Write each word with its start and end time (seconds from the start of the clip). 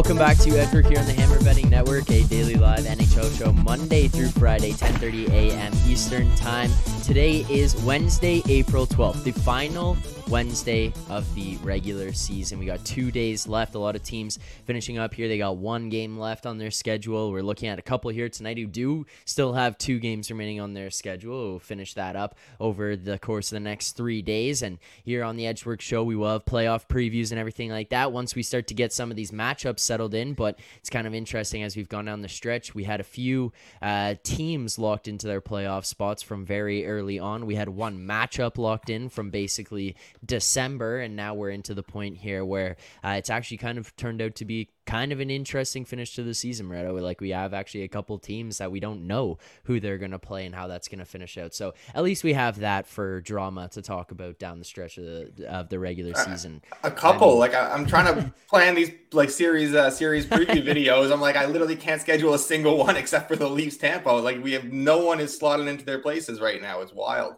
Welcome 0.00 0.16
back 0.16 0.38
to 0.38 0.58
Edgework 0.58 0.86
here 0.86 0.98
on 0.98 1.04
the 1.04 1.12
Hammer 1.12 1.38
Betting 1.44 1.68
Network, 1.68 2.10
a 2.10 2.22
daily 2.24 2.54
live 2.54 2.84
NHL 2.84 3.38
show 3.38 3.52
Monday 3.52 4.08
through 4.08 4.28
Friday, 4.28 4.72
10:30 4.72 5.28
a.m. 5.28 5.74
Eastern 5.86 6.34
Time. 6.36 6.70
Today 7.04 7.44
is 7.50 7.76
Wednesday, 7.82 8.42
April 8.48 8.86
12th, 8.86 9.24
the 9.24 9.32
final 9.32 9.98
Wednesday 10.30 10.92
of 11.08 11.34
the 11.34 11.56
regular 11.56 12.12
season. 12.12 12.60
We 12.60 12.66
got 12.66 12.84
two 12.84 13.10
days 13.10 13.48
left. 13.48 13.74
A 13.74 13.80
lot 13.80 13.96
of 13.96 14.04
teams 14.04 14.38
finishing 14.64 14.96
up 14.96 15.12
here. 15.12 15.26
They 15.26 15.38
got 15.38 15.56
one 15.56 15.88
game 15.88 16.16
left 16.16 16.46
on 16.46 16.56
their 16.56 16.70
schedule. 16.70 17.32
We're 17.32 17.42
looking 17.42 17.68
at 17.68 17.80
a 17.80 17.82
couple 17.82 18.12
here 18.12 18.28
tonight 18.28 18.56
who 18.56 18.66
do 18.66 19.06
still 19.24 19.54
have 19.54 19.76
two 19.76 19.98
games 19.98 20.30
remaining 20.30 20.60
on 20.60 20.72
their 20.72 20.90
schedule. 20.90 21.50
We'll 21.50 21.58
finish 21.58 21.94
that 21.94 22.14
up 22.14 22.36
over 22.60 22.94
the 22.94 23.18
course 23.18 23.50
of 23.50 23.56
the 23.56 23.60
next 23.60 23.96
three 23.96 24.22
days. 24.22 24.62
And 24.62 24.78
here 25.04 25.24
on 25.24 25.34
the 25.36 25.48
Edgework 25.48 25.80
Show, 25.80 26.04
we 26.04 26.14
will 26.14 26.30
have 26.30 26.44
playoff 26.44 26.86
previews 26.86 27.32
and 27.32 27.40
everything 27.40 27.70
like 27.70 27.88
that 27.88 28.12
once 28.12 28.36
we 28.36 28.44
start 28.44 28.68
to 28.68 28.74
get 28.74 28.92
some 28.92 29.10
of 29.10 29.16
these 29.16 29.32
matchups 29.32 29.80
settled 29.80 30.14
in. 30.14 30.34
But 30.34 30.60
it's 30.78 30.90
kind 30.90 31.08
of 31.08 31.14
interesting 31.14 31.64
as 31.64 31.74
we've 31.74 31.88
gone 31.88 32.04
down 32.04 32.22
the 32.22 32.28
stretch. 32.28 32.72
We 32.72 32.84
had 32.84 33.00
a 33.00 33.04
few 33.04 33.52
uh, 33.82 34.14
teams 34.22 34.78
locked 34.78 35.08
into 35.08 35.26
their 35.26 35.40
playoff 35.40 35.86
spots 35.86 36.22
from 36.22 36.46
very 36.46 36.86
early 36.86 37.18
on. 37.18 37.46
We 37.46 37.56
had 37.56 37.68
one 37.68 37.98
matchup 37.98 38.58
locked 38.58 38.90
in 38.90 39.08
from 39.08 39.30
basically 39.30 39.96
December, 40.24 41.00
and 41.00 41.16
now 41.16 41.34
we're 41.34 41.50
into 41.50 41.74
the 41.74 41.82
point 41.82 42.16
here 42.18 42.44
where 42.44 42.76
uh, 43.04 43.10
it's 43.10 43.30
actually 43.30 43.56
kind 43.56 43.78
of 43.78 43.94
turned 43.96 44.20
out 44.20 44.34
to 44.36 44.44
be 44.44 44.68
kind 44.90 45.12
of 45.12 45.20
an 45.20 45.30
interesting 45.30 45.84
finish 45.84 46.14
to 46.14 46.22
the 46.22 46.34
season, 46.34 46.68
Moretto. 46.68 47.00
Like 47.00 47.20
we 47.20 47.30
have 47.30 47.54
actually 47.54 47.82
a 47.82 47.88
couple 47.88 48.18
teams 48.18 48.58
that 48.58 48.72
we 48.72 48.80
don't 48.80 49.06
know 49.06 49.38
who 49.64 49.78
they're 49.78 49.98
going 49.98 50.10
to 50.10 50.18
play 50.18 50.44
and 50.46 50.54
how 50.54 50.66
that's 50.66 50.88
going 50.88 50.98
to 50.98 51.04
finish 51.04 51.38
out. 51.38 51.54
So 51.54 51.74
at 51.94 52.02
least 52.02 52.24
we 52.24 52.32
have 52.32 52.58
that 52.58 52.86
for 52.86 53.20
drama 53.20 53.68
to 53.68 53.82
talk 53.82 54.10
about 54.10 54.38
down 54.38 54.58
the 54.58 54.64
stretch 54.64 54.98
of 54.98 55.04
the 55.04 55.46
of 55.48 55.68
the 55.68 55.78
regular 55.78 56.14
season. 56.14 56.62
A, 56.82 56.90
couple, 56.90 57.28
I 57.28 57.30
mean, 57.30 57.38
like 57.38 57.54
I, 57.54 57.74
am 57.74 57.86
trying 57.86 58.14
to 58.14 58.34
plan 58.48 58.74
these 58.74 58.90
like 59.12 59.30
series 59.30 59.74
uh, 59.74 59.90
series 59.90 60.26
preview 60.26 60.64
videos. 60.66 61.12
I'm 61.12 61.20
like 61.20 61.36
I 61.36 61.46
literally 61.46 61.76
can't 61.76 62.00
schedule 62.00 62.34
a 62.34 62.38
single 62.38 62.76
one 62.76 62.96
except 62.98 63.28
for 63.28 63.36
the 63.36 63.48
Leafs 63.48 63.76
Tampa. 63.76 64.10
Like 64.10 64.42
we 64.42 64.52
have 64.52 64.64
no 64.64 65.04
one 65.04 65.20
is 65.20 65.38
slotting 65.38 65.68
into 65.68 65.84
their 65.84 66.00
places 66.00 66.40
right 66.40 66.60
now. 66.60 66.80
It's 66.80 66.92
wild. 66.92 67.36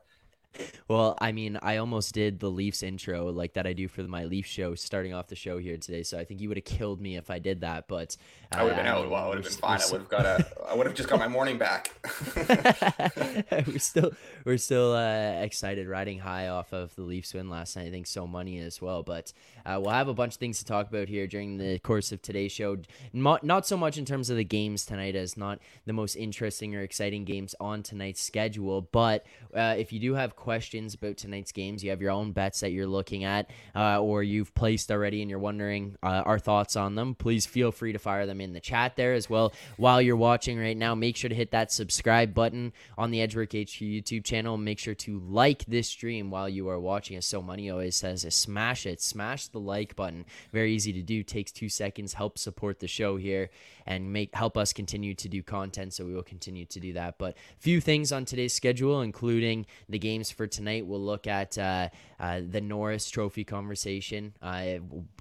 Well, 0.88 1.16
I 1.20 1.32
mean, 1.32 1.58
I 1.62 1.78
almost 1.78 2.12
did 2.14 2.40
the 2.40 2.50
Leafs 2.50 2.82
intro 2.82 3.30
like 3.30 3.54
that 3.54 3.66
I 3.66 3.72
do 3.72 3.88
for 3.88 4.02
my 4.02 4.24
Leaf 4.24 4.46
show 4.46 4.74
starting 4.74 5.14
off 5.14 5.28
the 5.28 5.36
show 5.36 5.58
here 5.58 5.76
today. 5.76 6.02
So 6.02 6.18
I 6.18 6.24
think 6.24 6.40
you 6.40 6.48
would 6.48 6.58
have 6.58 6.64
killed 6.64 7.00
me 7.00 7.16
if 7.16 7.30
I 7.30 7.38
did 7.38 7.62
that. 7.62 7.88
But 7.88 8.16
uh, 8.52 8.58
I 8.58 8.62
would 8.62 8.72
have 8.74 8.84
been 8.84 8.92
out. 8.92 9.10
Well, 9.10 9.24
I 9.24 9.28
would 9.28 9.36
have 9.38 9.44
been 9.44 9.54
fine. 9.54 9.80
I 9.80 9.90
would 9.90 10.00
have 10.02 10.08
got 10.10 10.26
a. 10.26 10.46
I 10.68 10.74
would 10.74 10.86
have 10.86 10.94
just 10.94 11.08
got 11.08 11.18
my 11.18 11.28
morning 11.28 11.58
back. 11.58 11.92
we're 13.66 13.78
still 13.78 14.12
we're 14.44 14.58
still 14.58 14.92
uh, 14.94 15.42
excited, 15.42 15.88
riding 15.88 16.18
high 16.18 16.48
off 16.48 16.72
of 16.72 16.94
the 16.96 17.02
Leafs 17.02 17.32
win 17.34 17.48
last 17.48 17.76
night. 17.76 17.86
I 17.86 17.90
think 17.90 18.06
so 18.06 18.26
money 18.26 18.58
as 18.58 18.80
well. 18.82 19.02
But 19.02 19.32
uh, 19.64 19.78
we'll 19.80 19.94
have 19.94 20.08
a 20.08 20.14
bunch 20.14 20.34
of 20.34 20.40
things 20.40 20.58
to 20.58 20.64
talk 20.64 20.88
about 20.88 21.08
here 21.08 21.26
during 21.26 21.58
the 21.58 21.78
course 21.78 22.12
of 22.12 22.20
today's 22.22 22.52
show. 22.52 22.78
Not 23.12 23.44
not 23.44 23.66
so 23.66 23.76
much 23.76 23.98
in 23.98 24.04
terms 24.04 24.30
of 24.30 24.36
the 24.36 24.44
games 24.44 24.84
tonight, 24.84 25.16
as 25.16 25.36
not 25.36 25.58
the 25.86 25.92
most 25.92 26.16
interesting 26.16 26.74
or 26.74 26.82
exciting 26.82 27.24
games 27.24 27.54
on 27.60 27.82
tonight's 27.82 28.22
schedule. 28.22 28.82
But 28.82 29.24
uh, 29.54 29.76
if 29.78 29.92
you 29.92 30.00
do 30.00 30.14
have 30.14 30.36
questions 30.42 30.94
about 30.94 31.16
tonight's 31.16 31.52
games, 31.52 31.84
you 31.84 31.90
have 31.90 32.02
your 32.02 32.10
own 32.10 32.32
bets 32.32 32.58
that 32.60 32.72
you're 32.72 32.84
looking 32.84 33.22
at, 33.22 33.48
uh, 33.76 34.02
or 34.02 34.24
you've 34.24 34.52
placed 34.54 34.90
already 34.90 35.22
and 35.22 35.30
you're 35.30 35.38
wondering 35.38 35.96
uh, 36.02 36.22
our 36.26 36.38
thoughts 36.40 36.74
on 36.74 36.96
them, 36.96 37.14
please 37.14 37.46
feel 37.46 37.70
free 37.70 37.92
to 37.92 37.98
fire 38.00 38.26
them 38.26 38.40
in 38.40 38.52
the 38.52 38.58
chat 38.58 38.96
there 38.96 39.12
as 39.12 39.30
well. 39.30 39.52
While 39.76 40.02
you're 40.02 40.16
watching 40.16 40.58
right 40.58 40.76
now, 40.76 40.96
make 40.96 41.16
sure 41.16 41.30
to 41.30 41.34
hit 41.34 41.52
that 41.52 41.70
subscribe 41.70 42.34
button 42.34 42.72
on 42.98 43.12
the 43.12 43.20
Edgework 43.20 43.50
HQ 43.50 43.78
YouTube 43.78 44.24
channel. 44.24 44.58
Make 44.58 44.80
sure 44.80 44.94
to 44.96 45.20
like 45.20 45.64
this 45.66 45.86
stream 45.86 46.28
while 46.28 46.48
you 46.48 46.68
are 46.68 46.80
watching. 46.80 47.16
As 47.16 47.24
so 47.26 47.40
money 47.40 47.70
always 47.70 47.94
says, 47.94 48.26
smash 48.34 48.84
it, 48.84 49.00
smash 49.00 49.46
the 49.46 49.60
like 49.60 49.94
button. 49.94 50.24
Very 50.52 50.74
easy 50.74 50.92
to 50.92 51.02
do. 51.02 51.22
Takes 51.22 51.52
two 51.52 51.68
seconds. 51.68 52.14
Help 52.14 52.36
support 52.36 52.80
the 52.80 52.88
show 52.88 53.16
here 53.16 53.50
and 53.86 54.12
make 54.12 54.34
help 54.34 54.56
us 54.56 54.72
continue 54.72 55.14
to 55.14 55.28
do 55.28 55.40
content. 55.40 55.94
So 55.94 56.04
we 56.04 56.14
will 56.14 56.24
continue 56.24 56.64
to 56.66 56.80
do 56.80 56.94
that. 56.94 57.18
But 57.18 57.36
few 57.58 57.80
things 57.80 58.10
on 58.10 58.24
today's 58.24 58.52
schedule, 58.52 59.02
including 59.02 59.66
the 59.88 59.98
games 60.00 60.31
for 60.32 60.46
tonight. 60.46 60.86
We'll 60.86 61.00
look 61.00 61.26
at 61.26 61.56
uh, 61.58 61.88
uh, 62.18 62.40
the 62.48 62.60
Norris 62.60 63.08
Trophy 63.10 63.44
conversation, 63.44 64.34
uh, 64.42 64.78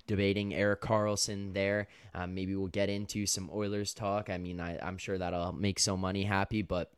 debating 0.07 0.53
Erik 0.53 0.81
Karlsson 0.81 1.53
there. 1.53 1.87
Uh, 2.13 2.27
maybe 2.27 2.55
we'll 2.55 2.67
get 2.67 2.89
into 2.89 3.25
some 3.25 3.49
Oilers 3.53 3.93
talk. 3.93 4.29
I 4.29 4.37
mean, 4.37 4.59
I, 4.59 4.79
I'm 4.79 4.97
sure 4.97 5.17
that'll 5.17 5.53
make 5.53 5.79
so 5.79 5.95
money 5.95 6.23
happy. 6.23 6.61
But 6.61 6.91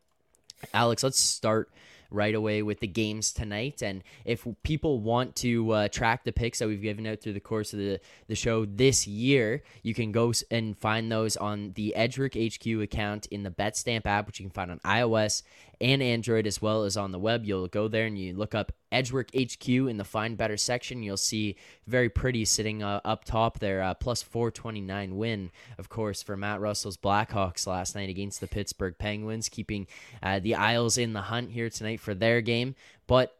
Alex, 0.72 1.02
let's 1.02 1.20
start 1.20 1.70
right 2.14 2.34
away 2.34 2.62
with 2.62 2.80
the 2.80 2.86
games 2.86 3.32
tonight. 3.32 3.82
And 3.82 4.02
if 4.24 4.46
people 4.62 5.00
want 5.00 5.36
to 5.36 5.70
uh, 5.70 5.88
track 5.88 6.24
the 6.24 6.32
picks 6.32 6.60
that 6.60 6.68
we've 6.68 6.80
given 6.80 7.06
out 7.06 7.20
through 7.20 7.34
the 7.34 7.40
course 7.40 7.72
of 7.72 7.78
the, 7.78 8.00
the 8.28 8.34
show 8.34 8.64
this 8.64 9.06
year, 9.06 9.62
you 9.82 9.94
can 9.94 10.12
go 10.12 10.32
and 10.50 10.78
find 10.78 11.10
those 11.10 11.36
on 11.36 11.72
the 11.74 11.94
Edgework 11.94 12.34
HQ 12.34 12.66
account 12.66 13.26
in 13.26 13.42
the 13.42 13.50
BetStamp 13.50 14.06
app, 14.06 14.26
which 14.26 14.40
you 14.40 14.44
can 14.46 14.52
find 14.52 14.70
on 14.70 14.78
iOS 14.80 15.42
and 15.80 16.02
Android 16.02 16.46
as 16.46 16.62
well 16.62 16.84
as 16.84 16.96
on 16.96 17.12
the 17.12 17.18
web. 17.18 17.44
You'll 17.44 17.68
go 17.68 17.88
there 17.88 18.06
and 18.06 18.18
you 18.18 18.34
look 18.34 18.54
up 18.54 18.72
Edgework 18.94 19.30
HQ 19.34 19.68
in 19.68 19.96
the 19.96 20.04
Find 20.04 20.36
Better 20.36 20.56
section. 20.56 21.02
You'll 21.02 21.16
see 21.16 21.56
very 21.86 22.08
pretty 22.08 22.44
sitting 22.44 22.82
uh, 22.82 23.00
up 23.04 23.24
top 23.24 23.58
there, 23.58 23.82
uh, 23.82 23.94
plus 23.94 24.22
429 24.22 25.16
win, 25.16 25.50
of 25.78 25.88
course, 25.88 26.22
for 26.22 26.36
Matt 26.36 26.60
Russell's 26.60 26.96
Blackhawks 26.96 27.66
last 27.66 27.94
night 27.94 28.08
against 28.08 28.40
the 28.40 28.46
Pittsburgh 28.46 28.96
Penguins, 28.96 29.48
keeping 29.48 29.86
uh, 30.22 30.38
the 30.38 30.54
Isles 30.54 30.96
in 30.96 31.12
the 31.12 31.22
hunt 31.22 31.50
here 31.50 31.68
tonight 31.68 32.00
for 32.00 32.14
their 32.14 32.40
game. 32.40 32.76
But 33.06 33.36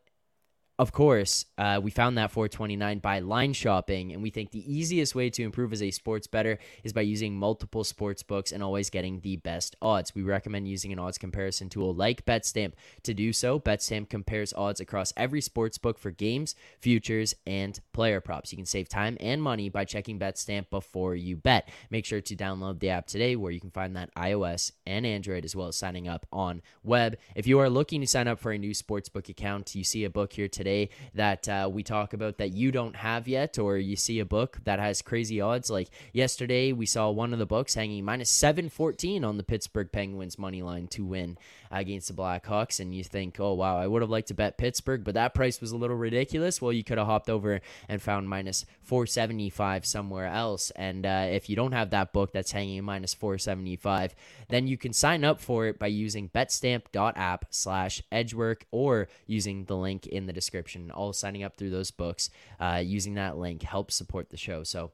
of 0.76 0.90
course, 0.90 1.44
uh, 1.56 1.80
we 1.80 1.92
found 1.92 2.18
that 2.18 2.32
429 2.32 2.98
by 2.98 3.20
line 3.20 3.52
shopping, 3.52 4.12
and 4.12 4.20
we 4.20 4.30
think 4.30 4.50
the 4.50 4.72
easiest 4.72 5.14
way 5.14 5.30
to 5.30 5.44
improve 5.44 5.72
as 5.72 5.80
a 5.80 5.92
sports 5.92 6.26
bettor 6.26 6.58
is 6.82 6.92
by 6.92 7.02
using 7.02 7.36
multiple 7.36 7.84
sports 7.84 8.24
books 8.24 8.50
and 8.50 8.60
always 8.60 8.90
getting 8.90 9.20
the 9.20 9.36
best 9.36 9.76
odds. 9.80 10.16
We 10.16 10.22
recommend 10.22 10.66
using 10.66 10.92
an 10.92 10.98
odds 10.98 11.16
comparison 11.16 11.68
tool 11.68 11.94
like 11.94 12.26
BetStamp 12.26 12.72
to 13.04 13.14
do 13.14 13.32
so. 13.32 13.60
BetStamp 13.60 14.08
compares 14.08 14.52
odds 14.52 14.80
across 14.80 15.12
every 15.16 15.40
sports 15.40 15.78
book 15.78 15.96
for 15.96 16.10
games, 16.10 16.56
futures, 16.80 17.36
and 17.46 17.78
player 17.92 18.20
props. 18.20 18.50
You 18.50 18.56
can 18.56 18.66
save 18.66 18.88
time 18.88 19.16
and 19.20 19.40
money 19.40 19.68
by 19.68 19.84
checking 19.84 20.18
BetStamp 20.18 20.70
before 20.70 21.14
you 21.14 21.36
bet. 21.36 21.68
Make 21.88 22.04
sure 22.04 22.20
to 22.20 22.34
download 22.34 22.80
the 22.80 22.90
app 22.90 23.06
today, 23.06 23.36
where 23.36 23.52
you 23.52 23.60
can 23.60 23.70
find 23.70 23.94
that 23.94 24.12
iOS 24.16 24.72
and 24.86 25.06
Android, 25.06 25.44
as 25.44 25.54
well 25.54 25.68
as 25.68 25.76
signing 25.76 26.08
up 26.08 26.26
on 26.32 26.62
web. 26.82 27.16
If 27.36 27.46
you 27.46 27.60
are 27.60 27.70
looking 27.70 28.00
to 28.00 28.08
sign 28.08 28.26
up 28.26 28.40
for 28.40 28.50
a 28.50 28.58
new 28.58 28.72
sportsbook 28.72 29.28
account, 29.28 29.72
you 29.76 29.84
see 29.84 30.02
a 30.02 30.10
book 30.10 30.32
here 30.32 30.48
today 30.48 30.63
today 30.64 30.88
that 31.14 31.46
uh, 31.46 31.68
we 31.70 31.82
talk 31.82 32.14
about 32.14 32.38
that 32.38 32.52
you 32.52 32.72
don't 32.72 32.96
have 32.96 33.28
yet, 33.28 33.58
or 33.58 33.76
you 33.76 33.96
see 33.96 34.18
a 34.18 34.24
book 34.24 34.58
that 34.64 34.78
has 34.78 35.02
crazy 35.02 35.40
odds. 35.40 35.68
Like 35.68 35.90
yesterday, 36.12 36.72
we 36.72 36.86
saw 36.86 37.10
one 37.10 37.32
of 37.34 37.38
the 37.38 37.46
books 37.46 37.74
hanging 37.74 38.04
minus 38.04 38.30
714 38.30 39.24
on 39.24 39.36
the 39.36 39.42
Pittsburgh 39.42 39.92
Penguins 39.92 40.38
money 40.38 40.62
line 40.62 40.86
to 40.88 41.04
win 41.04 41.36
against 41.80 42.08
the 42.08 42.14
Blackhawks. 42.14 42.80
And 42.80 42.94
you 42.94 43.04
think, 43.04 43.38
oh, 43.40 43.54
wow, 43.54 43.78
I 43.78 43.86
would 43.86 44.02
have 44.02 44.10
liked 44.10 44.28
to 44.28 44.34
bet 44.34 44.58
Pittsburgh, 44.58 45.04
but 45.04 45.14
that 45.14 45.34
price 45.34 45.60
was 45.60 45.72
a 45.72 45.76
little 45.76 45.96
ridiculous. 45.96 46.60
Well, 46.60 46.72
you 46.72 46.84
could 46.84 46.98
have 46.98 47.06
hopped 47.06 47.30
over 47.30 47.60
and 47.88 48.00
found 48.00 48.28
minus 48.28 48.64
475 48.82 49.86
somewhere 49.86 50.26
else. 50.26 50.70
And 50.72 51.04
uh, 51.04 51.26
if 51.30 51.48
you 51.48 51.56
don't 51.56 51.72
have 51.72 51.90
that 51.90 52.12
book 52.12 52.32
that's 52.32 52.52
hanging 52.52 52.84
minus 52.84 53.14
475, 53.14 54.14
then 54.48 54.66
you 54.66 54.76
can 54.76 54.92
sign 54.92 55.24
up 55.24 55.40
for 55.40 55.66
it 55.66 55.78
by 55.78 55.86
using 55.86 56.28
betstamp.app 56.28 57.46
slash 57.50 58.02
edgework 58.12 58.66
or 58.70 59.08
using 59.26 59.64
the 59.64 59.76
link 59.76 60.06
in 60.06 60.26
the 60.26 60.32
description. 60.32 60.90
All 60.90 61.12
signing 61.12 61.42
up 61.42 61.56
through 61.56 61.70
those 61.70 61.90
books 61.90 62.30
uh, 62.60 62.82
using 62.84 63.14
that 63.14 63.36
link 63.36 63.62
helps 63.62 63.94
support 63.94 64.30
the 64.30 64.36
show. 64.36 64.62
So, 64.62 64.92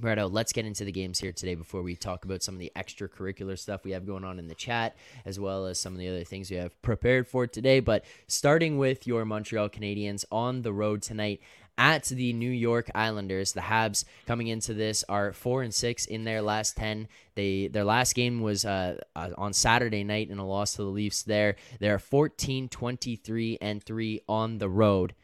Redo, 0.00 0.30
let's 0.30 0.52
get 0.52 0.66
into 0.66 0.84
the 0.84 0.90
games 0.90 1.20
here 1.20 1.30
today 1.30 1.54
before 1.54 1.80
we 1.80 1.94
talk 1.94 2.24
about 2.24 2.42
some 2.42 2.56
of 2.56 2.58
the 2.58 2.72
extracurricular 2.74 3.56
stuff 3.56 3.84
we 3.84 3.92
have 3.92 4.04
going 4.04 4.24
on 4.24 4.40
in 4.40 4.48
the 4.48 4.54
chat, 4.54 4.96
as 5.24 5.38
well 5.38 5.66
as 5.66 5.78
some 5.78 5.92
of 5.92 6.00
the 6.00 6.08
other 6.08 6.24
things 6.24 6.50
we 6.50 6.56
have 6.56 6.80
prepared 6.82 7.28
for 7.28 7.46
today. 7.46 7.78
But 7.78 8.04
starting 8.26 8.76
with 8.76 9.06
your 9.06 9.24
Montreal 9.24 9.68
Canadiens 9.68 10.24
on 10.32 10.62
the 10.62 10.72
road 10.72 11.02
tonight 11.02 11.40
at 11.78 12.04
the 12.04 12.32
New 12.32 12.50
York 12.50 12.90
Islanders. 12.92 13.52
The 13.52 13.60
Habs 13.60 14.04
coming 14.26 14.48
into 14.48 14.74
this 14.74 15.04
are 15.08 15.32
four 15.32 15.62
and 15.62 15.72
six 15.72 16.06
in 16.06 16.24
their 16.24 16.42
last 16.42 16.76
ten. 16.76 17.06
They 17.36 17.68
their 17.68 17.84
last 17.84 18.14
game 18.14 18.40
was 18.40 18.64
uh, 18.64 18.98
uh, 19.14 19.30
on 19.38 19.52
Saturday 19.52 20.02
night 20.02 20.28
in 20.28 20.38
a 20.38 20.46
loss 20.46 20.74
to 20.74 20.82
the 20.82 20.88
Leafs. 20.88 21.22
There 21.22 21.56
they 21.78 21.88
are 21.88 21.98
14, 21.98 22.68
23, 22.68 23.58
and 23.60 23.82
three 23.82 24.20
on 24.28 24.58
the 24.58 24.68
road. 24.68 25.14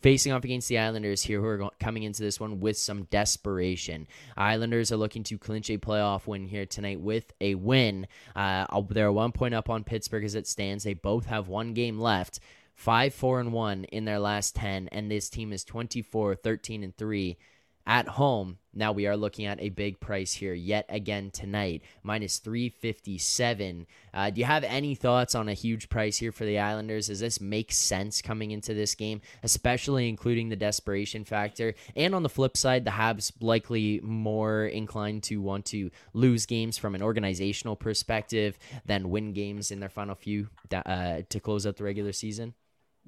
Facing 0.00 0.32
off 0.32 0.44
against 0.44 0.68
the 0.68 0.78
Islanders 0.78 1.22
here, 1.22 1.40
who 1.40 1.46
are 1.46 1.70
coming 1.80 2.04
into 2.04 2.22
this 2.22 2.38
one 2.38 2.60
with 2.60 2.76
some 2.78 3.04
desperation. 3.04 4.06
Islanders 4.36 4.92
are 4.92 4.96
looking 4.96 5.24
to 5.24 5.38
clinch 5.38 5.70
a 5.70 5.78
playoff 5.78 6.26
win 6.26 6.46
here 6.46 6.66
tonight 6.66 7.00
with 7.00 7.32
a 7.40 7.54
win. 7.56 8.06
Uh, 8.36 8.82
they're 8.90 9.10
one 9.10 9.32
point 9.32 9.54
up 9.54 9.68
on 9.68 9.84
Pittsburgh 9.84 10.24
as 10.24 10.34
it 10.34 10.46
stands. 10.46 10.84
They 10.84 10.94
both 10.94 11.26
have 11.26 11.48
one 11.48 11.74
game 11.74 11.98
left 11.98 12.40
five 12.78 13.12
four 13.12 13.40
and 13.40 13.52
one 13.52 13.82
in 13.84 14.04
their 14.04 14.20
last 14.20 14.54
10 14.54 14.86
and 14.92 15.10
this 15.10 15.28
team 15.28 15.52
is 15.52 15.64
24 15.64 16.36
13 16.36 16.84
and 16.84 16.96
3 16.96 17.36
At 17.84 18.06
home, 18.06 18.58
now 18.78 18.92
we 18.92 19.06
are 19.08 19.16
looking 19.16 19.46
at 19.46 19.60
a 19.60 19.70
big 19.70 19.98
price 19.98 20.32
here 20.32 20.54
yet 20.54 20.86
again 20.88 21.30
tonight, 21.30 21.82
minus 22.04 22.38
357. 22.38 23.86
Uh, 24.14 24.30
do 24.30 24.40
you 24.40 24.44
have 24.44 24.62
any 24.62 24.94
thoughts 24.94 25.34
on 25.34 25.48
a 25.48 25.54
huge 25.54 25.88
price 25.88 26.16
here 26.16 26.30
for 26.30 26.44
the 26.44 26.60
Islanders? 26.60 27.08
Does 27.08 27.18
this 27.18 27.40
make 27.40 27.72
sense 27.72 28.22
coming 28.22 28.52
into 28.52 28.74
this 28.74 28.94
game, 28.94 29.20
especially 29.42 30.08
including 30.08 30.48
the 30.48 30.56
desperation 30.56 31.24
factor? 31.24 31.74
And 31.96 32.14
on 32.14 32.22
the 32.22 32.28
flip 32.28 32.56
side, 32.56 32.84
the 32.84 32.92
Habs 32.92 33.32
likely 33.40 34.00
more 34.02 34.66
inclined 34.66 35.24
to 35.24 35.42
want 35.42 35.66
to 35.66 35.90
lose 36.12 36.46
games 36.46 36.78
from 36.78 36.94
an 36.94 37.02
organizational 37.02 37.74
perspective 37.74 38.58
than 38.86 39.10
win 39.10 39.32
games 39.32 39.72
in 39.72 39.80
their 39.80 39.88
final 39.88 40.14
few 40.14 40.48
uh, 40.72 41.22
to 41.28 41.40
close 41.40 41.66
out 41.66 41.76
the 41.76 41.84
regular 41.84 42.12
season 42.12 42.54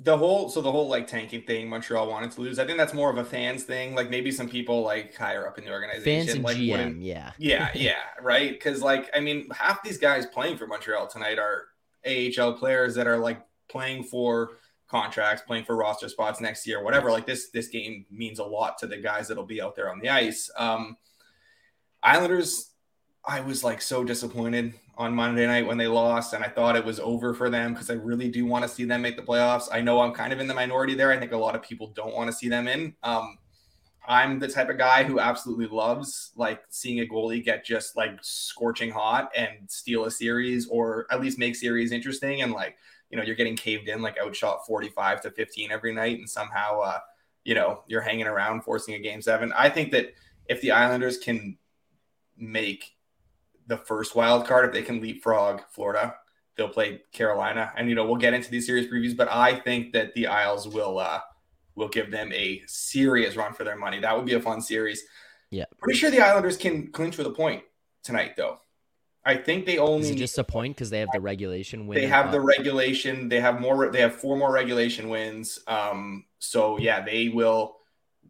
the 0.02 0.17
whole 0.17 0.49
so 0.49 0.62
the 0.62 0.73
whole 0.73 0.88
like 0.88 1.06
tanking 1.06 1.43
thing 1.43 1.69
Montreal 1.69 2.08
wanted 2.08 2.31
to 2.32 2.41
lose. 2.41 2.58
I 2.58 2.64
think 2.64 2.79
that's 2.79 2.94
more 2.94 3.11
of 3.11 3.19
a 3.19 3.25
fans 3.25 3.64
thing. 3.64 3.94
Like 3.94 4.08
maybe 4.08 4.31
some 4.31 4.49
people 4.49 4.82
like 4.82 5.14
higher 5.14 5.47
up 5.47 5.58
in 5.58 5.64
the 5.64 5.70
organization, 5.70 6.26
fans 6.26 6.35
and 6.37 6.44
like 6.44 6.56
GM, 6.56 6.99
yeah, 7.00 7.32
yeah, 7.38 7.70
yeah, 7.75 8.02
right. 8.23 8.50
Because 8.50 8.82
like 8.82 9.11
I 9.14 9.20
mean, 9.20 9.49
half 9.50 9.82
these 9.82 9.99
guys 9.99 10.26
playing 10.26 10.56
for 10.56 10.67
Montreal 10.67 11.06
tonight 11.06 11.38
are 11.38 11.67
AHL 12.06 12.55
players 12.55 12.94
that 12.94 13.06
are 13.06 13.19
like 13.19 13.43
playing 13.69 14.05
for 14.05 14.52
contracts, 14.88 15.43
playing 15.47 15.64
for 15.64 15.76
roster 15.76 16.08
spots 16.08 16.41
next 16.41 16.67
year, 16.67 16.82
whatever. 16.82 17.11
Like 17.11 17.26
this 17.26 17.50
this 17.50 17.69
game 17.69 18.06
means 18.11 18.38
a 18.38 18.44
lot 18.44 18.79
to 18.79 18.87
the 18.87 18.96
guys 18.96 19.29
that'll 19.29 19.44
be 19.44 19.61
out 19.61 19.76
there 19.76 19.91
on 19.91 20.00
the 20.00 20.08
ice. 20.08 20.50
Um, 20.56 20.96
Islanders, 22.03 22.70
I 23.23 23.41
was 23.41 23.62
like 23.62 23.82
so 23.82 24.03
disappointed 24.03 24.73
on 25.00 25.14
Monday 25.14 25.47
night 25.47 25.67
when 25.67 25.79
they 25.79 25.87
lost, 25.87 26.35
and 26.35 26.44
I 26.44 26.49
thought 26.49 26.76
it 26.76 26.85
was 26.85 27.00
over 27.00 27.32
for 27.32 27.49
them 27.49 27.73
because 27.73 27.88
I 27.88 27.94
really 27.94 28.29
do 28.29 28.44
want 28.44 28.64
to 28.64 28.69
see 28.69 28.85
them 28.85 29.00
make 29.00 29.17
the 29.17 29.23
playoffs. 29.23 29.67
I 29.73 29.81
know 29.81 29.99
I'm 30.00 30.12
kind 30.12 30.31
of 30.31 30.41
in 30.41 30.47
the 30.47 30.52
minority 30.52 30.94
there. 30.94 31.11
I 31.11 31.19
think 31.19 31.32
a 31.32 31.38
lot 31.38 31.55
of 31.55 31.62
people 31.62 31.87
don't 31.87 32.14
want 32.14 32.31
to 32.31 32.37
see 32.37 32.50
them 32.50 32.69
in. 32.69 32.94
Um, 33.02 33.38
I'm 34.06 34.38
the 34.38 34.47
type 34.47 34.69
of 34.69 34.76
guy 34.76 35.05
who 35.05 35.19
absolutely 35.19 35.69
loves 35.69 36.32
like 36.37 36.61
seeing 36.69 37.00
a 37.00 37.06
goalie 37.06 37.43
get 37.43 37.64
just 37.64 37.97
like 37.97 38.19
scorching 38.20 38.91
hot 38.91 39.31
and 39.35 39.49
steal 39.69 40.05
a 40.05 40.11
series 40.11 40.69
or 40.69 41.06
at 41.11 41.23
least 41.23 41.38
make 41.38 41.56
series 41.56 41.93
interesting. 41.93 42.43
And 42.43 42.53
like, 42.53 42.76
you 43.08 43.17
know, 43.17 43.23
you're 43.23 43.37
getting 43.37 43.56
caved 43.56 43.88
in, 43.88 44.03
like 44.03 44.19
outshot 44.23 44.67
45 44.67 45.23
to 45.23 45.31
15 45.31 45.73
every 45.73 45.94
night. 45.94 46.19
And 46.19 46.29
somehow, 46.29 46.79
uh, 46.81 46.99
you 47.44 47.55
know, 47.55 47.85
you're 47.87 48.03
hanging 48.03 48.26
around 48.26 48.64
forcing 48.64 48.96
a 48.96 48.99
game 48.99 49.23
seven. 49.23 49.50
I 49.56 49.70
think 49.70 49.93
that 49.93 50.12
if 50.46 50.61
the 50.61 50.73
Islanders 50.73 51.17
can 51.17 51.56
make 52.37 52.96
the 53.70 53.78
first 53.78 54.14
wild 54.14 54.46
card 54.46 54.67
if 54.67 54.72
they 54.72 54.82
can 54.82 55.00
leapfrog 55.00 55.62
Florida. 55.70 56.17
They'll 56.56 56.69
play 56.69 57.00
Carolina, 57.12 57.72
and 57.76 57.88
you 57.88 57.94
know 57.94 58.05
we'll 58.05 58.17
get 58.17 58.34
into 58.34 58.50
these 58.50 58.67
series 58.67 58.90
previews, 58.90 59.17
but 59.17 59.31
I 59.31 59.55
think 59.55 59.93
that 59.94 60.12
the 60.14 60.26
Isles 60.26 60.69
will 60.69 60.99
uh, 60.99 61.20
will 61.76 61.88
give 61.88 62.11
them 62.11 62.31
a 62.34 62.62
serious 62.67 63.37
run 63.37 63.55
for 63.55 63.64
their 63.64 63.76
money. 63.76 64.00
That 64.00 64.14
would 64.14 64.26
be 64.26 64.34
a 64.34 64.40
fun 64.40 64.61
series. 64.61 65.02
Yeah, 65.50 65.64
pretty 65.78 65.99
sure 65.99 66.11
the 66.11 66.20
Islanders 66.20 66.58
can 66.58 66.88
clinch 66.88 67.17
with 67.17 67.28
a 67.28 67.31
point 67.31 67.62
tonight, 68.02 68.32
though. 68.37 68.58
I 69.25 69.37
think 69.37 69.64
they 69.64 69.78
only 69.78 70.14
just 70.14 70.37
a 70.38 70.44
point 70.44 70.76
because 70.76 70.90
they 70.90 70.99
have 70.99 71.11
the 71.12 71.20
regulation 71.20 71.87
win. 71.87 71.99
They 71.99 72.08
have 72.08 72.32
the 72.32 72.40
regulation. 72.40 73.28
They 73.28 73.40
have 73.40 73.61
more. 73.61 73.90
They 73.90 74.00
have 74.00 74.17
four 74.17 74.37
more 74.37 74.52
regulation 74.52 75.08
wins. 75.08 75.61
Um, 75.67 76.25
so 76.40 76.78
yeah, 76.78 77.02
they 77.02 77.28
will 77.28 77.76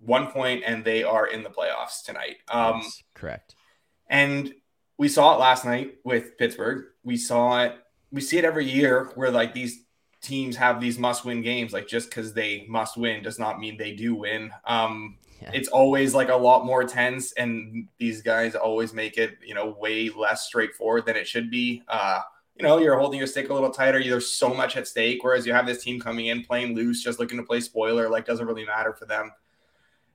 one 0.00 0.28
point, 0.28 0.62
and 0.66 0.84
they 0.84 1.02
are 1.02 1.26
in 1.26 1.42
the 1.42 1.50
playoffs 1.50 2.04
tonight. 2.04 2.36
Um, 2.48 2.80
yes, 2.82 3.02
correct. 3.14 3.54
And 4.08 4.52
we 5.00 5.08
saw 5.08 5.34
it 5.34 5.40
last 5.40 5.64
night 5.64 5.94
with 6.04 6.36
Pittsburgh. 6.36 6.84
We 7.04 7.16
saw 7.16 7.62
it. 7.62 7.74
We 8.12 8.20
see 8.20 8.36
it 8.36 8.44
every 8.44 8.70
year 8.70 9.10
where 9.14 9.30
like 9.30 9.54
these 9.54 9.84
teams 10.20 10.56
have 10.56 10.78
these 10.78 10.98
must-win 10.98 11.40
games. 11.40 11.72
Like 11.72 11.88
just 11.88 12.10
because 12.10 12.34
they 12.34 12.66
must 12.68 12.98
win 12.98 13.22
does 13.22 13.38
not 13.38 13.58
mean 13.58 13.78
they 13.78 13.92
do 13.94 14.14
win. 14.14 14.50
Um, 14.66 15.16
yeah. 15.40 15.52
It's 15.54 15.68
always 15.68 16.14
like 16.14 16.28
a 16.28 16.36
lot 16.36 16.66
more 16.66 16.84
tense, 16.84 17.32
and 17.32 17.88
these 17.96 18.20
guys 18.20 18.54
always 18.54 18.92
make 18.92 19.16
it 19.16 19.38
you 19.42 19.54
know 19.54 19.74
way 19.80 20.10
less 20.10 20.46
straightforward 20.46 21.06
than 21.06 21.16
it 21.16 21.26
should 21.26 21.50
be. 21.50 21.82
Uh, 21.88 22.20
you 22.54 22.62
know, 22.62 22.76
you're 22.76 22.98
holding 22.98 23.16
your 23.16 23.26
stick 23.26 23.48
a 23.48 23.54
little 23.54 23.70
tighter. 23.70 24.04
There's 24.04 24.30
so 24.30 24.52
much 24.52 24.76
at 24.76 24.86
stake. 24.86 25.24
Whereas 25.24 25.46
you 25.46 25.54
have 25.54 25.66
this 25.66 25.82
team 25.82 25.98
coming 25.98 26.26
in 26.26 26.44
playing 26.44 26.74
loose, 26.74 27.02
just 27.02 27.18
looking 27.18 27.38
to 27.38 27.42
play 27.42 27.60
spoiler, 27.60 28.10
like 28.10 28.26
doesn't 28.26 28.46
really 28.46 28.66
matter 28.66 28.92
for 28.92 29.06
them 29.06 29.32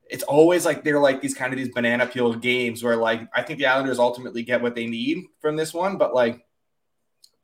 it's 0.09 0.23
always 0.23 0.65
like 0.65 0.83
they're 0.83 0.99
like 0.99 1.21
these 1.21 1.33
kind 1.33 1.51
of 1.51 1.57
these 1.57 1.73
banana 1.73 2.05
peel 2.05 2.33
games 2.33 2.83
where 2.83 2.95
like 2.95 3.27
I 3.33 3.41
think 3.41 3.59
the 3.59 3.65
Islanders 3.65 3.99
ultimately 3.99 4.43
get 4.43 4.61
what 4.61 4.75
they 4.75 4.87
need 4.87 5.25
from 5.39 5.55
this 5.55 5.73
one, 5.73 5.97
but 5.97 6.13
like 6.13 6.45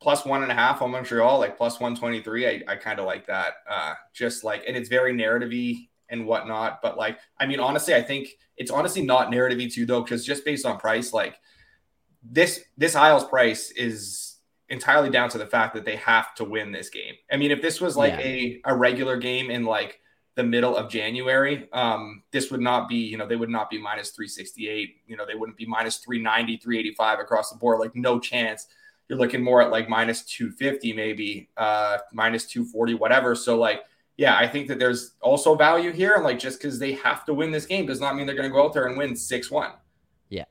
plus 0.02 0.24
one 0.24 0.42
and 0.42 0.50
a 0.50 0.54
half 0.54 0.82
on 0.82 0.90
Montreal, 0.90 1.38
like 1.38 1.56
plus 1.56 1.80
123. 1.80 2.46
I, 2.46 2.62
I 2.72 2.76
kind 2.76 2.98
of 2.98 3.06
like 3.06 3.26
that. 3.28 3.54
Uh, 3.70 3.94
just 4.12 4.44
like, 4.44 4.64
and 4.66 4.76
it's 4.76 4.88
very 4.88 5.12
narrative 5.12 5.76
and 6.08 6.26
whatnot. 6.26 6.82
But 6.82 6.98
like, 6.98 7.18
I 7.38 7.46
mean, 7.46 7.60
honestly, 7.60 7.94
I 7.94 8.02
think 8.02 8.28
it's 8.56 8.70
honestly 8.70 9.02
not 9.02 9.30
narrative 9.30 9.72
too, 9.72 9.86
though, 9.86 10.02
because 10.02 10.26
just 10.26 10.44
based 10.44 10.66
on 10.66 10.78
price, 10.78 11.12
like 11.12 11.36
this, 12.22 12.60
this 12.76 12.96
Isles 12.96 13.24
price 13.24 13.70
is 13.70 14.38
entirely 14.68 15.10
down 15.10 15.28
to 15.30 15.38
the 15.38 15.46
fact 15.46 15.74
that 15.74 15.84
they 15.84 15.96
have 15.96 16.34
to 16.34 16.44
win 16.44 16.72
this 16.72 16.90
game. 16.90 17.14
I 17.30 17.36
mean, 17.36 17.52
if 17.52 17.62
this 17.62 17.80
was 17.80 17.96
like 17.96 18.14
yeah. 18.14 18.20
a, 18.20 18.60
a 18.66 18.76
regular 18.76 19.16
game 19.16 19.50
in 19.50 19.64
like 19.64 20.00
the 20.34 20.42
middle 20.42 20.76
of 20.76 20.90
January, 20.90 21.68
um, 21.72 22.22
this 22.30 22.50
would 22.50 22.60
not 22.60 22.88
be, 22.88 22.96
you 22.96 23.18
know, 23.18 23.26
they 23.26 23.36
would 23.36 23.50
not 23.50 23.68
be 23.68 23.78
minus 23.78 24.10
368. 24.10 24.96
You 25.06 25.16
know, 25.16 25.26
they 25.26 25.34
wouldn't 25.34 25.58
be 25.58 25.66
minus 25.66 25.98
390, 25.98 26.56
385 26.56 27.18
across 27.18 27.50
the 27.50 27.58
board. 27.58 27.80
Like, 27.80 27.94
no 27.94 28.18
chance. 28.18 28.66
You're 29.08 29.18
looking 29.18 29.42
more 29.42 29.60
at 29.60 29.70
like 29.70 29.88
minus 29.88 30.22
250, 30.22 30.94
maybe 30.94 31.50
uh, 31.56 31.98
minus 32.12 32.46
240, 32.46 32.94
whatever. 32.94 33.34
So, 33.34 33.58
like, 33.58 33.82
yeah, 34.16 34.36
I 34.36 34.46
think 34.48 34.68
that 34.68 34.78
there's 34.78 35.14
also 35.20 35.54
value 35.54 35.92
here. 35.92 36.14
And 36.14 36.24
like, 36.24 36.38
just 36.38 36.58
because 36.58 36.78
they 36.78 36.92
have 36.92 37.24
to 37.26 37.34
win 37.34 37.50
this 37.50 37.66
game 37.66 37.84
does 37.84 38.00
not 38.00 38.16
mean 38.16 38.26
they're 38.26 38.34
going 38.34 38.48
to 38.48 38.52
go 38.52 38.64
out 38.64 38.72
there 38.72 38.86
and 38.86 38.96
win 38.96 39.14
6 39.14 39.50
1. 39.50 39.70
Yeah. 40.30 40.44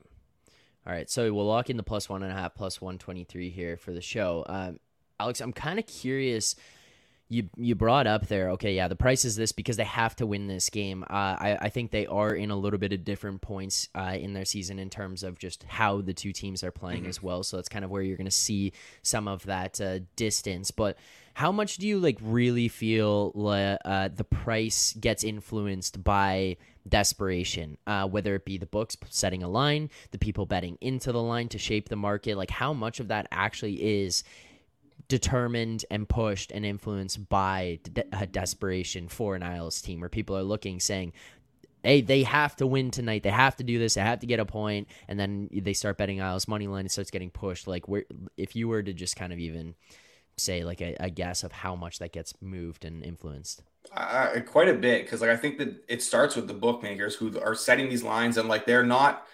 All 0.86 0.94
right. 0.94 1.10
So 1.10 1.34
we'll 1.34 1.48
lock 1.48 1.72
in 1.72 1.78
the 1.78 1.84
plus 1.84 2.08
one 2.08 2.22
and 2.22 2.32
a 2.32 2.36
half, 2.36 2.54
plus 2.54 2.82
123 2.82 3.50
here 3.50 3.78
for 3.78 3.94
the 3.94 4.02
show. 4.02 4.46
Um, 4.48 4.80
Alex, 5.20 5.42
I'm 5.42 5.54
kind 5.54 5.80
of 5.80 5.88
curious 5.88 6.56
you 7.32 7.50
you 7.56 7.76
brought 7.76 8.08
up 8.08 8.28
there. 8.28 8.50
Okay, 8.52 8.76
yeah, 8.76 8.90
the 8.90 8.96
price 8.96 9.24
is 9.24 9.38
this 9.38 9.54
because 9.54 9.78
they 9.78 9.86
have 9.86 10.18
to 10.18 10.26
win 10.26 10.48
this 10.48 10.70
game. 10.70 11.04
Uh, 11.04 11.38
I 11.40 11.58
I 11.62 11.70
think 11.70 11.92
they 11.92 12.06
are 12.06 12.36
in 12.36 12.52
a 12.52 12.58
little 12.58 12.78
bit 12.78 12.92
of 12.92 13.06
different 13.06 13.42
points 13.42 13.88
uh, 13.96 14.18
in 14.20 14.34
their 14.34 14.44
season 14.44 14.80
in 14.80 14.90
terms 14.90 15.24
of 15.24 15.40
just 15.40 15.64
how 15.64 16.02
the 16.02 16.14
two 16.14 16.34
teams 16.34 16.62
are 16.62 16.72
playing 16.72 17.02
mm-hmm. 17.02 17.10
as 17.10 17.24
well. 17.24 17.42
So 17.44 17.56
that's 17.56 17.70
kind 17.70 17.86
of 17.86 17.90
where 17.90 18.02
you're 18.02 18.18
going 18.18 18.26
to 18.26 18.32
see 18.32 18.74
some 19.02 19.30
of 19.30 19.46
that 19.46 19.80
uh, 19.80 20.00
distance. 20.18 20.72
But 20.72 20.98
how 21.34 21.54
much 21.54 21.78
do 21.78 21.88
you 21.88 22.00
like 22.00 22.18
really 22.22 22.68
feel 22.68 23.32
uh, 23.38 24.10
the 24.10 24.26
price 24.26 24.94
gets 25.00 25.24
influenced 25.24 26.04
by 26.04 26.58
desperation, 26.88 27.78
uh, 27.88 28.10
whether 28.10 28.36
it 28.36 28.44
be 28.44 28.58
the 28.58 28.66
books 28.66 28.98
setting 29.10 29.42
a 29.42 29.48
line, 29.48 29.90
the 30.12 30.18
people 30.18 30.46
betting 30.46 30.78
into 30.82 31.14
the 31.14 31.22
line 31.22 31.48
to 31.48 31.58
shape 31.58 31.88
the 31.88 31.96
market? 31.96 32.36
Like 32.36 32.52
how 32.52 32.74
much 32.74 33.00
of 33.00 33.08
that 33.08 33.28
actually 33.32 34.04
is 34.04 34.26
determined 35.08 35.86
and 35.90 36.08
pushed 36.08 36.52
and 36.52 36.66
influenced 36.66 37.30
by 37.30 37.80
de- 37.84 38.28
desperation 38.28 39.08
for 39.08 39.36
an 39.36 39.44
Isles 39.44 39.82
team, 39.82 40.00
where 40.00 40.10
people 40.10 40.38
are 40.38 40.44
looking, 40.44 40.80
saying, 40.80 41.14
"Hey, 41.84 42.02
they 42.02 42.24
have 42.24 42.56
to 42.58 42.68
win 42.68 42.92
tonight. 42.92 43.24
They 43.24 43.30
have 43.30 43.56
to 43.58 43.64
do 43.64 43.80
this. 43.80 43.96
They 43.96 44.02
have 44.02 44.20
to 44.20 44.28
get 44.28 44.40
a 44.40 44.46
point." 44.46 44.88
And 45.08 45.20
then 45.20 45.50
they 45.52 45.74
start 45.74 45.98
betting 45.98 46.22
Isles 46.22 46.48
money 46.48 46.68
line. 46.68 46.86
It 46.86 46.92
starts 46.92 47.12
getting 47.12 47.32
pushed. 47.32 47.68
Like, 47.68 47.88
where 47.88 48.06
if 48.38 48.56
you 48.56 48.68
were 48.68 48.84
to 48.84 48.94
just 48.94 49.16
kind 49.16 49.34
of 49.34 49.40
even 49.40 49.76
say 50.38 50.64
like 50.64 50.82
a, 50.82 50.96
a 51.00 51.10
guess 51.10 51.44
of 51.44 51.52
how 51.52 51.76
much 51.76 52.00
that 52.00 52.12
gets 52.12 52.34
moved 52.42 52.86
and 52.86 53.04
influenced. 53.04 53.64
Uh, 53.96 54.40
quite 54.46 54.70
a 54.70 54.74
bit 54.74 55.04
because 55.04 55.22
like 55.22 55.30
I 55.30 55.38
think 55.38 55.58
that 55.58 55.84
it 55.88 56.02
starts 56.02 56.36
with 56.36 56.48
the 56.48 56.54
bookmakers 56.54 57.16
who 57.16 57.40
are 57.40 57.56
setting 57.56 57.90
these 57.90 58.04
lines 58.04 58.38
and 58.38 58.48
like 58.48 58.66
they're 58.66 58.86
not 58.86 59.26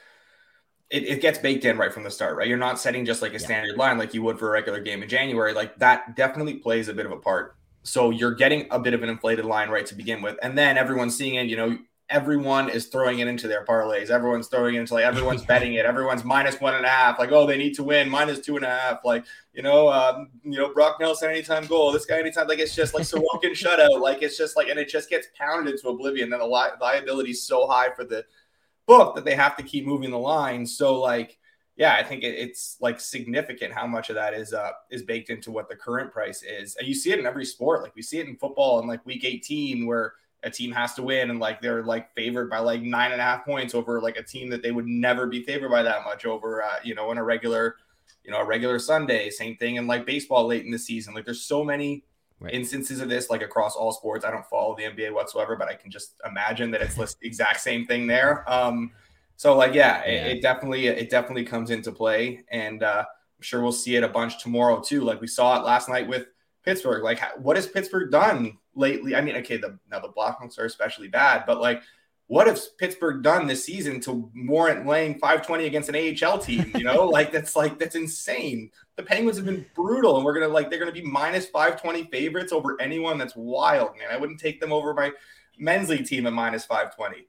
it, 0.90 1.04
it, 1.04 1.22
gets 1.22 1.38
baked 1.38 1.66
in 1.66 1.78
right 1.78 1.94
from 1.94 2.04
the 2.04 2.12
start, 2.12 2.38
right? 2.38 2.48
You're 2.48 2.58
not 2.58 2.80
setting 2.80 3.06
just 3.06 3.22
like 3.22 3.32
a 3.32 3.34
yeah. 3.34 3.46
standard 3.46 3.78
line 3.78 3.98
like 3.98 4.14
you 4.14 4.22
would 4.24 4.40
for 4.40 4.48
a 4.48 4.52
regular 4.52 4.80
game 4.80 5.04
in 5.04 5.10
January. 5.10 5.54
Like 5.54 5.78
that 5.80 6.16
definitely 6.16 6.56
plays 6.56 6.88
a 6.88 6.94
bit 6.94 7.06
of 7.06 7.12
a 7.12 7.18
part. 7.18 7.56
So 7.84 8.10
you're 8.10 8.36
getting 8.36 8.68
a 8.72 8.80
bit 8.80 8.94
of 8.94 9.04
an 9.04 9.10
inflated 9.10 9.46
line 9.46 9.70
right 9.70 9.86
to 9.86 9.96
begin 9.96 10.22
with. 10.22 10.38
And 10.42 10.58
then 10.58 10.78
everyone's 10.78 11.18
seeing 11.18 11.36
it, 11.36 11.48
you 11.48 11.58
know, 11.58 11.78
everyone 12.10 12.70
is 12.70 12.88
throwing 12.88 13.20
it 13.20 13.28
into 13.28 13.48
their 13.48 13.66
parlays. 13.66 14.10
Everyone's 14.10 14.48
throwing 14.48 14.76
it 14.76 14.80
into 14.80 14.94
like 14.94 15.04
everyone's 15.04 15.44
betting 15.46 15.74
it. 15.74 15.86
Everyone's 15.86 16.24
minus 16.24 16.60
one 16.62 16.76
and 16.76 16.86
a 16.86 16.90
half. 16.90 17.20
Like, 17.20 17.32
oh, 17.32 17.46
they 17.46 17.58
need 17.58 17.74
to 17.76 17.84
win 17.84 18.10
minus 18.10 18.40
two 18.40 18.56
and 18.56 18.66
a 18.66 18.70
half. 18.70 19.00
Like, 19.04 19.26
you 19.54 19.62
know, 19.62 19.90
um, 19.90 20.30
you 20.44 20.58
know, 20.58 20.74
Brock 20.74 20.98
Nelson 21.00 21.30
anytime 21.30 21.66
goal. 21.66 21.92
This 21.92 22.06
guy 22.06 22.20
anytime. 22.20 22.48
Like, 22.48 22.60
it's 22.60 22.76
just 22.76 22.94
like 22.94 23.04
Sorokin 23.04 23.24
shutout. 23.52 24.00
Like, 24.00 24.22
it's 24.22 24.38
just 24.38 24.56
like, 24.56 24.70
and 24.70 24.80
it 24.80 24.88
just 24.88 25.10
gets 25.10 25.28
pounded 25.38 25.74
into 25.74 25.90
oblivion. 25.90 26.30
Then 26.30 26.40
the 26.40 26.48
li- 26.48 26.78
liability 26.80 27.32
is 27.32 27.44
so 27.44 27.68
high 27.68 27.90
for 27.94 28.06
the 28.06 28.26
book 28.88 29.16
that 29.16 29.26
they 29.26 29.36
have 29.36 29.56
to 29.58 29.64
keep 29.64 29.86
moving 29.86 30.12
the 30.12 30.18
line. 30.18 30.66
So 30.66 31.00
like, 31.00 31.38
yeah, 31.76 31.94
I 31.94 32.04
think 32.04 32.24
it, 32.24 32.34
it's 32.36 32.78
like 32.82 33.00
significant 33.00 33.74
how 33.74 33.86
much 33.86 34.10
of 34.10 34.16
that 34.16 34.34
is 34.34 34.54
uh 34.54 34.72
is 34.90 35.04
baked 35.04 35.30
into 35.30 35.52
what 35.52 35.70
the 35.70 35.76
current 35.76 36.12
price 36.12 36.42
is. 36.42 36.76
And 36.76 36.88
you 36.88 36.96
see 36.96 37.12
it 37.12 37.20
in 37.20 37.26
every 37.26 37.46
sport. 37.46 37.84
Like 37.84 37.96
we 37.96 38.02
see 38.02 38.20
it 38.20 38.28
in 38.28 38.38
football 38.38 38.80
in 38.80 38.88
like 38.88 39.06
week 39.06 39.24
18 39.24 39.86
where 39.86 40.14
a 40.44 40.50
team 40.50 40.72
has 40.72 40.94
to 40.94 41.04
win 41.04 41.30
and 41.30 41.40
like 41.40 41.62
they're 41.62 41.84
like 41.84 42.14
favored 42.16 42.50
by 42.50 42.60
like 42.60 42.82
nine 42.82 43.12
and 43.12 43.20
a 43.20 43.24
half 43.24 43.44
points 43.44 43.76
over 43.76 44.02
like 44.02 44.18
a 44.18 44.24
team 44.24 44.50
that 44.50 44.62
they 44.62 44.72
would 44.72 44.88
never 44.88 45.28
be 45.28 45.44
favored 45.44 45.70
by 45.70 45.82
that 45.84 46.04
much 46.04 46.26
over 46.26 46.64
uh, 46.64 46.76
you 46.84 46.96
know 46.96 47.12
in 47.12 47.18
a 47.18 47.24
regular 47.24 47.76
you 48.24 48.32
know 48.32 48.40
a 48.40 48.46
regular 48.46 48.80
Sunday. 48.80 49.30
Same 49.30 49.56
thing 49.56 49.76
in 49.76 49.88
like 49.88 50.06
baseball 50.06 50.46
late 50.46 50.66
in 50.66 50.72
the 50.72 50.80
season. 50.80 51.14
Like 51.14 51.26
there's 51.26 51.42
so 51.44 51.64
many 51.64 52.04
right. 52.40 52.54
instances 52.54 53.00
of 53.00 53.10
this, 53.10 53.30
like 53.30 53.42
across 53.42 53.76
all 53.76 53.92
sports. 53.92 54.26
I 54.26 54.32
don't 54.32 54.46
follow 54.46 54.76
the 54.76 54.84
NBA 54.84 55.14
whatsoever, 55.14 55.56
but 55.56 55.68
I 55.68 55.76
can 55.76 55.92
just 55.92 56.16
imagine 56.26 56.72
that 56.72 56.82
it's 56.82 56.96
the 56.96 57.14
exact 57.22 57.62
same 57.62 57.86
thing 57.86 58.08
there. 58.08 58.50
Um, 58.52 58.92
so 59.36 59.56
like, 59.56 59.74
yeah, 59.74 60.04
yeah. 60.06 60.26
It, 60.26 60.38
it, 60.38 60.42
definitely 60.42 60.88
it 60.88 61.10
definitely 61.10 61.46
comes 61.46 61.70
into 61.70 61.92
play, 61.92 62.44
and 62.50 62.84
uh, 62.84 63.06
I'm 63.08 63.42
sure 63.42 63.62
we'll 63.62 63.72
see 63.72 63.96
it 63.96 64.04
a 64.04 64.08
bunch 64.08 64.42
tomorrow 64.42 64.82
too. 64.82 65.02
Like 65.02 65.22
we 65.22 65.28
saw 65.28 65.60
it 65.60 65.66
last 65.66 65.90
night 65.90 66.08
with 66.08 66.28
Pittsburgh. 66.64 67.04
Like, 67.04 67.22
what 67.38 67.56
has 67.56 67.68
Pittsburgh 67.68 68.12
done 68.12 68.58
lately? 68.76 69.16
I 69.16 69.22
mean, 69.22 69.36
okay, 69.38 69.58
the 69.58 69.78
now 69.90 70.00
the 70.00 70.10
Blackhawks 70.10 70.58
are 70.60 70.66
especially 70.66 71.08
bad, 71.08 71.44
but 71.46 71.62
like 71.62 71.82
what 72.28 72.48
has 72.48 72.68
Pittsburgh 72.78 73.24
done 73.24 73.48
this 73.48 73.64
season 73.64 74.02
to 74.02 74.30
warrant 74.36 74.86
laying 74.86 75.14
520 75.14 75.66
against 75.66 75.90
an 75.90 75.96
AHL 75.96 76.38
team? 76.38 76.72
You 76.76 76.84
know, 76.84 77.06
like 77.10 77.32
that's 77.32 77.56
like 77.56 77.80
that's 77.80 77.96
insane. 77.96 78.70
The 78.98 79.04
Penguins 79.04 79.38
have 79.38 79.46
been 79.46 79.66
brutal, 79.74 80.18
and 80.18 80.26
we're 80.26 80.34
gonna 80.34 80.48
like 80.50 80.70
they're 80.70 80.80
gonna 80.80 80.92
be 80.92 81.02
minus 81.02 81.48
520 81.48 82.10
favorites 82.12 82.52
over 82.52 82.80
anyone. 82.82 83.18
That's 83.18 83.36
wild, 83.36 83.92
man. 83.98 84.10
I 84.12 84.18
wouldn't 84.18 84.40
take 84.40 84.60
them 84.60 84.74
over 84.74 84.94
my 84.94 85.12
men's 85.58 85.90
league 85.90 86.06
team 86.06 86.28
at 86.28 86.34
minus 86.34 86.66
520. 86.66 87.28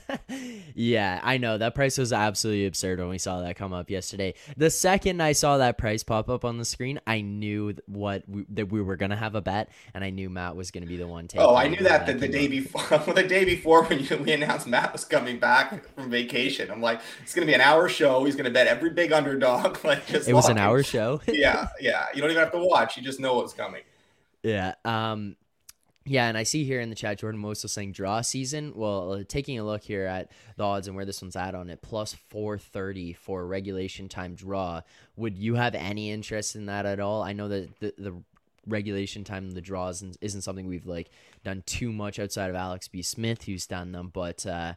yeah, 0.74 1.20
I 1.22 1.38
know 1.38 1.58
that 1.58 1.74
price 1.74 1.98
was 1.98 2.12
absolutely 2.12 2.66
absurd 2.66 2.98
when 2.98 3.08
we 3.08 3.18
saw 3.18 3.40
that 3.40 3.56
come 3.56 3.72
up 3.72 3.90
yesterday. 3.90 4.34
The 4.56 4.70
second 4.70 5.22
I 5.22 5.32
saw 5.32 5.58
that 5.58 5.78
price 5.78 6.02
pop 6.02 6.28
up 6.28 6.44
on 6.44 6.58
the 6.58 6.64
screen, 6.64 7.00
I 7.06 7.20
knew 7.20 7.74
what 7.86 8.28
we, 8.28 8.44
that 8.50 8.70
we 8.70 8.82
were 8.82 8.96
gonna 8.96 9.16
have 9.16 9.34
a 9.34 9.40
bet, 9.40 9.70
and 9.94 10.04
I 10.04 10.10
knew 10.10 10.30
Matt 10.30 10.56
was 10.56 10.70
gonna 10.70 10.86
be 10.86 10.96
the 10.96 11.06
one 11.06 11.28
taking. 11.28 11.46
Oh, 11.46 11.54
I 11.54 11.68
knew 11.68 11.82
that, 11.82 12.06
that 12.06 12.20
the, 12.20 12.26
the 12.26 12.32
day 12.32 12.48
before. 12.48 12.98
the 13.14 13.22
day 13.22 13.44
before 13.44 13.84
when 13.84 14.00
you, 14.00 14.16
we 14.18 14.32
announced 14.32 14.66
Matt 14.66 14.92
was 14.92 15.04
coming 15.04 15.38
back 15.38 15.94
from 15.94 16.10
vacation, 16.10 16.70
I'm 16.70 16.80
like, 16.80 17.00
it's 17.22 17.34
gonna 17.34 17.46
be 17.46 17.54
an 17.54 17.60
hour 17.60 17.88
show. 17.88 18.24
He's 18.24 18.36
gonna 18.36 18.50
bet 18.50 18.66
every 18.66 18.90
big 18.90 19.12
underdog. 19.12 19.78
Like, 19.82 20.06
just 20.06 20.28
it 20.28 20.32
was 20.32 20.48
an 20.48 20.58
hour 20.58 20.82
show. 20.82 21.20
yeah, 21.26 21.68
yeah. 21.80 22.06
You 22.14 22.20
don't 22.20 22.30
even 22.30 22.42
have 22.42 22.52
to 22.52 22.58
watch. 22.58 22.96
You 22.96 23.02
just 23.02 23.18
know 23.18 23.34
what's 23.34 23.52
coming. 23.52 23.82
Yeah. 24.42 24.74
Um. 24.84 25.36
Yeah, 26.04 26.26
and 26.26 26.36
I 26.36 26.42
see 26.42 26.64
here 26.64 26.80
in 26.80 26.90
the 26.90 26.96
chat 26.96 27.18
Jordan 27.18 27.40
Mosel 27.40 27.68
saying 27.68 27.92
draw 27.92 28.20
season. 28.22 28.72
Well, 28.74 29.12
uh, 29.12 29.22
taking 29.26 29.58
a 29.58 29.64
look 29.64 29.84
here 29.84 30.04
at 30.04 30.30
the 30.56 30.64
odds 30.64 30.88
and 30.88 30.96
where 30.96 31.04
this 31.04 31.22
one's 31.22 31.36
at 31.36 31.54
on 31.54 31.70
it, 31.70 31.80
plus 31.80 32.12
430 32.12 33.12
for 33.12 33.46
regulation 33.46 34.08
time 34.08 34.34
draw. 34.34 34.80
Would 35.16 35.38
you 35.38 35.54
have 35.54 35.74
any 35.74 36.10
interest 36.10 36.56
in 36.56 36.66
that 36.66 36.86
at 36.86 36.98
all? 36.98 37.22
I 37.22 37.32
know 37.32 37.48
that 37.48 37.78
the, 37.78 37.94
the 37.96 38.22
regulation 38.66 39.22
time 39.22 39.50
the 39.52 39.60
draws 39.60 39.96
isn't, 39.96 40.16
isn't 40.20 40.42
something 40.42 40.66
we've 40.66 40.86
like 40.86 41.10
done 41.44 41.62
too 41.66 41.92
much 41.92 42.18
outside 42.18 42.50
of 42.50 42.56
Alex 42.56 42.88
B. 42.88 43.02
Smith, 43.02 43.44
who's 43.44 43.66
done 43.66 43.92
them, 43.92 44.10
but 44.12 44.44
uh, 44.44 44.74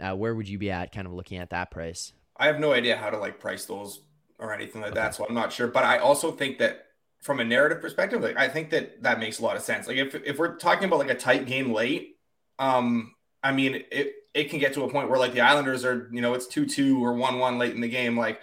uh, 0.00 0.14
where 0.14 0.34
would 0.34 0.48
you 0.48 0.58
be 0.58 0.70
at 0.70 0.92
kind 0.92 1.06
of 1.06 1.14
looking 1.14 1.38
at 1.38 1.50
that 1.50 1.70
price? 1.70 2.12
I 2.36 2.46
have 2.46 2.60
no 2.60 2.72
idea 2.72 2.96
how 2.96 3.08
to 3.08 3.18
like 3.18 3.40
price 3.40 3.64
those 3.64 4.00
or 4.38 4.52
anything 4.52 4.82
like 4.82 4.92
okay. 4.92 5.00
that, 5.00 5.14
so 5.14 5.26
I'm 5.26 5.34
not 5.34 5.52
sure. 5.52 5.68
But 5.68 5.84
I 5.84 5.98
also 5.98 6.30
think 6.30 6.58
that 6.58 6.85
from 7.26 7.40
a 7.40 7.44
narrative 7.44 7.80
perspective, 7.80 8.22
like 8.22 8.38
I 8.38 8.48
think 8.48 8.70
that 8.70 9.02
that 9.02 9.18
makes 9.18 9.40
a 9.40 9.42
lot 9.42 9.56
of 9.56 9.62
sense. 9.62 9.88
Like 9.88 9.96
if 9.96 10.14
if 10.14 10.38
we're 10.38 10.56
talking 10.56 10.84
about 10.84 11.00
like 11.00 11.10
a 11.10 11.16
tight 11.16 11.44
game 11.44 11.72
late, 11.72 12.16
um, 12.60 13.14
I 13.42 13.50
mean 13.50 13.82
it 13.90 14.14
it 14.32 14.48
can 14.48 14.60
get 14.60 14.72
to 14.74 14.84
a 14.84 14.90
point 14.90 15.10
where 15.10 15.18
like 15.18 15.32
the 15.32 15.40
Islanders 15.40 15.84
are, 15.84 16.08
you 16.12 16.20
know, 16.20 16.34
it's 16.34 16.46
two 16.46 16.64
two 16.64 17.04
or 17.04 17.14
one 17.14 17.40
one 17.40 17.58
late 17.58 17.74
in 17.74 17.80
the 17.80 17.88
game, 17.88 18.16
like 18.16 18.40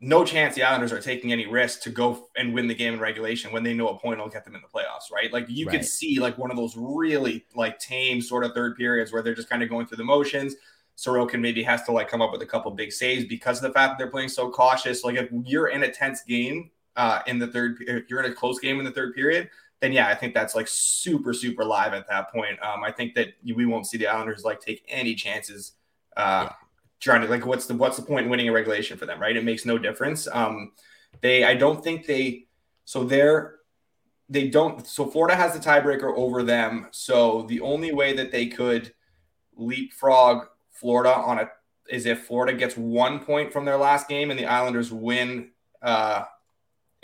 no 0.00 0.24
chance 0.24 0.54
the 0.54 0.62
Islanders 0.62 0.92
are 0.92 1.00
taking 1.00 1.32
any 1.32 1.46
risk 1.46 1.82
to 1.82 1.90
go 1.90 2.28
and 2.36 2.54
win 2.54 2.68
the 2.68 2.74
game 2.74 2.94
in 2.94 3.00
regulation 3.00 3.50
when 3.50 3.64
they 3.64 3.74
know 3.74 3.88
a 3.88 3.98
point 3.98 4.20
will 4.20 4.28
get 4.28 4.44
them 4.44 4.54
in 4.54 4.60
the 4.62 4.68
playoffs, 4.68 5.10
right? 5.12 5.32
Like 5.32 5.46
you 5.48 5.66
right. 5.66 5.78
could 5.78 5.84
see 5.84 6.20
like 6.20 6.38
one 6.38 6.52
of 6.52 6.56
those 6.56 6.76
really 6.76 7.44
like 7.56 7.80
tame 7.80 8.22
sort 8.22 8.44
of 8.44 8.52
third 8.52 8.76
periods 8.76 9.12
where 9.12 9.20
they're 9.20 9.34
just 9.34 9.50
kind 9.50 9.64
of 9.64 9.68
going 9.68 9.86
through 9.86 9.96
the 9.96 10.04
motions. 10.04 10.54
Sorokin 10.96 11.40
maybe 11.40 11.62
has 11.64 11.82
to 11.84 11.92
like 11.92 12.08
come 12.08 12.22
up 12.22 12.30
with 12.30 12.40
a 12.42 12.46
couple 12.46 12.70
big 12.70 12.92
saves 12.92 13.24
because 13.24 13.58
of 13.58 13.64
the 13.64 13.72
fact 13.72 13.92
that 13.92 13.98
they're 13.98 14.10
playing 14.10 14.28
so 14.28 14.48
cautious. 14.48 15.02
Like 15.02 15.16
if 15.16 15.28
you're 15.44 15.68
in 15.68 15.82
a 15.82 15.90
tense 15.90 16.22
game 16.22 16.70
uh, 16.96 17.20
in 17.26 17.38
the 17.38 17.46
third. 17.46 17.76
If 17.80 18.10
you're 18.10 18.22
in 18.22 18.30
a 18.30 18.34
close 18.34 18.58
game 18.58 18.78
in 18.78 18.84
the 18.84 18.90
third 18.90 19.14
period, 19.14 19.50
then 19.80 19.92
yeah, 19.92 20.08
I 20.08 20.14
think 20.14 20.34
that's 20.34 20.54
like 20.54 20.68
super 20.68 21.32
super 21.32 21.64
live 21.64 21.92
at 21.92 22.08
that 22.08 22.32
point. 22.32 22.58
Um, 22.62 22.82
I 22.82 22.90
think 22.90 23.14
that 23.14 23.34
we 23.44 23.66
won't 23.66 23.86
see 23.86 23.98
the 23.98 24.06
Islanders 24.06 24.44
like 24.44 24.60
take 24.60 24.84
any 24.88 25.14
chances. 25.14 25.72
Uh, 26.16 26.48
trying 26.98 27.20
to 27.20 27.28
like 27.28 27.44
what's 27.44 27.66
the 27.66 27.74
what's 27.74 27.96
the 27.96 28.02
point 28.02 28.24
in 28.24 28.30
winning 28.30 28.48
a 28.48 28.52
regulation 28.52 28.96
for 28.96 29.06
them, 29.06 29.20
right? 29.20 29.36
It 29.36 29.44
makes 29.44 29.64
no 29.64 29.78
difference. 29.78 30.26
Um, 30.30 30.72
they 31.20 31.44
I 31.44 31.54
don't 31.54 31.82
think 31.82 32.06
they 32.06 32.46
so 32.84 33.04
they're 33.04 33.56
they 34.28 34.48
don't 34.48 34.86
so 34.86 35.06
Florida 35.06 35.36
has 35.36 35.52
the 35.52 35.58
tiebreaker 35.58 36.16
over 36.16 36.42
them. 36.42 36.88
So 36.90 37.42
the 37.48 37.60
only 37.60 37.92
way 37.92 38.14
that 38.14 38.32
they 38.32 38.46
could 38.46 38.92
leapfrog 39.56 40.46
Florida 40.70 41.14
on 41.14 41.38
a 41.38 41.50
is 41.88 42.06
if 42.06 42.24
Florida 42.24 42.56
gets 42.56 42.76
one 42.76 43.20
point 43.20 43.52
from 43.52 43.64
their 43.64 43.76
last 43.76 44.08
game 44.08 44.30
and 44.30 44.38
the 44.38 44.46
Islanders 44.46 44.92
win 44.92 45.50
uh, 45.82 46.24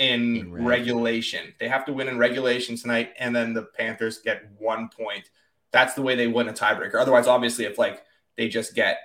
in, 0.02 0.36
in 0.36 0.64
regulation. 0.64 1.54
They 1.58 1.68
have 1.68 1.84
to 1.86 1.92
win 1.92 2.08
in 2.08 2.18
regulation 2.18 2.76
tonight, 2.76 3.12
and 3.18 3.34
then 3.34 3.54
the 3.54 3.62
Panthers 3.62 4.18
get 4.18 4.42
one 4.58 4.88
point. 4.88 5.30
That's 5.70 5.94
the 5.94 6.02
way 6.02 6.16
they 6.16 6.26
win 6.26 6.48
a 6.48 6.52
tiebreaker. 6.52 6.96
Otherwise, 6.96 7.26
obviously, 7.26 7.64
if 7.64 7.78
like 7.78 8.02
they 8.36 8.48
just 8.48 8.74
get 8.74 8.98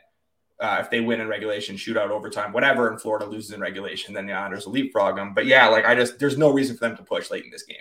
uh, 0.59 0.77
if 0.79 0.89
they 0.89 1.01
win 1.01 1.21
in 1.21 1.27
regulation, 1.27 1.75
shootout, 1.75 2.09
overtime, 2.09 2.51
whatever, 2.51 2.89
and 2.89 2.99
Florida 2.99 3.25
loses 3.25 3.51
in 3.51 3.61
regulation, 3.61 4.13
then 4.13 4.25
the 4.25 4.33
Islanders 4.33 4.65
will 4.65 4.73
leapfrog 4.73 5.15
them. 5.15 5.33
But 5.33 5.45
yeah, 5.45 5.67
like 5.67 5.85
I 5.85 5.93
just 5.95 6.19
there's 6.19 6.37
no 6.37 6.51
reason 6.51 6.75
for 6.75 6.87
them 6.87 6.97
to 6.97 7.03
push 7.03 7.29
late 7.29 7.45
in 7.45 7.51
this 7.51 7.63
game. 7.63 7.77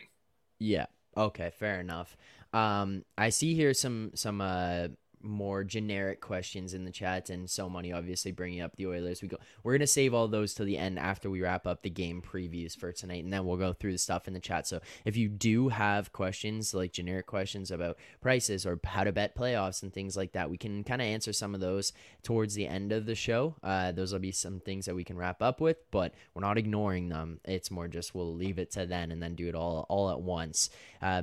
Yeah. 0.58 0.86
Okay. 1.16 1.50
Fair 1.58 1.80
enough. 1.80 2.16
Um, 2.52 3.04
I 3.16 3.30
see 3.30 3.54
here 3.54 3.74
some 3.74 4.12
some 4.14 4.40
uh 4.40 4.88
more 5.26 5.64
generic 5.64 6.20
questions 6.20 6.74
in 6.74 6.84
the 6.84 6.90
chat 6.90 7.30
and 7.30 7.48
so 7.48 7.68
many 7.68 7.92
obviously 7.92 8.32
bringing 8.32 8.60
up 8.60 8.76
the 8.76 8.86
Oilers. 8.86 9.22
We 9.22 9.28
go 9.28 9.38
we're 9.62 9.72
going 9.72 9.80
to 9.80 9.86
save 9.86 10.14
all 10.14 10.28
those 10.28 10.54
to 10.54 10.64
the 10.64 10.78
end 10.78 10.98
after 10.98 11.28
we 11.28 11.42
wrap 11.42 11.66
up 11.66 11.82
the 11.82 11.90
game 11.90 12.22
previews 12.22 12.76
for 12.76 12.92
tonight 12.92 13.24
and 13.24 13.32
then 13.32 13.44
we'll 13.44 13.56
go 13.56 13.72
through 13.72 13.92
the 13.92 13.98
stuff 13.98 14.28
in 14.28 14.34
the 14.34 14.40
chat. 14.40 14.66
So 14.66 14.80
if 15.04 15.16
you 15.16 15.28
do 15.28 15.68
have 15.68 16.12
questions 16.12 16.74
like 16.74 16.92
generic 16.92 17.26
questions 17.26 17.70
about 17.70 17.98
prices 18.20 18.66
or 18.66 18.80
how 18.84 19.04
to 19.04 19.12
bet 19.12 19.36
playoffs 19.36 19.82
and 19.82 19.92
things 19.92 20.16
like 20.16 20.32
that, 20.32 20.50
we 20.50 20.56
can 20.56 20.84
kind 20.84 21.00
of 21.00 21.06
answer 21.06 21.32
some 21.32 21.54
of 21.54 21.60
those 21.60 21.92
towards 22.22 22.54
the 22.54 22.66
end 22.66 22.92
of 22.92 23.06
the 23.06 23.14
show. 23.14 23.56
Uh, 23.62 23.92
those 23.92 24.12
will 24.12 24.20
be 24.20 24.32
some 24.32 24.60
things 24.60 24.86
that 24.86 24.94
we 24.94 25.04
can 25.04 25.16
wrap 25.16 25.42
up 25.42 25.60
with, 25.60 25.78
but 25.90 26.14
we're 26.34 26.42
not 26.42 26.58
ignoring 26.58 27.08
them. 27.08 27.40
It's 27.44 27.70
more 27.70 27.88
just 27.88 28.14
we'll 28.14 28.34
leave 28.34 28.58
it 28.58 28.70
to 28.72 28.86
then 28.86 29.10
and 29.10 29.22
then 29.22 29.34
do 29.34 29.48
it 29.48 29.54
all 29.54 29.86
all 29.88 30.10
at 30.10 30.20
once. 30.20 30.70
Uh, 31.00 31.22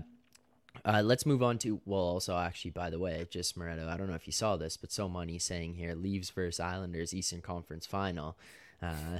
uh, 0.85 1.01
let's 1.03 1.25
move 1.25 1.41
on 1.41 1.57
to 1.59 1.79
well, 1.85 2.01
also 2.01 2.37
actually, 2.37 2.71
by 2.71 2.89
the 2.89 2.99
way, 2.99 3.25
just 3.29 3.57
Moretto. 3.57 3.87
I 3.87 3.97
don't 3.97 4.09
know 4.09 4.15
if 4.15 4.27
you 4.27 4.33
saw 4.33 4.57
this, 4.57 4.75
but 4.75 4.91
so 4.91 5.07
money 5.07 5.39
saying 5.39 5.75
here 5.75 5.95
Leaves 5.95 6.29
versus 6.29 6.59
Islanders 6.59 7.13
Eastern 7.13 7.41
Conference 7.41 7.85
Final. 7.85 8.35
Uh, 8.81 9.19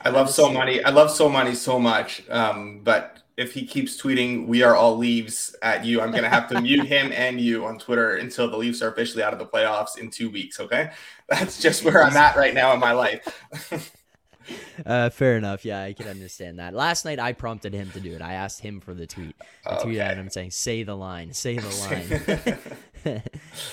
I 0.02 0.10
love 0.10 0.30
so 0.30 0.52
money. 0.52 0.84
I 0.84 0.90
love 0.90 1.10
so 1.10 1.28
money 1.28 1.54
so 1.54 1.78
much. 1.78 2.28
Um, 2.28 2.80
but 2.84 3.22
if 3.38 3.54
he 3.54 3.66
keeps 3.66 4.00
tweeting 4.00 4.46
"We 4.46 4.62
are 4.62 4.74
all 4.74 4.96
Leaves" 4.98 5.56
at 5.62 5.86
you, 5.86 6.02
I'm 6.02 6.10
gonna 6.10 6.28
have 6.28 6.48
to 6.48 6.60
mute 6.60 6.86
him 6.86 7.12
and 7.12 7.40
you 7.40 7.64
on 7.64 7.78
Twitter 7.78 8.16
until 8.16 8.50
the 8.50 8.58
Leafs 8.58 8.82
are 8.82 8.88
officially 8.88 9.22
out 9.22 9.32
of 9.32 9.38
the 9.38 9.46
playoffs 9.46 9.96
in 9.98 10.10
two 10.10 10.28
weeks. 10.28 10.60
Okay, 10.60 10.90
that's 11.28 11.60
just 11.60 11.82
where 11.82 12.04
I'm 12.04 12.16
at 12.16 12.36
right 12.36 12.52
now 12.54 12.74
in 12.74 12.80
my 12.80 12.92
life. 12.92 14.02
Uh, 14.84 15.08
fair 15.08 15.36
enough. 15.36 15.64
Yeah, 15.64 15.82
I 15.82 15.94
can 15.94 16.06
understand 16.06 16.58
that. 16.58 16.74
Last 16.74 17.04
night 17.06 17.18
I 17.18 17.32
prompted 17.32 17.72
him 17.72 17.90
to 17.92 18.00
do 18.00 18.12
it. 18.12 18.20
I 18.20 18.34
asked 18.34 18.60
him 18.60 18.80
for 18.80 18.92
the 18.94 19.06
tweet. 19.06 19.34
I 19.64 19.76
okay. 19.76 19.88
tweeted 19.88 20.00
at 20.00 20.16
him 20.16 20.28
saying, 20.28 20.50
"Say 20.50 20.82
the 20.82 20.94
line, 20.94 21.32
say 21.32 21.56
the 21.56 22.60
line." 23.04 23.20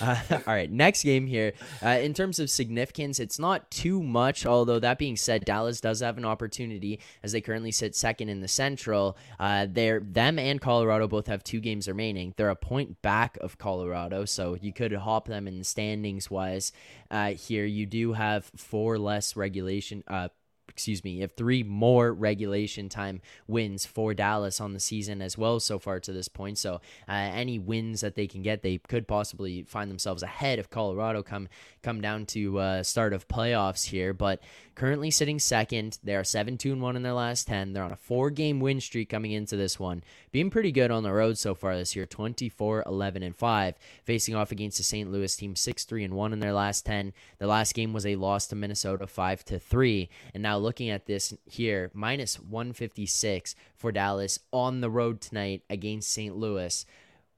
uh, 0.01 0.17
all 0.31 0.53
right, 0.53 0.71
next 0.71 1.03
game 1.03 1.27
here. 1.27 1.53
Uh, 1.83 1.99
in 2.01 2.13
terms 2.13 2.39
of 2.39 2.49
significance, 2.49 3.19
it's 3.19 3.37
not 3.37 3.69
too 3.69 4.01
much. 4.01 4.45
Although 4.45 4.79
that 4.79 4.97
being 4.97 5.17
said, 5.17 5.45
Dallas 5.45 5.81
does 5.81 5.99
have 5.99 6.17
an 6.17 6.25
opportunity 6.25 6.99
as 7.21 7.33
they 7.33 7.41
currently 7.41 7.71
sit 7.71 7.95
second 7.95 8.29
in 8.29 8.41
the 8.41 8.47
Central. 8.47 9.17
Uh, 9.39 9.67
they're 9.69 9.99
them 9.99 10.39
and 10.39 10.61
Colorado 10.61 11.07
both 11.07 11.27
have 11.27 11.43
two 11.43 11.59
games 11.59 11.87
remaining. 11.87 12.33
They're 12.37 12.49
a 12.49 12.55
point 12.55 13.01
back 13.01 13.37
of 13.41 13.57
Colorado, 13.57 14.25
so 14.25 14.57
you 14.61 14.73
could 14.73 14.93
hop 14.93 15.27
them 15.27 15.47
in 15.47 15.59
the 15.59 15.65
standings 15.65 16.31
wise. 16.31 16.71
Uh, 17.11 17.31
here 17.31 17.65
you 17.65 17.85
do 17.85 18.13
have 18.13 18.45
four 18.55 18.97
less 18.97 19.35
regulation 19.35 20.03
uh, 20.07 20.29
excuse 20.69 21.03
me, 21.03 21.11
you 21.11 21.21
have 21.21 21.33
three 21.33 21.63
more 21.63 22.13
regulation 22.13 22.89
time 22.89 23.21
wins 23.47 23.85
for 23.85 24.13
Dallas 24.13 24.59
on 24.59 24.73
the 24.73 24.79
season 24.79 25.21
as 25.21 25.37
well 25.37 25.59
so 25.59 25.77
far 25.77 25.99
to 25.99 26.11
this 26.11 26.27
point. 26.27 26.57
So 26.57 26.75
uh, 27.07 27.11
any 27.11 27.59
wins 27.59 28.01
that 28.01 28.15
they 28.15 28.27
can 28.27 28.41
get, 28.41 28.63
they 28.63 28.79
could 28.79 29.07
possibly 29.07 29.63
find 29.63 29.89
themselves 29.89 30.23
ahead 30.23 30.59
of 30.59 30.69
Colorado 30.69 31.21
come 31.21 31.47
come 31.81 32.01
down 32.01 32.25
to 32.27 32.59
uh, 32.59 32.83
start 32.83 33.13
of 33.13 33.27
playoffs 33.27 33.85
here. 33.85 34.13
But 34.13 34.41
currently 34.75 35.11
sitting 35.11 35.39
second, 35.39 35.99
they 36.03 36.15
are 36.15 36.23
seven 36.23 36.57
two 36.57 36.71
and 36.71 36.81
one 36.81 36.95
in 36.95 37.03
their 37.03 37.13
last 37.13 37.47
ten. 37.47 37.73
They're 37.73 37.83
on 37.83 37.91
a 37.91 37.97
four 37.97 38.29
game 38.29 38.59
win 38.59 38.81
streak 38.81 39.09
coming 39.09 39.31
into 39.31 39.55
this 39.55 39.79
one, 39.79 40.03
being 40.33 40.49
pretty 40.49 40.71
good 40.71 40.89
on 40.89 41.03
the 41.03 41.13
road 41.13 41.37
so 41.37 41.53
far 41.53 41.77
this 41.77 41.95
year, 41.95 42.07
24 42.07 42.83
11 42.87 43.21
and 43.21 43.35
five, 43.35 43.75
facing 44.03 44.33
off 44.33 44.51
against 44.51 44.77
the 44.77 44.83
St. 44.83 45.09
Louis 45.11 45.33
team 45.35 45.55
six 45.55 45.85
three 45.85 46.03
and 46.03 46.15
one 46.15 46.33
in 46.33 46.39
their 46.39 46.51
last 46.51 46.87
ten. 46.87 47.13
The 47.37 47.45
last 47.45 47.75
game 47.75 47.93
was 47.93 48.05
a 48.05 48.15
loss 48.15 48.47
to 48.47 48.55
Minnesota 48.55 49.05
five 49.05 49.45
to 49.45 49.59
three, 49.59 50.09
and 50.33 50.41
now 50.41 50.57
looking 50.57 50.89
at 50.89 51.05
this 51.05 51.35
here, 51.45 51.91
minus 51.93 52.39
156 52.39 53.55
for 53.75 53.91
Dallas 53.91 54.39
on 54.51 54.81
the 54.81 54.89
road 54.89 55.21
tonight 55.21 55.61
against 55.69 56.11
St. 56.11 56.35
Louis. 56.35 56.83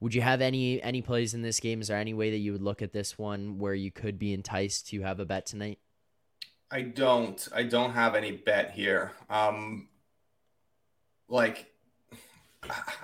Would 0.00 0.14
you 0.14 0.22
have 0.22 0.40
any 0.40 0.82
any 0.82 1.02
plays 1.02 1.34
in 1.34 1.42
this 1.42 1.60
game? 1.60 1.82
Is 1.82 1.88
there 1.88 1.98
any 1.98 2.14
way 2.14 2.30
that 2.30 2.38
you 2.38 2.52
would 2.52 2.62
look 2.62 2.80
at 2.80 2.94
this 2.94 3.18
one 3.18 3.58
where 3.58 3.74
you 3.74 3.90
could 3.90 4.18
be 4.18 4.32
enticed 4.32 4.88
to 4.88 5.02
have 5.02 5.20
a 5.20 5.26
bet 5.26 5.44
tonight? 5.44 5.78
I 6.70 6.80
don't. 6.80 7.46
I 7.54 7.62
don't 7.62 7.92
have 7.92 8.14
any 8.14 8.32
bet 8.32 8.70
here. 8.70 9.12
Um 9.28 9.88
like 11.28 11.70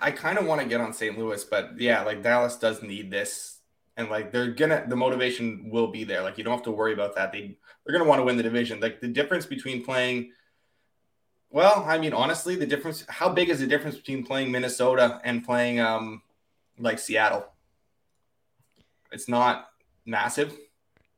I 0.01 0.11
kind 0.11 0.39
of 0.39 0.47
want 0.47 0.61
to 0.61 0.67
get 0.67 0.81
on 0.81 0.93
St. 0.93 1.19
Louis, 1.19 1.45
but 1.45 1.79
yeah, 1.79 2.03
like 2.03 2.23
Dallas 2.23 2.57
does 2.57 2.83
need 2.83 3.11
this, 3.11 3.59
and 3.97 4.11
like 4.11 4.33
they're 4.33 4.51
gonna 4.51 4.85
the 4.89 4.97
motivation 4.97 5.71
will 5.71 5.89
be 5.89 6.05
there. 6.05 6.23
Like 6.23 6.39
you 6.39 6.45
don't 6.45 6.55
have 6.55 6.65
to 6.65 6.71
worry 6.71 6.93
about 6.93 7.15
that. 7.17 7.33
They 7.33 7.57
they're 7.85 7.97
gonna 7.97 8.09
want 8.09 8.21
to 8.21 8.25
win 8.25 8.37
the 8.37 8.43
division. 8.43 8.81
Like 8.81 9.01
the 9.01 9.09
difference 9.09 9.47
between 9.47 9.85
playing. 9.85 10.33
Well, 11.51 11.85
I 11.87 11.99
mean, 11.99 12.13
honestly, 12.13 12.57
the 12.57 12.67
difference. 12.67 13.05
How 13.09 13.29
big 13.29 13.51
is 13.51 13.61
the 13.61 13.67
difference 13.67 13.97
between 13.97 14.25
playing 14.25 14.51
Minnesota 14.51 15.21
and 15.25 15.45
playing 15.45 15.81
um 15.81 16.23
like 16.79 16.99
Seattle? 16.99 17.47
It's 19.13 19.29
not 19.29 19.69
massive. 20.07 20.57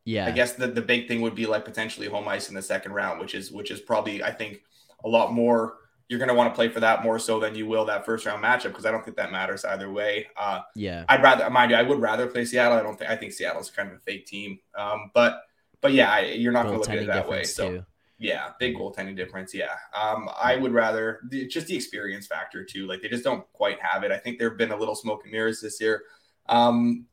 Yeah. 0.05 0.27
I 0.27 0.33
guess 0.33 0.53
the, 0.53 0.67
the 0.67 0.83
big 0.83 1.09
thing 1.09 1.23
would 1.23 1.35
be 1.35 1.47
like 1.47 1.65
potentially 1.65 2.09
home 2.09 2.29
ice 2.29 2.49
in 2.49 2.55
the 2.55 2.63
second 2.63 2.93
round, 2.93 3.21
which 3.21 3.35
is 3.35 3.51
which 3.51 3.71
is 3.71 3.81
probably 3.81 4.23
I 4.23 4.33
think 4.33 4.63
a 5.05 5.09
lot 5.09 5.33
more. 5.33 5.79
You're 6.09 6.19
going 6.19 6.29
to 6.29 6.35
want 6.35 6.53
to 6.53 6.55
play 6.55 6.69
for 6.69 6.81
that 6.81 7.03
more 7.03 7.19
so 7.19 7.41
than 7.41 7.55
you 7.55 7.67
will 7.67 7.87
that 7.87 8.05
first 8.05 8.27
round 8.27 8.45
matchup 8.45 8.65
because 8.65 8.85
I 8.85 8.91
don't 8.91 9.05
think 9.05 9.17
that 9.17 9.33
matters 9.33 9.65
either 9.65 9.91
way. 9.91 10.27
Uh, 10.37 10.61
yeah. 10.77 11.05
I'd 11.09 11.23
rather 11.23 11.49
mind 11.49 11.71
you, 11.71 11.77
I 11.77 11.83
would 11.83 12.01
rather 12.01 12.27
play 12.27 12.45
Seattle. 12.45 12.77
I 12.77 12.83
don't 12.83 12.99
think 12.99 13.11
I 13.11 13.17
think 13.17 13.33
Seattle's 13.33 13.71
kind 13.71 13.89
of 13.89 13.97
a 13.97 14.01
fake 14.01 14.27
team. 14.27 14.59
Um, 14.77 15.11
but 15.15 15.43
but 15.81 15.93
yeah, 15.93 16.11
I, 16.11 16.21
you're 16.21 16.53
not 16.53 16.65
going 16.65 16.75
to 16.75 16.81
look 16.81 16.91
at 16.91 16.99
it 16.99 17.07
that 17.07 17.29
way. 17.29 17.45
So 17.45 17.71
too. 17.71 17.85
yeah, 18.19 18.51
big 18.59 18.77
goaltending 18.77 19.17
difference. 19.17 19.55
Yeah, 19.55 19.75
um, 19.99 20.29
I 20.37 20.57
would 20.57 20.73
rather 20.73 21.21
just 21.49 21.67
the 21.67 21.77
experience 21.77 22.27
factor 22.27 22.65
too. 22.65 22.87
Like 22.87 23.03
they 23.03 23.09
just 23.09 23.25
don't 23.25 23.51
quite 23.53 23.79
have 23.81 24.03
it. 24.03 24.11
I 24.11 24.19
think 24.19 24.39
there 24.39 24.49
have 24.51 24.59
been 24.59 24.73
a 24.73 24.77
little 24.77 24.95
smoke 24.95 25.25
and 25.25 25.33
mirrors 25.33 25.61
this 25.61 25.81
year. 25.81 26.03
Um, 26.47 27.07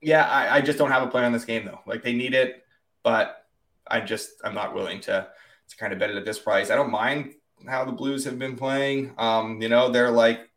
yeah, 0.00 0.28
I, 0.28 0.56
I 0.56 0.60
just 0.60 0.78
don't 0.78 0.90
have 0.90 1.02
a 1.02 1.06
play 1.06 1.24
on 1.24 1.32
this 1.32 1.44
game 1.44 1.64
though. 1.64 1.80
Like 1.86 2.02
they 2.02 2.12
need 2.12 2.34
it, 2.34 2.64
but 3.02 3.46
I 3.86 4.00
just 4.00 4.30
I'm 4.44 4.54
not 4.54 4.74
willing 4.74 5.00
to 5.02 5.28
to 5.68 5.76
kind 5.76 5.92
of 5.92 5.98
bet 5.98 6.10
it 6.10 6.16
at 6.16 6.24
this 6.24 6.38
price. 6.38 6.70
I 6.70 6.74
don't 6.74 6.90
mind 6.90 7.34
how 7.68 7.84
the 7.84 7.92
Blues 7.92 8.24
have 8.24 8.38
been 8.38 8.56
playing. 8.56 9.12
Um, 9.18 9.60
you 9.60 9.68
know, 9.68 9.90
they're 9.90 10.10
like 10.10 10.48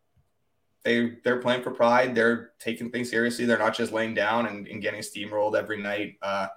they 0.84 1.16
they're 1.24 1.40
playing 1.40 1.62
for 1.62 1.70
pride. 1.70 2.14
They're 2.14 2.52
taking 2.58 2.90
things 2.90 3.10
seriously. 3.10 3.44
They're 3.44 3.58
not 3.58 3.76
just 3.76 3.92
laying 3.92 4.14
down 4.14 4.46
and, 4.46 4.66
and 4.68 4.80
getting 4.80 5.00
steamrolled 5.00 5.56
every 5.56 5.82
night. 5.82 6.16
Uh, 6.22 6.48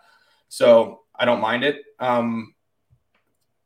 so 0.47 1.01
I 1.15 1.25
don't 1.25 1.41
mind 1.41 1.63
it. 1.63 1.81
Um, 1.99 2.53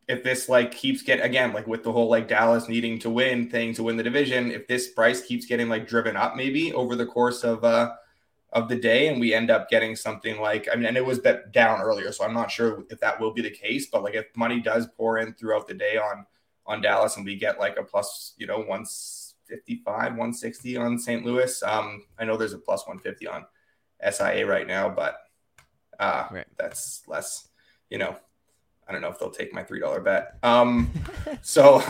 if 0.08 0.24
this 0.24 0.50
like 0.50 0.72
keeps 0.72 1.02
getting 1.02 1.26
again 1.26 1.54
like 1.54 1.68
with 1.68 1.84
the 1.84 1.92
whole 1.92 2.10
like 2.10 2.28
Dallas 2.28 2.68
needing 2.68 3.00
to 3.00 3.10
win 3.10 3.50
thing 3.50 3.74
to 3.76 3.84
win 3.84 3.98
the 3.98 4.04
division, 4.04 4.52
if 4.52 4.68
this 4.68 4.90
price 4.90 5.22
keeps 5.22 5.46
getting 5.46 5.70
like 5.70 5.88
driven 5.88 6.16
up 6.16 6.36
maybe 6.36 6.74
over 6.74 6.96
the 6.96 7.06
course 7.06 7.44
of 7.44 7.64
uh 7.64 7.92
of 8.54 8.70
the 8.70 8.76
day 8.76 9.08
and 9.08 9.20
we 9.20 9.34
end 9.34 9.50
up 9.50 9.70
getting 9.70 9.96
something 9.96 10.40
like 10.40 10.68
I 10.72 10.76
mean 10.76 10.86
and 10.86 10.96
it 10.96 11.06
was 11.06 11.20
bet 11.20 11.52
down 11.52 11.82
earlier 11.82 12.12
so 12.12 12.24
I'm 12.24 12.34
not 12.34 12.52
sure 12.52 12.84
if 12.90 13.00
that 13.00 13.20
will 13.20 13.34
be 13.34 13.42
the 13.42 13.50
case 13.50 13.88
but 13.88 14.04
like 14.04 14.14
if 14.14 14.26
money 14.38 14.62
does 14.62 14.88
pour 14.96 15.18
in 15.18 15.34
throughout 15.34 15.68
the 15.68 15.74
day 15.74 15.98
on 15.98 16.26
on 16.66 16.82
Dallas 16.82 17.18
and 17.18 17.26
we 17.26 17.36
get 17.36 17.60
like 17.60 17.78
a 17.78 17.84
plus 17.84 18.34
you 18.38 18.48
know 18.48 18.60
155 18.60 20.12
160 20.12 20.78
on 20.78 20.98
St. 20.98 21.26
Louis 21.26 21.64
um 21.64 22.04
I 22.18 22.26
know 22.26 22.38
there's 22.38 22.54
a 22.54 22.58
plus 22.58 22.86
150 22.88 23.28
on 23.28 23.46
SIA 24.12 24.46
right 24.46 24.68
now 24.68 24.90
but 24.90 25.18
uh 26.00 26.28
right. 26.32 26.48
that's 26.58 27.04
less 27.08 27.48
you 27.90 27.98
know 27.98 28.16
I 28.88 28.92
don't 28.92 29.02
know 29.02 29.10
if 29.10 29.20
they'll 29.20 29.32
take 29.32 29.54
my 29.54 29.64
three 29.64 29.80
dollar 29.80 30.02
bet. 30.02 30.38
Um, 30.44 30.92
so, 31.42 31.82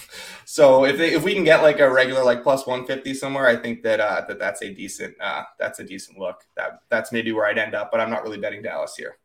so 0.44 0.84
if 0.84 0.98
they, 0.98 1.14
if 1.14 1.22
we 1.22 1.34
can 1.34 1.44
get 1.44 1.62
like 1.62 1.80
a 1.80 1.90
regular 1.90 2.24
like 2.24 2.42
plus 2.42 2.66
one 2.66 2.86
fifty 2.86 3.14
somewhere, 3.14 3.46
I 3.46 3.56
think 3.56 3.82
that 3.82 4.00
uh, 4.00 4.24
that 4.28 4.38
that's 4.38 4.62
a 4.62 4.72
decent 4.72 5.14
uh, 5.20 5.44
that's 5.58 5.78
a 5.78 5.84
decent 5.84 6.18
look. 6.18 6.42
That 6.56 6.80
that's 6.90 7.12
maybe 7.12 7.32
where 7.32 7.46
I'd 7.46 7.58
end 7.58 7.74
up, 7.74 7.90
but 7.90 8.00
I'm 8.00 8.10
not 8.10 8.22
really 8.22 8.38
betting 8.38 8.62
Dallas 8.62 8.94
here. 8.96 9.16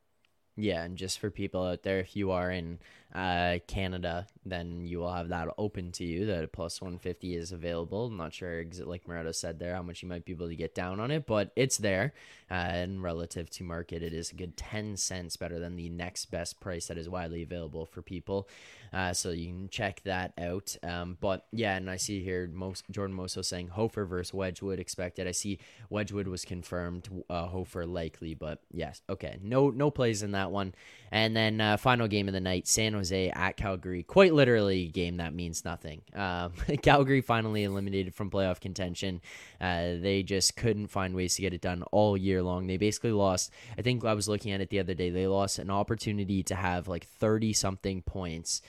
Yeah, 0.56 0.84
and 0.84 0.98
just 0.98 1.20
for 1.20 1.30
people 1.30 1.64
out 1.64 1.84
there, 1.84 2.00
if 2.00 2.16
you 2.16 2.32
are 2.32 2.52
in 2.52 2.80
uh, 3.14 3.58
Canada, 3.68 4.28
then 4.46 4.86
you 4.86 5.00
will 5.00 5.12
have 5.12 5.30
that 5.30 5.48
open 5.58 5.92
to 5.94 6.04
you. 6.04 6.28
That 6.28 6.52
plus 6.52 6.80
150 6.80 7.36
is 7.36 7.52
available. 7.52 8.06
I'm 8.06 8.18
not 8.18 8.34
sure, 8.34 8.64
like 8.84 9.06
Moretto 9.06 9.34
said 9.34 9.58
there, 9.58 9.74
how 9.74 9.82
much 9.82 10.04
you 10.04 10.10
might 10.10 10.26
be 10.26 10.34
able 10.34 10.48
to 10.48 10.56
get 10.56 10.76
down 10.76 11.00
on 11.00 11.10
it, 11.10 11.26
but 11.26 11.52
it's 11.56 11.78
there. 11.78 12.14
Uh, 12.52 12.54
and 12.54 13.02
relative 13.02 13.50
to 13.52 13.64
market, 13.64 14.04
it 14.04 14.14
is 14.14 14.32
a 14.32 14.36
good 14.36 14.56
10 14.58 14.98
cents 14.98 15.38
better 15.38 15.60
than 15.60 15.76
the 15.76 15.90
next 15.90 16.26
best 16.26 16.60
price 16.60 16.88
that 16.88 16.98
is 16.98 17.10
widely 17.10 17.42
available 17.42 17.86
for 17.86 18.02
people. 18.02 18.48
Uh, 18.94 19.14
so 19.14 19.30
you 19.32 19.48
can 19.48 19.70
check 19.70 20.02
that 20.04 20.34
out. 20.38 20.76
Um, 20.84 21.18
but 21.20 21.46
yeah, 21.52 21.76
and 21.76 21.90
I 21.90 21.98
see 21.98 22.24
here 22.24 22.50
most 22.52 22.84
Jordan 22.90 23.16
Moso 23.16 23.44
saying 23.44 23.70
Hofer 23.70 24.06
versus 24.06 24.34
Wedgewood 24.34 24.80
expected. 24.80 25.28
I 25.28 25.32
see 25.32 25.60
Wedgewood 25.90 26.28
was 26.28 26.46
confirmed, 26.46 27.10
uh, 27.30 27.48
Hofer 27.48 27.86
likely, 27.86 28.34
but 28.34 28.60
yes, 28.72 29.02
okay, 29.10 29.38
no 29.42 29.70
no 29.70 29.92
plays 29.92 30.24
in 30.24 30.32
that 30.32 30.52
one. 30.52 30.74
And 31.12 31.36
then 31.36 31.60
uh, 31.60 31.78
final 31.78 32.08
game 32.08 32.28
of 32.28 32.34
the 32.34 32.40
night, 32.40 32.68
San 32.68 32.94
Jose 32.94 33.30
at 33.30 33.58
Calgary. 33.58 34.04
Quite 34.04 34.34
literally, 34.34 34.86
a 34.86 34.88
game 34.88 35.18
that 35.18 35.34
means 35.34 35.66
nothing. 35.66 36.02
Um, 36.14 36.54
Calgary 36.82 37.22
finally 37.22 37.64
eliminated 37.64 38.14
from 38.14 38.30
playoff 38.30 38.60
contention. 38.60 39.22
Uh, 39.60 39.96
they 40.00 40.24
just 40.24 40.56
couldn't 40.56 40.88
find 40.88 41.16
ways 41.16 41.36
to 41.36 41.42
get 41.42 41.54
it 41.54 41.62
done 41.62 41.84
all 41.92 42.16
year 42.16 42.44
long. 42.44 42.68
They 42.68 42.78
basically 42.78 43.12
lost. 43.12 43.52
I 43.78 43.82
think 43.82 44.06
I 44.06 44.14
was 44.14 44.28
looking 44.28 44.52
at 44.52 44.62
it 44.62 44.70
the 44.70 44.80
other 44.80 44.94
day. 44.94 45.10
They 45.10 45.28
lost 45.28 45.58
an 45.60 45.72
opportunity 45.72 46.44
to 46.44 46.56
have 46.56 46.88
like 46.88 47.06
thirty 47.06 47.54
something 47.54 48.02
points 48.04 48.62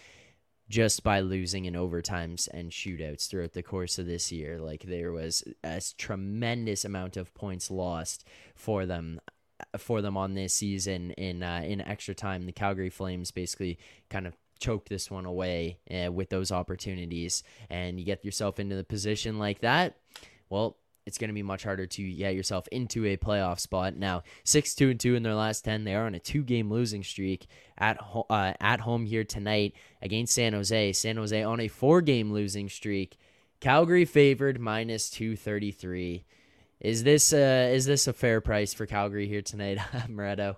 just 0.70 1.02
by 1.02 1.18
losing 1.18 1.64
in 1.64 1.74
overtimes 1.74 2.48
and 2.54 2.70
shootouts 2.70 3.28
throughout 3.28 3.52
the 3.52 3.62
course 3.62 3.98
of 3.98 4.06
this 4.06 4.30
year. 4.30 4.58
Like 4.60 4.84
there 4.84 5.10
was 5.10 5.42
a 5.64 5.82
tremendous 5.98 6.84
amount 6.84 7.16
of 7.16 7.34
points 7.34 7.70
lost 7.70 8.24
for 8.54 8.86
them 8.86 9.20
for 9.76 10.00
them 10.00 10.16
on 10.16 10.34
this 10.34 10.54
season 10.54 11.10
in 11.12 11.42
uh, 11.42 11.62
in 11.64 11.80
extra 11.82 12.14
time. 12.14 12.46
The 12.46 12.52
Calgary 12.52 12.88
Flames 12.88 13.32
basically 13.32 13.78
kind 14.08 14.26
of 14.26 14.36
choked 14.60 14.88
this 14.88 15.10
one 15.10 15.26
away 15.26 15.78
uh, 15.90 16.12
with 16.12 16.30
those 16.30 16.52
opportunities, 16.52 17.42
and 17.68 17.98
you 17.98 18.06
get 18.06 18.24
yourself 18.24 18.60
into 18.60 18.76
the 18.76 18.84
position 18.84 19.38
like 19.38 19.60
that. 19.60 19.96
Well, 20.48 20.76
it's 21.06 21.18
going 21.18 21.28
to 21.28 21.34
be 21.34 21.42
much 21.42 21.64
harder 21.64 21.86
to 21.86 22.12
get 22.12 22.34
yourself 22.34 22.68
into 22.68 23.06
a 23.06 23.16
playoff 23.16 23.58
spot. 23.58 23.96
Now, 23.96 24.22
six 24.44 24.74
two 24.74 24.90
and 24.90 25.00
two 25.00 25.14
in 25.14 25.22
their 25.22 25.34
last 25.34 25.64
ten, 25.64 25.84
they 25.84 25.94
are 25.94 26.06
on 26.06 26.14
a 26.14 26.20
two 26.20 26.42
game 26.42 26.70
losing 26.70 27.02
streak 27.02 27.46
at 27.78 27.96
ho- 27.98 28.26
uh, 28.30 28.52
at 28.60 28.80
home 28.80 29.06
here 29.06 29.24
tonight 29.24 29.74
against 30.02 30.34
San 30.34 30.52
Jose. 30.52 30.92
San 30.92 31.16
Jose 31.16 31.42
on 31.42 31.60
a 31.60 31.68
four 31.68 32.00
game 32.02 32.32
losing 32.32 32.68
streak. 32.68 33.18
Calgary 33.60 34.04
favored 34.04 34.60
minus 34.60 35.10
two 35.10 35.36
thirty 35.36 35.70
three. 35.70 36.24
Is 36.80 37.04
this 37.04 37.32
uh 37.32 37.70
is 37.72 37.84
this 37.84 38.06
a 38.06 38.12
fair 38.12 38.40
price 38.40 38.72
for 38.72 38.86
Calgary 38.86 39.28
here 39.28 39.42
tonight, 39.42 39.78
Moretto? 40.08 40.56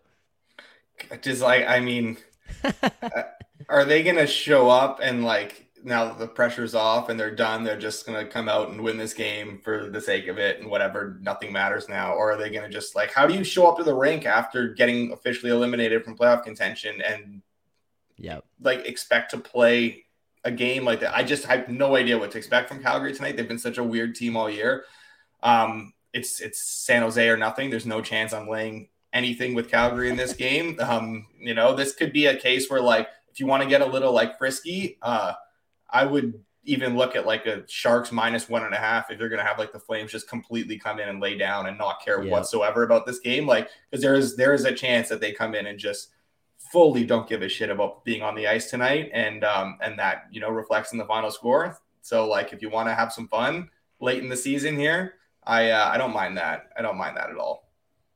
Just 1.21 1.43
like 1.43 1.67
I 1.67 1.81
mean, 1.81 2.17
uh, 2.65 3.23
are 3.69 3.85
they 3.85 4.03
gonna 4.03 4.27
show 4.27 4.69
up 4.71 5.01
and 5.03 5.25
like 5.25 5.62
now 5.85 6.05
that 6.05 6.19
the 6.19 6.29
pressure's 6.29 6.75
off 6.75 7.09
and 7.09 7.19
they're 7.19 7.35
done, 7.35 7.65
they're 7.65 7.79
just 7.79 8.07
gonna 8.07 8.27
come 8.27 8.49
out 8.49 8.71
and 8.71 8.81
win 8.81 8.97
this 8.97 9.15
game 9.15 9.61
for 9.63 9.89
the 9.91 10.01
sake 10.01 10.29
of 10.29 10.39
it 10.39 10.61
and 10.61 10.71
whatever, 10.71 11.19
nothing 11.21 11.53
matters 11.53 11.89
now? 11.89 12.15
Or 12.15 12.33
are 12.33 12.37
they 12.37 12.51
gonna 12.51 12.69
just 12.69 12.95
like 12.95 13.13
how 13.13 13.27
do 13.27 13.35
you 13.35 13.45
show 13.45 13.67
up 13.67 13.79
to 13.79 13.85
the 13.85 13.95
rink 13.95 14.27
after 14.27 14.69
getting 14.69 15.13
officially 15.13 15.51
eliminated 15.51 16.05
from 16.05 16.17
playoff 16.17 16.45
contention 16.45 17.01
and 17.03 17.43
yeah, 18.17 18.41
like 18.61 18.87
expect 18.87 19.33
to 19.33 19.39
play 19.39 20.05
a 20.45 20.51
game 20.51 20.85
like 20.85 21.01
that? 21.01 21.17
I 21.17 21.23
just 21.23 21.45
have 21.45 21.69
no 21.69 21.97
idea 21.97 22.19
what 22.19 22.31
to 22.33 22.39
expect 22.39 22.69
from 22.69 22.83
Calgary 22.83 23.15
tonight. 23.15 23.37
They've 23.37 23.49
been 23.49 23.59
such 23.59 23.79
a 23.79 23.85
weird 23.85 24.15
team 24.15 24.37
all 24.37 24.51
year. 24.51 24.85
Um, 25.43 25.93
it's 26.13 26.41
it's 26.41 26.63
San 26.63 27.03
Jose 27.03 27.29
or 27.29 27.37
nothing. 27.37 27.71
There's 27.71 27.87
no 27.87 28.01
chance 28.01 28.33
I'm 28.33 28.49
laying 28.49 28.89
anything 29.13 29.55
with 29.55 29.71
Calgary 29.71 30.11
in 30.11 30.17
this 30.17 30.33
game. 30.47 30.79
Um, 30.81 31.27
you 31.39 31.55
know, 31.55 31.75
this 31.75 31.95
could 31.95 32.13
be 32.13 32.27
a 32.27 32.37
case 32.37 32.71
where 32.71 32.81
like 32.81 33.09
if 33.31 33.41
you 33.41 33.47
want 33.47 33.63
to 33.63 33.69
get 33.69 33.81
a 33.81 33.87
little 33.87 34.13
like 34.13 34.39
frisky, 34.39 34.99
uh, 35.03 35.33
I 35.93 36.05
would 36.05 36.35
even 36.65 36.97
look 36.97 37.17
at 37.17 37.27
like 37.27 37.47
a 37.47 37.65
Sharks 37.69 38.13
minus 38.13 38.49
one 38.49 38.65
and 38.65 38.75
a 38.75 38.79
half 38.79 39.11
if 39.11 39.19
you're 39.19 39.29
going 39.29 39.41
to 39.41 39.45
have 39.45 39.59
like 39.59 39.73
the 39.73 39.81
Flames 39.81 40.13
just 40.13 40.29
completely 40.29 40.79
come 40.79 41.01
in 41.01 41.09
and 41.09 41.21
lay 41.21 41.37
down 41.37 41.67
and 41.67 41.77
not 41.77 42.05
care 42.05 42.23
yeah. 42.23 42.31
whatsoever 42.31 42.85
about 42.85 43.05
this 43.05 43.19
game. 43.19 43.47
Like, 43.47 43.69
because 43.91 44.03
there 44.03 44.15
is 44.15 44.37
there 44.37 44.55
is 44.55 44.65
a 44.65 44.73
chance 44.73 45.09
that 45.09 45.21
they 45.21 45.33
come 45.33 45.55
in 45.55 45.67
and 45.67 45.79
just 45.79 46.11
fully 46.73 47.05
don't 47.05 47.29
give 47.29 47.43
a 47.43 47.49
shit 47.49 47.69
about 47.69 48.05
being 48.05 48.23
on 48.23 48.35
the 48.35 48.47
ice 48.47 48.71
tonight, 48.71 49.11
and 49.13 49.45
um 49.45 49.79
and 49.83 49.99
that 49.99 50.29
you 50.31 50.41
know 50.41 50.51
reflects 50.51 50.93
in 50.93 50.99
the 50.99 51.05
final 51.07 51.31
score. 51.31 51.79
So 52.03 52.27
like, 52.29 52.53
if 52.53 52.63
you 52.63 52.71
want 52.71 52.89
to 52.89 52.95
have 52.95 53.13
some 53.13 53.29
fun 53.29 53.69
late 54.01 54.23
in 54.23 54.29
the 54.29 54.37
season 54.37 54.77
here, 54.77 55.15
I 55.45 55.71
uh, 55.71 55.91
I 55.93 55.99
don't 55.99 56.13
mind 56.13 56.37
that. 56.37 56.71
I 56.77 56.83
don't 56.83 56.97
mind 56.97 57.17
that 57.17 57.31
at 57.31 57.37
all. 57.37 57.62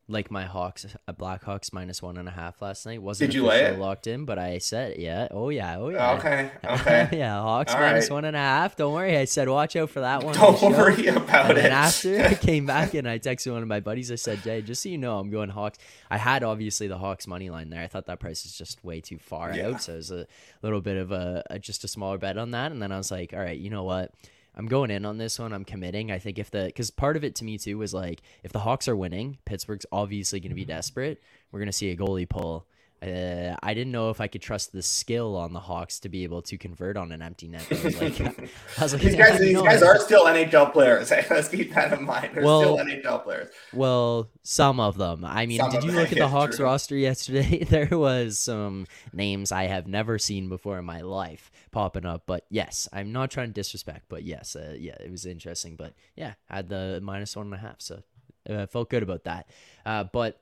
Like 0.08 0.30
my 0.30 0.44
Hawks, 0.44 0.86
a 1.08 1.12
Blackhawks 1.12 1.72
minus 1.72 2.00
one 2.00 2.16
and 2.16 2.28
a 2.28 2.30
half 2.30 2.62
last 2.62 2.86
night. 2.86 3.02
Wasn't 3.02 3.28
Did 3.28 3.34
you 3.34 3.44
lay 3.44 3.64
it? 3.64 3.78
locked 3.78 4.06
in, 4.06 4.24
but 4.24 4.38
I 4.38 4.58
said, 4.58 4.98
yeah, 4.98 5.26
oh 5.32 5.48
yeah, 5.48 5.78
oh 5.78 5.88
yeah. 5.88 6.12
Okay, 6.12 6.50
okay. 6.64 7.08
yeah, 7.12 7.40
Hawks 7.40 7.72
minus 7.72 8.08
right. 8.08 8.14
one 8.14 8.24
and 8.24 8.36
a 8.36 8.40
half. 8.40 8.76
Don't 8.76 8.94
worry, 8.94 9.16
I 9.16 9.24
said 9.24 9.48
watch 9.48 9.74
out 9.74 9.90
for 9.90 10.00
that 10.00 10.22
one. 10.22 10.34
Don't 10.34 10.62
worry 10.62 11.08
about 11.08 11.50
and 11.50 11.58
it. 11.58 11.64
And 11.64 11.74
after 11.74 12.20
I 12.24 12.34
came 12.34 12.66
back 12.66 12.94
and 12.94 13.08
I 13.08 13.18
texted 13.18 13.52
one 13.52 13.62
of 13.62 13.68
my 13.68 13.80
buddies, 13.80 14.12
I 14.12 14.14
said, 14.14 14.42
Jay, 14.44 14.62
just 14.62 14.80
so 14.80 14.88
you 14.88 14.98
know, 14.98 15.18
I'm 15.18 15.30
going 15.30 15.48
Hawks. 15.48 15.78
I 16.08 16.18
had 16.18 16.44
obviously 16.44 16.86
the 16.86 16.98
Hawks 16.98 17.26
money 17.26 17.50
line 17.50 17.70
there. 17.70 17.82
I 17.82 17.88
thought 17.88 18.06
that 18.06 18.20
price 18.20 18.46
is 18.46 18.56
just 18.56 18.84
way 18.84 19.00
too 19.00 19.18
far 19.18 19.52
yeah. 19.52 19.68
out, 19.68 19.82
so 19.82 19.94
it 19.94 19.96
was 19.96 20.12
a 20.12 20.26
little 20.62 20.80
bit 20.80 20.98
of 20.98 21.10
a, 21.10 21.42
a 21.50 21.58
just 21.58 21.82
a 21.82 21.88
smaller 21.88 22.18
bet 22.18 22.38
on 22.38 22.52
that. 22.52 22.70
And 22.70 22.80
then 22.80 22.92
I 22.92 22.96
was 22.96 23.10
like, 23.10 23.32
all 23.32 23.40
right, 23.40 23.58
you 23.58 23.70
know 23.70 23.82
what? 23.82 24.12
I'm 24.56 24.66
going 24.66 24.90
in 24.90 25.04
on 25.04 25.18
this 25.18 25.38
one. 25.38 25.52
I'm 25.52 25.64
committing. 25.64 26.10
I 26.10 26.18
think 26.18 26.38
if 26.38 26.50
the 26.50 26.64
because 26.66 26.90
part 26.90 27.16
of 27.16 27.24
it 27.24 27.34
to 27.36 27.44
me 27.44 27.58
too 27.58 27.78
was 27.78 27.92
like 27.92 28.22
if 28.42 28.52
the 28.52 28.60
Hawks 28.60 28.88
are 28.88 28.96
winning, 28.96 29.38
Pittsburgh's 29.44 29.86
obviously 29.92 30.40
going 30.40 30.50
to 30.50 30.54
be 30.54 30.62
mm-hmm. 30.62 30.70
desperate. 30.70 31.22
We're 31.52 31.60
going 31.60 31.68
to 31.68 31.72
see 31.72 31.90
a 31.90 31.96
goalie 31.96 32.28
pull. 32.28 32.66
I 33.06 33.10
uh, 33.10 33.56
I 33.62 33.74
didn't 33.74 33.92
know 33.92 34.10
if 34.10 34.20
I 34.20 34.26
could 34.26 34.42
trust 34.42 34.72
the 34.72 34.82
skill 34.82 35.36
on 35.36 35.52
the 35.52 35.60
Hawks 35.60 36.00
to 36.00 36.08
be 36.08 36.24
able 36.24 36.42
to 36.42 36.58
convert 36.58 36.96
on 36.96 37.12
an 37.12 37.22
empty 37.22 37.48
net. 37.48 37.66
I 37.70 37.74
like, 37.74 38.20
I 38.20 38.82
was 38.82 38.92
like 38.92 39.02
these 39.02 39.16
guys, 39.16 39.40
these 39.40 39.60
guys 39.62 39.82
are 39.82 39.98
still 39.98 40.24
NHL 40.24 40.72
players. 40.72 41.10
Let's 41.30 41.48
keep 41.48 41.74
that 41.74 41.92
in 41.92 42.04
mind. 42.04 42.30
They're 42.34 42.44
well, 42.44 42.60
still 42.60 42.76
NHL 42.78 43.22
players. 43.24 43.50
Well, 43.72 44.30
some 44.42 44.80
of 44.80 44.96
them. 44.96 45.24
I 45.24 45.46
mean, 45.46 45.60
some 45.60 45.70
did 45.70 45.84
you 45.84 45.92
look 45.92 46.12
at 46.12 46.18
the 46.18 46.28
Hawks 46.28 46.56
true. 46.56 46.66
roster 46.66 46.96
yesterday? 46.96 47.64
there 47.64 47.98
was 47.98 48.38
some 48.38 48.86
names 49.12 49.52
I 49.52 49.64
have 49.64 49.86
never 49.86 50.18
seen 50.18 50.48
before 50.48 50.78
in 50.78 50.84
my 50.84 51.00
life 51.00 51.50
popping 51.70 52.06
up. 52.06 52.24
But 52.26 52.44
yes, 52.50 52.88
I'm 52.92 53.12
not 53.12 53.30
trying 53.30 53.48
to 53.48 53.54
disrespect, 53.54 54.06
but 54.08 54.24
yes, 54.24 54.56
uh, 54.56 54.74
yeah, 54.78 54.96
it 55.00 55.10
was 55.10 55.26
interesting. 55.26 55.76
But 55.76 55.94
yeah, 56.16 56.34
had 56.48 56.68
the 56.68 57.00
minus 57.02 57.36
one 57.36 57.46
and 57.46 57.54
a 57.54 57.58
half, 57.58 57.80
so 57.80 58.02
uh, 58.48 58.66
felt 58.66 58.90
good 58.90 59.02
about 59.02 59.24
that. 59.24 59.48
Uh, 59.84 60.04
but 60.04 60.40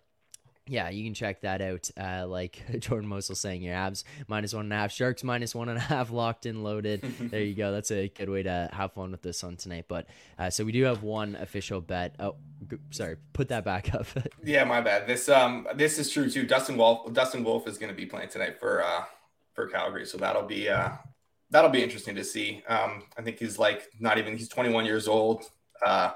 yeah, 0.67 0.89
you 0.89 1.05
can 1.05 1.13
check 1.13 1.43
that 1.43 1.61
out. 1.61 1.91
Uh, 1.99 2.27
like 2.27 2.63
Jordan 2.79 3.09
Mosel 3.09 3.35
saying, 3.35 3.63
your 3.63 3.75
Habs 3.75 4.05
minus 4.29 4.55
one 4.55 4.65
and 4.67 4.73
a 4.73 4.77
half, 4.77 4.93
sharks 4.93 5.23
minus 5.23 5.55
one 5.55 5.69
and 5.69 5.77
a 5.77 5.83
half, 5.83 6.11
locked 6.11 6.47
in, 6.47 6.63
loaded. 6.63 7.03
there 7.21 7.43
you 7.43 7.55
go. 7.55 7.71
That's 7.71 7.91
a 7.91 8.09
good 8.09 8.31
way 8.31 8.43
to 8.45 8.71
have 8.73 8.93
fun 8.93 9.11
with 9.11 9.23
this 9.23 9.43
one 9.43 9.57
tonight. 9.57 9.85
But 9.89 10.07
uh, 10.39 10.51
so 10.51 10.65
we 10.65 10.73
do 10.73 10.83
have 10.85 11.03
one 11.03 11.37
official 11.37 11.81
bet. 11.81 12.15
Oh, 12.19 12.37
g- 12.71 12.79
sorry, 12.91 13.17
put 13.35 13.49
that 13.49 13.65
back 13.65 13.95
up. 13.95 14.07
yeah, 14.45 14.65
my 14.65 14.81
bad. 14.81 15.07
This 15.07 15.29
um, 15.29 15.69
this 15.75 15.99
is 15.99 16.11
true 16.11 16.31
too. 16.31 16.47
Dustin 16.47 16.79
Wolf, 16.79 17.13
Dustin 17.13 17.45
Wolf 17.45 17.69
is 17.69 17.77
going 17.77 17.91
to 17.91 17.97
be 17.97 18.07
playing 18.07 18.31
tonight 18.31 18.59
for 18.59 18.83
uh 18.83 19.05
for 19.53 19.67
Calgary, 19.67 20.07
so 20.07 20.17
that'll 20.17 20.47
be 20.47 20.69
uh 20.69 20.91
that'll 21.51 21.71
be 21.71 21.83
interesting 21.83 22.15
to 22.15 22.25
see. 22.25 22.63
Um, 22.69 23.03
I 23.19 23.23
think 23.23 23.39
he's 23.39 23.59
like 23.59 23.89
not 24.01 24.17
even 24.17 24.37
he's 24.37 24.49
21 24.49 24.87
years 24.87 25.09
old. 25.09 25.45
Uh 25.85 26.13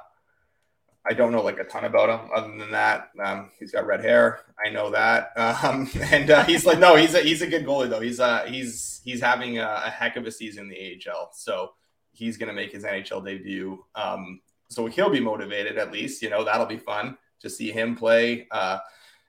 I 1.07 1.15
don't 1.15 1.33
know 1.33 1.43
like 1.43 1.59
a 1.59 1.65
ton 1.65 1.85
about 1.85 2.11
him 2.11 2.31
other 2.35 2.57
than 2.57 2.71
that. 2.73 3.11
Um, 3.23 3.51
he's 3.59 3.73
got 3.73 3.87
red 3.87 4.01
hair. 4.01 4.41
I 4.65 4.71
know 4.71 4.91
that. 4.91 5.33
Um, 5.69 5.91
and 6.13 6.31
uh, 6.31 6.45
he's 6.45 6.65
like, 6.67 6.79
no, 6.79 6.97
he's 6.97 7.15
a, 7.15 7.21
he's 7.21 7.43
a 7.43 7.47
good 7.47 7.65
goalie 7.65 7.89
though. 7.89 8.01
He's 8.01 8.21
uh, 8.21 8.45
he's, 8.45 9.01
he's 9.05 9.21
having 9.21 9.59
a, 9.59 9.83
a 9.87 9.91
heck 9.91 10.17
of 10.17 10.27
a 10.27 10.31
season 10.31 10.65
in 10.65 10.69
the 10.69 11.11
AHL. 11.11 11.31
So 11.33 11.73
he's 12.13 12.37
to 12.49 12.55
make 12.55 12.73
his 12.73 12.85
NHL 12.85 13.25
debut. 13.25 13.85
Um, 13.95 14.41
so 14.69 14.87
he'll 14.87 15.11
be 15.11 15.21
motivated 15.21 15.79
at 15.79 15.93
least, 15.93 16.23
you 16.23 16.31
know, 16.31 16.45
that'll 16.45 16.67
be 16.67 16.79
fun 16.79 17.17
to 17.41 17.49
see 17.49 17.71
him 17.71 17.97
play. 17.97 18.47
Uh, 18.51 18.79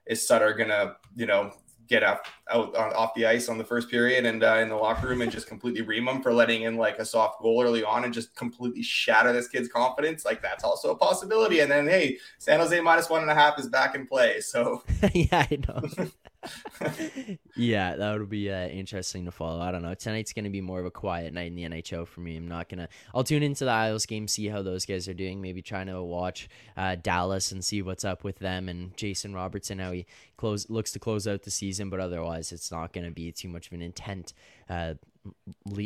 is 0.06 0.26
Sutter 0.26 0.52
to, 0.70 0.96
you 1.14 1.26
know, 1.26 1.52
get 1.90 2.04
out, 2.04 2.20
out 2.50 2.74
on, 2.76 2.92
off 2.94 3.12
the 3.14 3.26
ice 3.26 3.48
on 3.48 3.58
the 3.58 3.64
first 3.64 3.90
period 3.90 4.24
and 4.24 4.42
uh, 4.44 4.54
in 4.54 4.68
the 4.68 4.76
locker 4.76 5.08
room 5.08 5.20
and 5.20 5.30
just 5.30 5.48
completely 5.48 5.82
ream 5.82 6.08
him 6.08 6.22
for 6.22 6.32
letting 6.32 6.62
in 6.62 6.76
like 6.76 6.98
a 7.00 7.04
soft 7.04 7.42
goal 7.42 7.62
early 7.62 7.82
on 7.82 8.04
and 8.04 8.14
just 8.14 8.34
completely 8.36 8.82
shatter 8.82 9.32
this 9.32 9.48
kid's 9.48 9.68
confidence. 9.68 10.24
Like 10.24 10.40
that's 10.40 10.62
also 10.64 10.92
a 10.92 10.96
possibility. 10.96 11.60
And 11.60 11.70
then 11.70 11.88
hey, 11.88 12.16
San 12.38 12.60
Jose 12.60 12.80
minus 12.80 13.10
one 13.10 13.22
and 13.22 13.30
a 13.30 13.34
half 13.34 13.58
is 13.58 13.68
back 13.68 13.94
in 13.94 14.06
play. 14.06 14.40
So 14.40 14.82
yeah, 15.12 15.46
I 15.50 15.58
know. 15.68 16.10
yeah, 17.56 17.96
that 17.96 18.18
would 18.18 18.28
be 18.28 18.50
uh, 18.50 18.68
interesting 18.68 19.24
to 19.26 19.30
follow. 19.30 19.60
I 19.60 19.70
don't 19.70 19.82
know. 19.82 19.94
Tonight's 19.94 20.32
going 20.32 20.44
to 20.44 20.50
be 20.50 20.60
more 20.60 20.80
of 20.80 20.86
a 20.86 20.90
quiet 20.90 21.32
night 21.34 21.48
in 21.48 21.54
the 21.54 21.64
NHL 21.64 22.06
for 22.06 22.20
me. 22.20 22.36
I'm 22.36 22.48
not 22.48 22.68
going 22.68 22.78
to. 22.78 22.88
I'll 23.14 23.24
tune 23.24 23.42
into 23.42 23.64
the 23.64 23.70
Isles 23.70 24.06
game, 24.06 24.26
see 24.26 24.48
how 24.48 24.62
those 24.62 24.86
guys 24.86 25.08
are 25.08 25.14
doing. 25.14 25.40
Maybe 25.40 25.62
trying 25.62 25.86
to 25.88 26.02
watch 26.02 26.48
uh, 26.76 26.96
Dallas 26.96 27.52
and 27.52 27.64
see 27.64 27.82
what's 27.82 28.04
up 28.04 28.24
with 28.24 28.38
them 28.38 28.68
and 28.68 28.96
Jason 28.96 29.34
Robertson, 29.34 29.78
how 29.78 29.92
he 29.92 30.06
close 30.36 30.68
looks 30.70 30.92
to 30.92 30.98
close 30.98 31.26
out 31.26 31.42
the 31.42 31.50
season. 31.50 31.90
But 31.90 32.00
otherwise, 32.00 32.52
it's 32.52 32.70
not 32.70 32.92
going 32.92 33.06
to 33.06 33.12
be 33.12 33.32
too 33.32 33.48
much 33.48 33.66
of 33.66 33.72
an 33.74 33.82
intent 33.82 34.32
uh, 34.68 34.94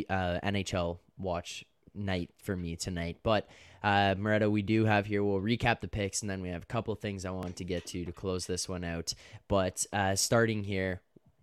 uh 0.09 0.39
NHL 0.43 0.99
watch 1.17 1.65
night 1.93 2.29
for 2.41 2.55
me 2.55 2.75
tonight. 2.75 3.17
But 3.23 3.47
uh, 3.85 4.15
Moretto, 4.15 4.49
we 4.49 4.63
do 4.63 4.85
have 4.85 5.05
here. 5.05 5.23
We'll 5.23 5.39
recap 5.39 5.79
the 5.79 5.87
picks, 5.87 6.23
and 6.23 6.29
then 6.29 6.41
we 6.41 6.49
have 6.49 6.63
a 6.63 6.65
couple 6.65 6.95
things 6.95 7.23
I 7.23 7.29
want 7.29 7.57
to 7.57 7.63
get 7.63 7.85
to 7.87 8.03
to 8.03 8.11
close 8.11 8.47
this 8.47 8.67
one 8.67 8.83
out. 8.83 9.13
But 9.47 9.85
uh, 9.93 10.15
starting 10.15 10.63
here 10.63 11.01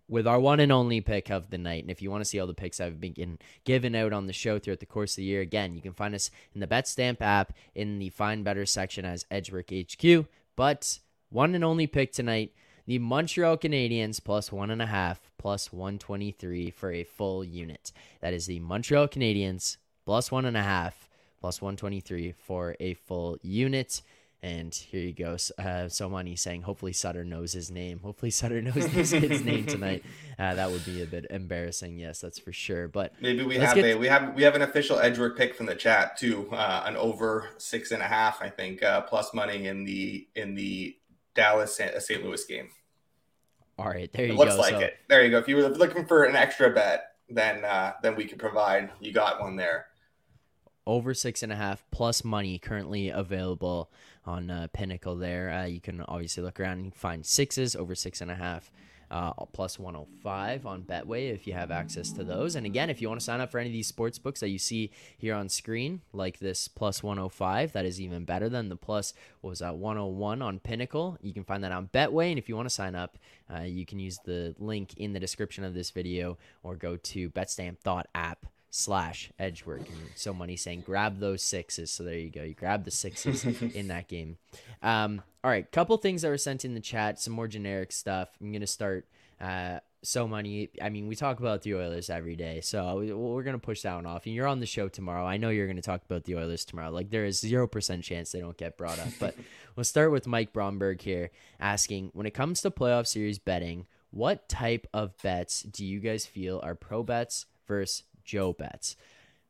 with 0.09 0.27
our 0.27 0.41
one 0.41 0.59
and 0.59 0.69
only 0.69 0.99
pick 0.99 1.31
of 1.31 1.51
the 1.51 1.57
night. 1.57 1.85
And 1.85 1.89
if 1.89 2.01
you 2.01 2.11
want 2.11 2.19
to 2.19 2.25
see 2.25 2.41
all 2.41 2.47
the 2.47 2.53
picks 2.53 2.81
I've 2.81 2.99
been 2.99 3.39
given 3.63 3.95
out 3.95 4.11
on 4.11 4.27
the 4.27 4.33
show 4.33 4.59
throughout 4.59 4.81
the 4.81 4.85
course 4.85 5.13
of 5.13 5.17
the 5.17 5.23
year, 5.23 5.39
again, 5.39 5.73
you 5.73 5.81
can 5.81 5.93
find 5.93 6.13
us 6.13 6.31
in 6.53 6.59
the 6.59 6.67
BetStamp 6.67 7.21
app 7.21 7.53
in 7.75 7.99
the 7.99 8.09
Find 8.09 8.43
Better 8.43 8.65
section 8.65 9.05
as 9.05 9.25
Edgework 9.31 9.69
HQ. 9.71 10.25
But 10.57 10.99
one 11.29 11.55
and 11.55 11.63
only 11.63 11.87
pick 11.87 12.11
tonight 12.11 12.51
the 12.85 12.99
Montreal 12.99 13.57
Canadiens 13.57 14.21
plus 14.21 14.51
one 14.51 14.69
and 14.69 14.81
a 14.81 14.87
half 14.87 15.31
plus 15.37 15.71
123 15.71 16.71
for 16.71 16.91
a 16.91 17.05
full 17.05 17.45
unit. 17.45 17.93
That 18.19 18.33
is 18.33 18.47
the 18.47 18.59
Montreal 18.59 19.07
Canadiens 19.07 19.77
plus 20.03 20.29
one 20.29 20.43
and 20.43 20.57
a 20.57 20.63
half 20.63 21.07
plus 21.43 21.61
123 21.61 22.31
for 22.31 22.77
a 22.79 22.93
full 22.93 23.37
unit. 23.41 24.01
And 24.41 24.73
here 24.73 25.01
you 25.01 25.11
go. 25.11 25.35
Uh, 25.59 25.89
so 25.89 26.07
money 26.07 26.37
saying, 26.37 26.61
hopefully 26.61 26.93
Sutter 26.93 27.25
knows 27.25 27.51
his 27.51 27.69
name. 27.69 27.99
Hopefully 27.99 28.31
Sutter 28.31 28.61
knows 28.61 28.87
this 28.93 29.11
kid's 29.11 29.43
name 29.43 29.65
tonight. 29.65 30.05
Uh, 30.39 30.55
that 30.55 30.71
would 30.71 30.85
be 30.85 31.01
a 31.01 31.05
bit 31.05 31.27
embarrassing. 31.29 31.99
Yes, 31.99 32.21
that's 32.21 32.39
for 32.39 32.53
sure. 32.53 32.87
But 32.87 33.11
maybe 33.19 33.43
we 33.43 33.57
have 33.57 33.77
a 33.77 33.95
we 33.95 34.07
have 34.07 34.33
we 34.35 34.43
have 34.43 34.55
an 34.55 34.61
official 34.61 34.99
Edgework 34.99 35.37
pick 35.37 35.53
from 35.53 35.65
the 35.65 35.75
chat 35.75 36.15
too. 36.15 36.47
Uh, 36.53 36.83
an 36.85 36.95
over 36.95 37.49
six 37.57 37.91
and 37.91 38.01
a 38.01 38.07
half, 38.07 38.41
I 38.41 38.47
think, 38.47 38.81
uh, 38.81 39.01
plus 39.01 39.33
money 39.33 39.67
in 39.67 39.83
the 39.83 40.25
in 40.35 40.55
the 40.55 40.95
Dallas 41.35 41.75
St. 41.75 42.23
Louis 42.23 42.45
game. 42.45 42.69
All 43.77 43.89
right, 43.89 44.09
there 44.13 44.27
you 44.27 44.33
it 44.33 44.37
go. 44.37 44.43
Looks 44.43 44.57
like 44.57 44.75
so... 44.75 44.79
it. 44.79 44.93
There 45.09 45.25
you 45.25 45.31
go. 45.31 45.39
If 45.39 45.49
you 45.49 45.57
were 45.57 45.67
looking 45.67 46.05
for 46.05 46.23
an 46.23 46.37
extra 46.37 46.69
bet, 46.69 47.15
then 47.29 47.65
uh, 47.65 47.95
then 48.01 48.15
we 48.15 48.23
could 48.23 48.39
provide. 48.39 48.91
You 49.01 49.11
got 49.11 49.41
one 49.41 49.57
there 49.57 49.87
over 50.85 51.13
six 51.13 51.43
and 51.43 51.51
a 51.51 51.55
half 51.55 51.83
plus 51.91 52.23
money 52.23 52.59
currently 52.59 53.09
available 53.09 53.89
on 54.25 54.49
uh, 54.49 54.67
Pinnacle. 54.73 55.15
There, 55.15 55.51
uh, 55.51 55.65
you 55.65 55.81
can 55.81 56.01
obviously 56.01 56.43
look 56.43 56.59
around 56.59 56.79
and 56.79 56.95
find 56.95 57.25
sixes 57.25 57.75
over 57.75 57.95
six 57.95 58.21
and 58.21 58.31
a 58.31 58.35
half. 58.35 58.71
Uh, 59.11 59.31
plus 59.51 59.77
105 59.77 60.65
on 60.65 60.81
Betway 60.81 61.31
if 61.31 61.45
you 61.45 61.53
have 61.53 61.69
access 61.69 62.11
to 62.13 62.23
those. 62.23 62.55
And 62.55 62.65
again, 62.65 62.89
if 62.89 62.99
you 62.99 63.07
want 63.07 63.19
to 63.19 63.23
sign 63.23 63.41
up 63.41 63.51
for 63.51 63.59
any 63.59 63.69
of 63.69 63.73
these 63.73 63.85
sports 63.85 64.17
books 64.17 64.39
that 64.39 64.49
you 64.49 64.57
see 64.57 64.89
here 65.19 65.35
on 65.35 65.49
screen, 65.49 66.01
like 66.13 66.39
this 66.39 66.67
plus 66.67 67.03
105, 67.03 67.73
that 67.73 67.85
is 67.85 68.01
even 68.01 68.25
better 68.25 68.49
than 68.49 68.69
the 68.69 68.75
plus, 68.75 69.13
was 69.43 69.59
that, 69.59 69.75
101 69.75 70.41
on 70.41 70.59
Pinnacle. 70.59 71.19
You 71.21 71.31
can 71.31 71.43
find 71.43 71.63
that 71.63 71.71
on 71.71 71.89
Betway. 71.93 72.29
And 72.29 72.39
if 72.39 72.49
you 72.49 72.55
want 72.55 72.67
to 72.67 72.73
sign 72.73 72.95
up, 72.95 73.19
uh, 73.53 73.61
you 73.61 73.85
can 73.85 73.99
use 73.99 74.17
the 74.25 74.55
link 74.57 74.95
in 74.97 75.13
the 75.13 75.19
description 75.19 75.63
of 75.63 75.75
this 75.75 75.91
video 75.91 76.39
or 76.63 76.75
go 76.75 76.97
to 76.97 77.29
betstamp.app 77.29 78.47
slash 78.75 79.31
Edgework. 79.37 79.81
And 79.81 80.09
so 80.15 80.33
money 80.33 80.55
saying 80.55 80.81
grab 80.81 81.19
those 81.19 81.43
sixes. 81.43 81.91
So 81.91 82.03
there 82.03 82.17
you 82.17 82.31
go. 82.31 82.41
You 82.41 82.55
grab 82.55 82.85
the 82.85 82.91
sixes 82.91 83.45
in 83.75 83.87
that 83.89 84.07
game. 84.07 84.37
Um, 84.81 85.21
all 85.43 85.51
right, 85.51 85.71
couple 85.71 85.95
things 85.97 86.23
that 86.23 86.29
were 86.29 86.39
sent 86.39 86.65
in 86.65 86.73
the 86.73 86.79
chat. 86.79 87.19
Some 87.19 87.33
more 87.33 87.47
generic 87.47 87.91
stuff. 87.91 88.29
I'm 88.41 88.51
gonna 88.51 88.65
start. 88.65 89.07
Uh, 89.39 89.79
so 90.01 90.27
money. 90.27 90.69
I 90.81 90.89
mean, 90.89 91.07
we 91.07 91.15
talk 91.15 91.39
about 91.39 91.61
the 91.61 91.75
Oilers 91.75 92.09
every 92.09 92.35
day, 92.35 92.61
so 92.61 92.95
we're 93.15 93.43
gonna 93.43 93.59
push 93.59 93.83
that 93.83 93.93
one 93.93 94.07
off. 94.07 94.25
And 94.25 94.33
you're 94.33 94.47
on 94.47 94.59
the 94.59 94.65
show 94.65 94.87
tomorrow. 94.87 95.23
I 95.23 95.37
know 95.37 95.49
you're 95.49 95.67
gonna 95.67 95.83
talk 95.83 96.03
about 96.03 96.23
the 96.23 96.35
Oilers 96.35 96.65
tomorrow. 96.65 96.89
Like 96.89 97.11
there 97.11 97.25
is 97.25 97.39
zero 97.39 97.67
percent 97.67 98.03
chance 98.03 98.31
they 98.31 98.39
don't 98.39 98.57
get 98.57 98.77
brought 98.77 98.99
up. 98.99 99.09
But 99.19 99.35
we'll 99.75 99.83
start 99.83 100.11
with 100.11 100.25
Mike 100.25 100.51
Bromberg 100.51 100.99
here, 101.01 101.29
asking 101.59 102.09
when 102.13 102.25
it 102.25 102.33
comes 102.33 102.61
to 102.61 102.71
playoff 102.71 103.05
series 103.05 103.37
betting, 103.37 103.85
what 104.09 104.49
type 104.49 104.87
of 104.93 105.15
bets 105.21 105.61
do 105.61 105.85
you 105.85 105.99
guys 105.99 106.25
feel 106.25 106.59
are 106.63 106.75
pro 106.75 107.03
bets 107.03 107.45
versus 107.67 108.03
Joe 108.23 108.53
bets. 108.53 108.95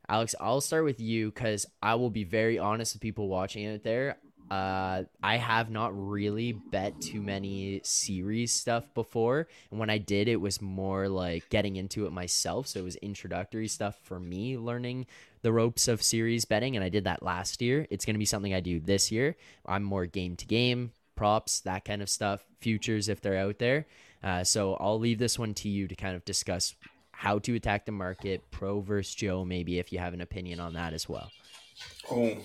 Alex, 0.08 0.34
I'll 0.38 0.60
start 0.60 0.84
with 0.84 1.00
you 1.00 1.30
because 1.30 1.66
I 1.82 1.94
will 1.94 2.10
be 2.10 2.24
very 2.24 2.58
honest 2.58 2.94
with 2.94 3.02
people 3.02 3.28
watching 3.28 3.64
it 3.64 3.82
there. 3.82 4.18
Uh, 4.50 5.04
I 5.22 5.38
have 5.38 5.70
not 5.70 5.92
really 5.94 6.52
bet 6.52 7.00
too 7.00 7.22
many 7.22 7.80
series 7.82 8.52
stuff 8.52 8.92
before. 8.92 9.48
And 9.70 9.80
when 9.80 9.88
I 9.88 9.98
did, 9.98 10.28
it 10.28 10.40
was 10.40 10.60
more 10.60 11.08
like 11.08 11.48
getting 11.48 11.76
into 11.76 12.06
it 12.06 12.12
myself. 12.12 12.66
So 12.66 12.80
it 12.80 12.84
was 12.84 12.96
introductory 12.96 13.68
stuff 13.68 13.98
for 14.02 14.20
me, 14.20 14.58
learning 14.58 15.06
the 15.42 15.52
ropes 15.52 15.88
of 15.88 16.02
series 16.02 16.44
betting. 16.44 16.76
And 16.76 16.84
I 16.84 16.90
did 16.90 17.04
that 17.04 17.22
last 17.22 17.62
year. 17.62 17.86
It's 17.90 18.04
going 18.04 18.14
to 18.14 18.18
be 18.18 18.26
something 18.26 18.52
I 18.52 18.60
do 18.60 18.80
this 18.80 19.10
year. 19.10 19.36
I'm 19.64 19.82
more 19.82 20.04
game 20.06 20.36
to 20.36 20.46
game, 20.46 20.92
props, 21.16 21.60
that 21.60 21.86
kind 21.86 22.02
of 22.02 22.10
stuff, 22.10 22.44
futures 22.60 23.08
if 23.08 23.22
they're 23.22 23.38
out 23.38 23.58
there. 23.58 23.86
Uh, 24.22 24.44
so 24.44 24.74
I'll 24.74 24.98
leave 24.98 25.18
this 25.18 25.38
one 25.38 25.54
to 25.54 25.68
you 25.68 25.88
to 25.88 25.94
kind 25.94 26.16
of 26.16 26.24
discuss 26.24 26.74
how 27.24 27.38
to 27.38 27.54
attack 27.54 27.86
the 27.86 27.92
market, 27.92 28.42
pro 28.50 28.80
versus 28.80 29.14
Joe, 29.14 29.46
maybe 29.46 29.78
if 29.78 29.90
you 29.90 29.98
have 29.98 30.12
an 30.12 30.20
opinion 30.20 30.60
on 30.60 30.74
that 30.74 30.92
as 30.92 31.08
well. 31.08 31.30
Oh, 32.10 32.36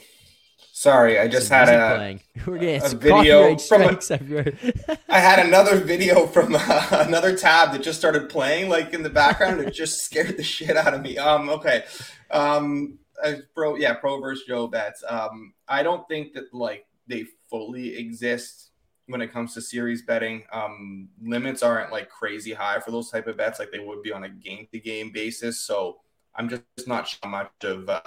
sorry, 0.72 1.20
I 1.20 1.28
just 1.28 1.50
had 1.50 1.68
a, 1.68 1.98
playing. 1.98 2.22
We're 2.48 2.60
getting 2.60 2.90
a 2.90 2.96
video 2.96 3.58
from 3.58 3.82
a, 3.82 3.90
I 5.10 5.20
had 5.20 5.46
another 5.46 5.76
video 5.84 6.26
from 6.28 6.56
uh, 6.58 6.88
another 6.92 7.36
tab 7.36 7.74
that 7.74 7.82
just 7.84 8.00
started 8.00 8.30
playing 8.30 8.70
like 8.70 8.94
in 8.94 9.04
the 9.04 9.10
background. 9.10 9.60
it 9.60 9.72
just 9.72 10.00
scared 10.00 10.38
the 10.38 10.44
shit 10.44 10.78
out 10.78 10.94
of 10.94 11.02
me. 11.02 11.18
Um, 11.18 11.50
okay, 11.50 11.84
um, 12.32 13.00
uh, 13.22 13.34
pro, 13.54 13.76
yeah, 13.76 13.96
pro 13.96 14.22
versus 14.22 14.46
Joe 14.48 14.68
bets. 14.68 15.04
Um, 15.06 15.54
I 15.68 15.84
don't 15.84 16.08
think 16.08 16.32
that 16.36 16.54
like 16.54 16.86
they 17.06 17.26
fully 17.50 17.98
exist 17.98 18.69
when 19.10 19.22
it 19.22 19.34
comes 19.34 19.56
to 19.56 19.62
series 19.62 20.04
betting. 20.04 20.44
Um, 20.54 21.10
limits 21.22 21.64
aren't 21.64 21.92
like 21.92 22.10
crazy 22.10 22.54
high 22.54 22.80
for 22.80 22.92
those 22.92 23.10
type 23.10 23.28
of 23.28 23.38
bets 23.38 23.60
like 23.60 23.72
they 23.72 23.80
would 23.80 24.04
be 24.04 24.12
on 24.12 24.24
a 24.24 24.30
game 24.30 24.68
to 24.72 24.80
game 24.80 25.12
basis. 25.12 25.60
So 25.60 25.98
I'm 26.36 26.48
just 26.48 26.64
not 26.86 27.08
sure 27.08 27.20
how 27.24 27.30
much 27.30 27.50
of 27.64 27.90
uh, 27.90 28.02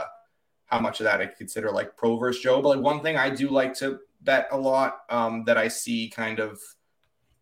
how 0.66 0.78
much 0.78 1.00
of 1.00 1.04
that 1.04 1.20
I 1.20 1.26
consider 1.26 1.70
like 1.70 1.96
pro 1.96 2.16
versus 2.16 2.40
Joe. 2.40 2.62
But 2.62 2.76
like 2.76 2.84
one 2.84 3.02
thing 3.02 3.16
I 3.16 3.30
do 3.30 3.50
like 3.50 3.74
to 3.78 3.98
bet 4.22 4.46
a 4.52 4.56
lot 4.56 5.00
um, 5.10 5.44
that 5.44 5.58
I 5.58 5.66
see 5.66 6.08
kind 6.08 6.38
of 6.38 6.60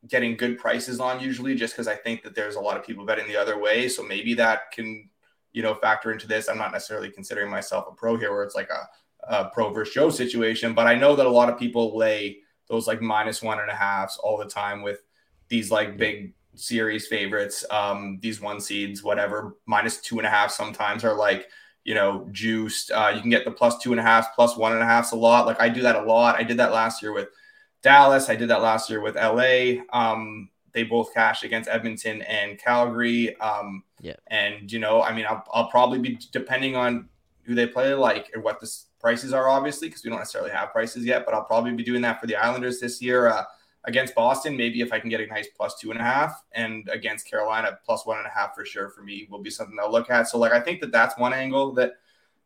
getting 0.09 0.39
good 0.39 0.59
prices 0.59 0.99
on 0.99 1.21
usually, 1.21 1.55
just 1.55 1.75
because 1.75 1.87
I 1.87 1.95
think 1.95 2.23
that 2.23 2.35
there's 2.35 2.57
a 2.57 2.61
lot 2.61 2.79
of 2.79 2.87
people 2.87 3.05
betting 3.05 3.29
the 3.29 3.37
other 3.37 3.61
way. 3.61 3.89
So 3.89 4.03
maybe 4.03 4.33
that 4.35 4.73
can, 4.73 5.11
you 5.53 5.63
know, 5.63 5.75
factor 5.75 6.11
into 6.11 6.27
this. 6.27 6.49
I'm 6.49 6.57
not 6.57 6.73
necessarily 6.73 7.11
considering 7.11 7.51
myself 7.51 7.85
a 7.91 7.95
pro 7.95 8.17
here, 8.17 8.33
where 8.33 8.43
it's 8.43 8.55
like 8.55 8.71
a, 8.71 8.89
a 9.35 9.51
pro 9.51 9.71
versus 9.71 9.93
Joe 9.93 10.09
situation, 10.09 10.73
but 10.73 10.87
I 10.87 10.95
know 10.95 11.15
that 11.15 11.27
a 11.27 11.31
lot 11.31 11.51
of 11.51 11.59
people 11.59 11.95
lay 11.95 12.39
those 12.71 12.87
like 12.87 13.03
minus 13.03 13.43
one 13.43 13.59
and 13.59 13.71
a 13.71 13.75
halfs 13.75 14.17
all 14.17 14.39
the 14.39 14.47
time 14.47 14.81
with 14.81 15.03
these 15.49 15.71
like 15.71 15.99
big 15.99 16.33
series 16.55 17.09
favorites, 17.09 17.65
um, 17.71 18.19
these 18.23 18.41
one 18.41 18.61
seeds, 18.61 19.03
whatever, 19.03 19.57
minus 19.67 20.01
two 20.01 20.19
and 20.19 20.27
a 20.27 20.31
half 20.31 20.51
sometimes 20.51 21.05
are 21.05 21.17
like, 21.17 21.49
you 21.85 21.95
know, 21.95 22.29
juiced. 22.31 22.93
Uh, 22.93 23.13
you 23.15 23.21
can 23.21 23.31
get 23.31 23.45
the 23.45 23.51
plus 23.51 23.79
two 23.79 23.91
and 23.91 24.01
a 24.01 24.03
half, 24.03 24.35
plus 24.35 24.57
one 24.57 24.73
and 24.73 24.83
a 24.83 24.87
half 24.87 25.13
a 25.13 25.17
lot. 25.17 25.47
Like 25.47 25.61
I 25.61 25.69
do 25.69 25.83
that 25.83 25.97
a 25.97 26.03
lot. 26.03 26.39
I 26.39 26.45
did 26.45 26.59
that 26.59 26.73
last 26.73 27.03
year 27.03 27.13
with 27.13 27.29
Dallas. 27.83 28.29
I 28.29 28.37
did 28.37 28.49
that 28.49 28.63
last 28.63 28.89
year 28.89 29.01
with 29.01 29.17
LA. 29.17 29.83
Um, 29.93 30.51
they 30.73 30.85
both 30.85 31.13
cashed 31.13 31.43
against 31.43 31.69
Edmonton 31.69 32.23
and 32.23 32.59
Calgary. 32.59 33.39
Um, 33.41 33.83
yeah. 34.01 34.17
And, 34.29 34.71
you 34.71 34.79
know, 34.79 35.03
I 35.03 35.13
mean, 35.13 35.27
I'll, 35.29 35.45
I'll 35.53 35.71
probably 35.71 35.99
be 35.99 36.19
depending 36.31 36.77
on 36.77 37.09
who 37.43 37.55
they 37.55 37.67
play 37.67 37.93
like 37.95 38.31
and 38.35 38.45
what 38.45 38.61
the 38.61 38.73
prices 39.01 39.33
are, 39.33 39.49
obviously, 39.49 39.89
because 39.89 40.05
we 40.05 40.11
don't 40.11 40.19
necessarily 40.19 40.51
have 40.51 40.71
prices 40.71 41.05
yet, 41.05 41.25
but 41.25 41.35
I'll 41.35 41.45
probably 41.45 41.73
be 41.73 41.83
doing 41.83 42.03
that 42.03 42.21
for 42.21 42.27
the 42.27 42.37
Islanders 42.37 42.81
this 42.81 43.01
year. 43.03 43.29
Uh, 43.29 43.45
against 43.85 44.15
Boston, 44.15 44.57
maybe 44.57 44.81
if 44.81 44.93
I 44.93 45.01
can 45.01 45.09
get 45.09 45.21
a 45.21 45.27
nice 45.27 45.49
plus 45.57 45.79
two 45.81 45.91
and 45.91 45.99
a 45.99 46.03
half, 46.03 46.43
and 46.53 46.89
against 46.91 47.29
Carolina, 47.29 47.79
plus 47.85 48.07
one 48.07 48.19
and 48.19 48.27
a 48.27 48.31
half 48.31 48.55
for 48.55 48.65
sure 48.65 48.91
for 48.91 49.03
me 49.03 49.27
will 49.31 49.41
be 49.41 49.51
something 49.51 49.77
I'll 49.83 49.91
look 49.91 50.11
at. 50.11 50.29
So, 50.29 50.39
like, 50.39 50.53
I 50.53 50.61
think 50.61 50.81
that 50.81 50.93
that's 50.93 51.19
one 51.19 51.33
angle 51.33 51.73
that, 51.75 51.95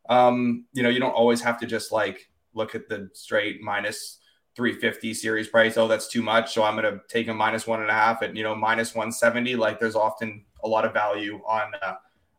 um, 0.08 0.66
you 0.72 0.82
know, 0.82 0.88
you 0.88 1.00
don't 1.00 1.12
always 1.12 1.40
have 1.40 1.58
to 1.60 1.66
just 1.66 1.90
like 1.90 2.30
look 2.54 2.74
at 2.74 2.88
the 2.88 3.10
straight 3.14 3.60
minus 3.60 4.20
350 4.54 5.12
series 5.14 5.48
price. 5.48 5.76
Oh, 5.76 5.88
that's 5.88 6.06
too 6.06 6.22
much. 6.22 6.54
So 6.54 6.62
I'm 6.62 6.76
to 6.76 7.00
take 7.08 7.26
a 7.26 7.34
minus 7.34 7.66
one 7.66 7.80
and 7.80 7.90
a 7.90 7.94
half 7.94 8.22
at, 8.22 8.36
you 8.36 8.44
know, 8.44 8.54
minus 8.54 8.94
170. 8.94 9.56
Like, 9.56 9.80
there's 9.80 9.96
often 9.96 10.44
a 10.62 10.68
lot 10.68 10.84
of 10.84 10.92
value 10.92 11.40
on, 11.46 11.72
uh, 11.82 11.94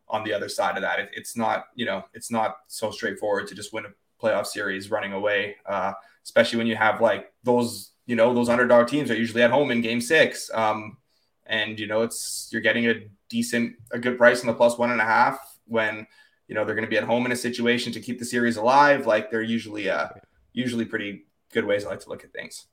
on 0.08 0.24
the 0.24 0.32
other 0.32 0.48
side 0.48 0.76
of 0.76 0.82
that. 0.82 1.00
It, 1.00 1.10
it's 1.12 1.36
not, 1.36 1.66
you 1.74 1.84
know, 1.84 2.04
it's 2.14 2.30
not 2.30 2.56
so 2.68 2.90
straightforward 2.90 3.46
to 3.48 3.54
just 3.54 3.74
win 3.74 3.84
a 3.84 3.88
playoff 4.22 4.46
series 4.46 4.90
running 4.90 5.12
away, 5.12 5.56
uh, 5.66 5.92
especially 6.24 6.58
when 6.58 6.66
you 6.66 6.76
have 6.76 7.00
like 7.00 7.32
those 7.42 7.92
you 8.06 8.16
know 8.16 8.32
those 8.34 8.48
underdog 8.48 8.88
teams 8.88 9.10
are 9.10 9.16
usually 9.16 9.42
at 9.42 9.50
home 9.50 9.70
in 9.70 9.80
game 9.80 10.00
six. 10.00 10.50
Um, 10.54 10.98
and 11.46 11.78
you 11.78 11.86
know 11.86 12.02
it's 12.02 12.48
you're 12.50 12.62
getting 12.62 12.88
a 12.88 12.94
decent 13.28 13.76
a 13.92 13.98
good 13.98 14.18
price 14.18 14.40
in 14.40 14.46
the 14.46 14.54
plus 14.54 14.78
one 14.78 14.90
and 14.90 15.00
a 15.00 15.04
half 15.04 15.58
when 15.66 16.06
you 16.48 16.54
know 16.54 16.64
they're 16.64 16.74
going 16.74 16.84
to 16.84 16.90
be 16.90 16.96
at 16.98 17.04
home 17.04 17.26
in 17.26 17.32
a 17.32 17.36
situation 17.36 17.92
to 17.92 18.00
keep 18.00 18.18
the 18.18 18.24
series 18.24 18.56
alive. 18.56 19.06
Like 19.06 19.30
they're 19.30 19.42
usually 19.42 19.88
uh 19.88 20.08
usually 20.52 20.84
pretty 20.84 21.26
good 21.52 21.64
ways 21.64 21.84
i 21.84 21.90
like 21.90 22.00
to 22.00 22.08
look 22.08 22.24
at 22.24 22.32
things. 22.32 22.66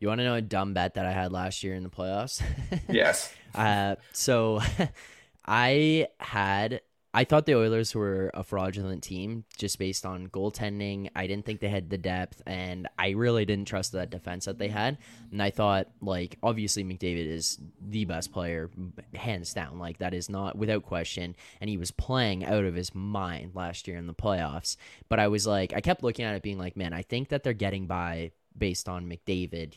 You 0.00 0.08
want 0.08 0.20
to 0.20 0.24
know 0.24 0.34
a 0.34 0.42
dumb 0.42 0.74
bet 0.74 0.94
that 0.94 1.06
i 1.06 1.12
had 1.12 1.32
last 1.32 1.62
year 1.62 1.74
in 1.74 1.82
the 1.82 1.90
playoffs? 1.90 2.42
Yes. 2.88 3.32
Uh 3.54 3.96
so 4.12 4.60
i 5.46 6.08
had 6.18 6.80
I 7.16 7.24
thought 7.24 7.46
the 7.46 7.54
Oilers 7.54 7.94
were 7.94 8.30
a 8.34 8.44
fraudulent 8.44 9.02
team 9.02 9.46
just 9.56 9.78
based 9.78 10.04
on 10.04 10.26
goaltending. 10.26 11.08
I 11.16 11.26
didn't 11.26 11.46
think 11.46 11.60
they 11.60 11.70
had 11.70 11.88
the 11.88 11.96
depth, 11.96 12.42
and 12.44 12.86
I 12.98 13.12
really 13.12 13.46
didn't 13.46 13.68
trust 13.68 13.92
that 13.92 14.10
defense 14.10 14.44
that 14.44 14.58
they 14.58 14.68
had. 14.68 14.98
And 15.32 15.42
I 15.42 15.48
thought, 15.48 15.88
like, 16.02 16.36
obviously 16.42 16.84
McDavid 16.84 17.26
is 17.26 17.58
the 17.80 18.04
best 18.04 18.32
player, 18.32 18.70
hands 19.14 19.54
down. 19.54 19.78
Like, 19.78 19.96
that 19.96 20.12
is 20.12 20.28
not 20.28 20.58
without 20.58 20.82
question. 20.82 21.36
And 21.58 21.70
he 21.70 21.78
was 21.78 21.90
playing 21.90 22.44
out 22.44 22.66
of 22.66 22.74
his 22.74 22.94
mind 22.94 23.52
last 23.54 23.88
year 23.88 23.96
in 23.96 24.08
the 24.08 24.12
playoffs. 24.12 24.76
But 25.08 25.18
I 25.18 25.28
was 25.28 25.46
like, 25.46 25.72
I 25.72 25.80
kept 25.80 26.02
looking 26.02 26.26
at 26.26 26.34
it 26.34 26.42
being 26.42 26.58
like, 26.58 26.76
man, 26.76 26.92
I 26.92 27.00
think 27.00 27.30
that 27.30 27.42
they're 27.42 27.54
getting 27.54 27.86
by 27.86 28.32
based 28.58 28.90
on 28.90 29.08
McDavid 29.08 29.72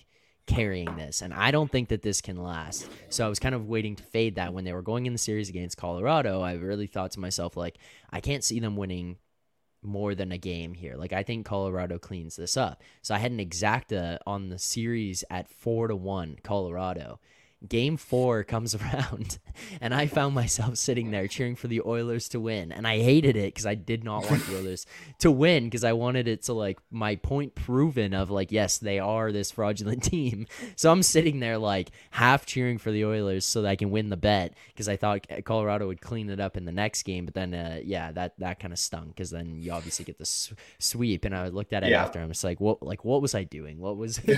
carrying 0.50 0.96
this, 0.98 1.22
and 1.22 1.34
I 1.34 1.52
don't 1.52 1.72
think 1.72 1.90
that 1.90 2.02
this 2.02 2.22
can 2.22 2.42
last. 2.42 2.90
So 3.10 3.26
I 3.26 3.30
was 3.30 3.40
kind 3.40 3.56
of 3.56 3.68
waiting 3.68 3.96
to 3.96 4.04
fade 4.04 4.36
that 4.36 4.54
when 4.54 4.66
they 4.66 4.74
were 4.74 4.82
going 4.82 5.06
in 5.06 5.14
the 5.14 5.20
series 5.20 5.48
against 5.48 5.78
Colorado. 5.78 6.42
I 6.42 6.54
really 6.54 6.88
thought 6.88 7.12
to 7.12 7.20
myself, 7.20 7.56
like, 7.56 7.78
I 8.10 8.20
can't 8.20 8.44
see 8.44 8.60
them 8.60 8.76
winning 8.76 9.18
more 9.82 10.16
than 10.16 10.32
a 10.32 10.38
game 10.38 10.74
here. 10.74 10.96
Like 10.96 11.14
I 11.14 11.24
think 11.24 11.46
Colorado 11.46 11.98
cleans 11.98 12.36
this 12.36 12.58
up. 12.58 12.82
So 13.02 13.16
I 13.16 13.20
had 13.20 13.32
an 13.32 13.40
exacta 13.40 14.18
on 14.26 14.50
the 14.50 14.60
series 14.60 15.24
at 15.30 15.50
four 15.50 15.88
to 15.88 15.96
one 15.96 16.38
Colorado 16.44 17.20
game 17.68 17.98
four 17.98 18.44
comes 18.44 18.76
around 18.82 19.40
and 19.82 19.94
I 19.94 20.08
found 20.08 20.34
myself 20.34 20.78
sitting 20.78 21.12
there 21.12 21.28
cheering 21.28 21.56
for 21.56 21.68
the 21.68 21.82
Oilers 21.82 22.30
to 22.30 22.40
win. 22.40 22.72
And 22.72 22.88
I 22.88 23.00
hated 23.00 23.36
it 23.36 23.54
because 23.54 23.66
I 23.66 23.76
did 23.76 24.04
not 24.04 24.30
want 24.30 24.46
the 24.46 24.58
Oilers 24.58 24.86
to 25.20 25.32
win 25.32 25.66
because 25.66 25.84
I 25.84 25.94
wanted 25.94 26.28
it 26.28 26.44
to 26.44 26.54
like 26.54 26.80
my 26.92 27.16
point 27.16 27.56
proven 27.56 28.14
of 28.14 28.30
like, 28.30 28.52
yes, 28.52 28.78
they 28.78 29.00
are 29.00 29.32
this 29.32 29.52
fraudulent 29.52 30.04
team. 30.10 30.48
So 30.76 30.92
I'm 30.92 31.04
sitting 31.04 31.40
there 31.40 31.58
like 31.58 31.92
half 32.12 32.46
cheering 32.46 32.78
for 32.78 32.92
the 32.92 33.06
Oilers 33.06 33.46
so 33.46 33.62
that 33.62 33.70
I 33.70 33.76
can 33.76 33.92
win 33.92 34.10
the 34.10 34.18
bet 34.18 34.54
because 34.70 34.88
I 34.88 34.96
thought 34.96 35.28
Colorado 35.44 35.88
would 35.88 36.02
clean 36.02 36.30
it 36.30 36.40
up 36.40 36.56
in 36.56 36.66
the 36.66 36.72
next 36.72 37.04
game. 37.04 37.26
But 37.26 37.34
then, 37.34 37.54
uh, 37.54 37.80
yeah, 37.84 38.12
that, 38.14 38.40
that 38.40 38.60
kind 38.60 38.74
of 38.74 38.80
stung 38.80 39.10
because 39.10 39.30
then 39.30 39.62
you 39.62 39.72
obviously 39.72 40.06
get 40.06 40.18
the 40.18 40.56
sweep. 40.80 41.26
And 41.26 41.36
I 41.36 41.50
looked 41.50 41.74
at 41.74 41.84
it 41.84 41.92
yeah. 41.92 42.04
after. 42.04 42.20
I'm 42.20 42.30
just 42.30 42.44
like, 42.44 42.60
what, 42.60 42.82
like, 42.82 43.04
what 43.04 43.22
was 43.22 43.36
I 43.36 43.44
doing? 43.44 43.80
What 43.80 43.98
was 43.98 44.20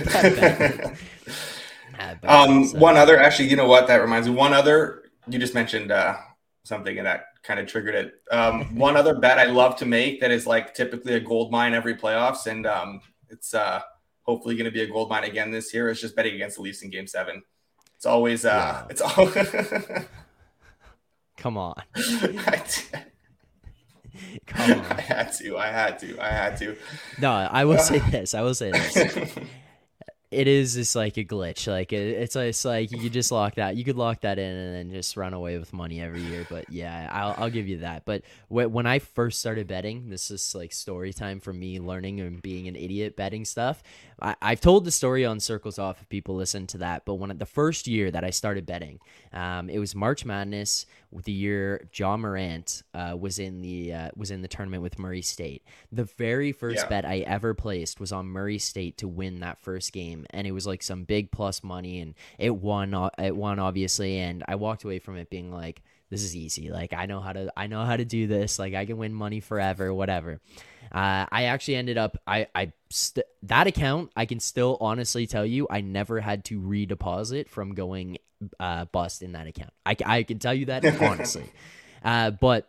um, 2.24 2.70
one 2.72 2.96
other, 2.96 3.18
actually, 3.18 3.48
you 3.48 3.56
know 3.56 3.66
what? 3.66 3.86
That 3.86 3.96
reminds 3.96 4.28
me. 4.28 4.34
One 4.34 4.52
other, 4.52 5.10
you 5.28 5.38
just 5.38 5.54
mentioned 5.54 5.90
uh, 5.92 6.16
something 6.64 6.98
and 6.98 7.06
that 7.06 7.26
kind 7.42 7.60
of 7.60 7.66
triggered 7.66 7.94
it. 7.94 8.14
Um, 8.30 8.76
one 8.78 8.96
other 8.96 9.14
bet 9.14 9.38
I 9.38 9.44
love 9.44 9.76
to 9.76 9.86
make 9.86 10.20
that 10.20 10.30
is 10.30 10.46
like 10.46 10.74
typically 10.74 11.14
a 11.14 11.20
gold 11.20 11.50
mine 11.50 11.74
every 11.74 11.94
playoffs, 11.94 12.46
and 12.46 12.66
um, 12.66 13.00
it's 13.28 13.54
uh, 13.54 13.80
hopefully 14.22 14.54
going 14.54 14.66
to 14.66 14.70
be 14.70 14.82
a 14.82 14.86
gold 14.86 15.08
mine 15.10 15.24
again 15.24 15.50
this 15.50 15.74
year. 15.74 15.88
Is 15.88 16.00
just 16.00 16.16
betting 16.16 16.34
against 16.34 16.56
the 16.56 16.62
Leafs 16.62 16.82
in 16.82 16.90
Game 16.90 17.06
Seven. 17.06 17.42
It's 17.96 18.06
always, 18.06 18.44
uh, 18.44 18.86
it's 18.90 19.00
all. 19.00 19.30
Come 21.36 21.56
on. 21.56 21.74
Come 24.46 24.80
on. 24.80 24.86
I 24.86 25.00
had 25.00 25.32
to. 25.32 25.56
I 25.56 25.66
had 25.68 25.98
to. 26.00 26.20
I 26.20 26.28
had 26.28 26.56
to. 26.58 26.76
No, 27.20 27.32
I 27.32 27.64
will 27.64 27.78
say 27.78 27.98
this. 27.98 28.34
I 28.34 28.42
will 28.42 28.54
say 28.54 28.70
this 28.70 29.38
it 30.32 30.48
is 30.48 30.74
just 30.74 30.96
like 30.96 31.18
a 31.18 31.24
glitch. 31.24 31.66
Like 31.68 31.92
it, 31.92 32.00
it's 32.00 32.34
it's 32.34 32.64
like 32.64 32.90
you 32.90 32.98
could 32.98 33.12
just 33.12 33.30
lock 33.30 33.56
that. 33.56 33.76
You 33.76 33.84
could 33.84 33.96
lock 33.96 34.22
that 34.22 34.38
in 34.38 34.56
and 34.56 34.74
then 34.74 34.90
just 34.90 35.16
run 35.16 35.34
away 35.34 35.58
with 35.58 35.72
money 35.72 36.00
every 36.00 36.22
year. 36.22 36.46
But 36.48 36.70
yeah, 36.70 37.08
I'll 37.12 37.34
I'll 37.36 37.50
give 37.50 37.68
you 37.68 37.78
that. 37.78 38.04
But 38.04 38.22
when 38.48 38.86
I 38.86 38.98
first 38.98 39.40
started 39.40 39.66
betting, 39.66 40.08
this 40.08 40.30
is 40.30 40.54
like 40.54 40.72
story 40.72 41.12
time 41.12 41.40
for 41.40 41.52
me 41.52 41.78
learning 41.80 42.20
and 42.20 42.40
being 42.40 42.66
an 42.66 42.76
idiot 42.76 43.14
betting 43.14 43.44
stuff. 43.44 43.82
I, 44.22 44.36
I've 44.40 44.60
told 44.60 44.84
the 44.84 44.90
story 44.90 45.24
on 45.24 45.40
Circles 45.40 45.78
Off 45.78 46.00
if 46.00 46.08
people 46.08 46.36
listen 46.36 46.66
to 46.68 46.78
that. 46.78 47.04
But 47.04 47.14
when 47.14 47.36
the 47.36 47.46
first 47.46 47.86
year 47.86 48.10
that 48.10 48.24
I 48.24 48.30
started 48.30 48.64
betting, 48.64 49.00
um, 49.32 49.68
it 49.68 49.78
was 49.78 49.94
March 49.94 50.24
Madness 50.24 50.86
with 51.10 51.24
the 51.24 51.32
year 51.32 51.88
Ja 51.92 52.16
Morant 52.16 52.82
uh, 52.94 53.16
was 53.18 53.38
in 53.38 53.60
the 53.60 53.92
uh, 53.92 54.10
was 54.16 54.30
in 54.30 54.42
the 54.42 54.48
tournament 54.48 54.82
with 54.82 54.98
Murray 54.98 55.22
State. 55.22 55.62
The 55.90 56.04
very 56.04 56.52
first 56.52 56.84
yeah. 56.84 56.88
bet 56.88 57.04
I 57.04 57.18
ever 57.18 57.52
placed 57.54 58.00
was 58.00 58.12
on 58.12 58.26
Murray 58.26 58.58
State 58.58 58.96
to 58.98 59.08
win 59.08 59.40
that 59.40 59.60
first 59.60 59.92
game, 59.92 60.26
and 60.30 60.46
it 60.46 60.52
was 60.52 60.66
like 60.66 60.82
some 60.82 61.04
big 61.04 61.30
plus 61.30 61.62
money, 61.62 62.00
and 62.00 62.14
it 62.38 62.56
won. 62.56 62.94
Uh, 62.94 63.10
it 63.18 63.36
won 63.36 63.58
obviously, 63.58 64.18
and 64.18 64.44
I 64.48 64.54
walked 64.54 64.84
away 64.84 64.98
from 64.98 65.16
it 65.16 65.28
being 65.28 65.52
like, 65.52 65.82
"This 66.12 66.22
is 66.22 66.36
easy. 66.36 66.70
Like 66.70 66.92
I 66.92 67.06
know 67.06 67.20
how 67.20 67.32
to 67.32 67.50
I 67.56 67.68
know 67.68 67.86
how 67.86 67.96
to 67.96 68.04
do 68.04 68.26
this. 68.26 68.58
Like 68.58 68.74
I 68.74 68.84
can 68.84 68.98
win 68.98 69.14
money 69.14 69.40
forever, 69.40 69.94
whatever." 69.94 70.40
Uh, 70.92 71.24
I 71.32 71.44
actually 71.44 71.76
ended 71.76 71.96
up 71.96 72.18
I 72.26 72.48
I 72.54 72.72
st- 72.90 73.24
that 73.44 73.66
account 73.66 74.10
I 74.14 74.26
can 74.26 74.38
still 74.38 74.76
honestly 74.78 75.26
tell 75.26 75.46
you 75.46 75.66
I 75.70 75.80
never 75.80 76.20
had 76.20 76.44
to 76.46 76.60
redeposit 76.60 77.48
from 77.48 77.72
going 77.72 78.18
uh, 78.60 78.84
bust 78.84 79.22
in 79.22 79.32
that 79.32 79.46
account. 79.46 79.72
I 79.86 79.96
I 80.04 80.22
can 80.24 80.38
tell 80.38 80.52
you 80.52 80.66
that 80.66 80.84
honestly, 81.02 81.50
uh, 82.04 82.32
but 82.32 82.68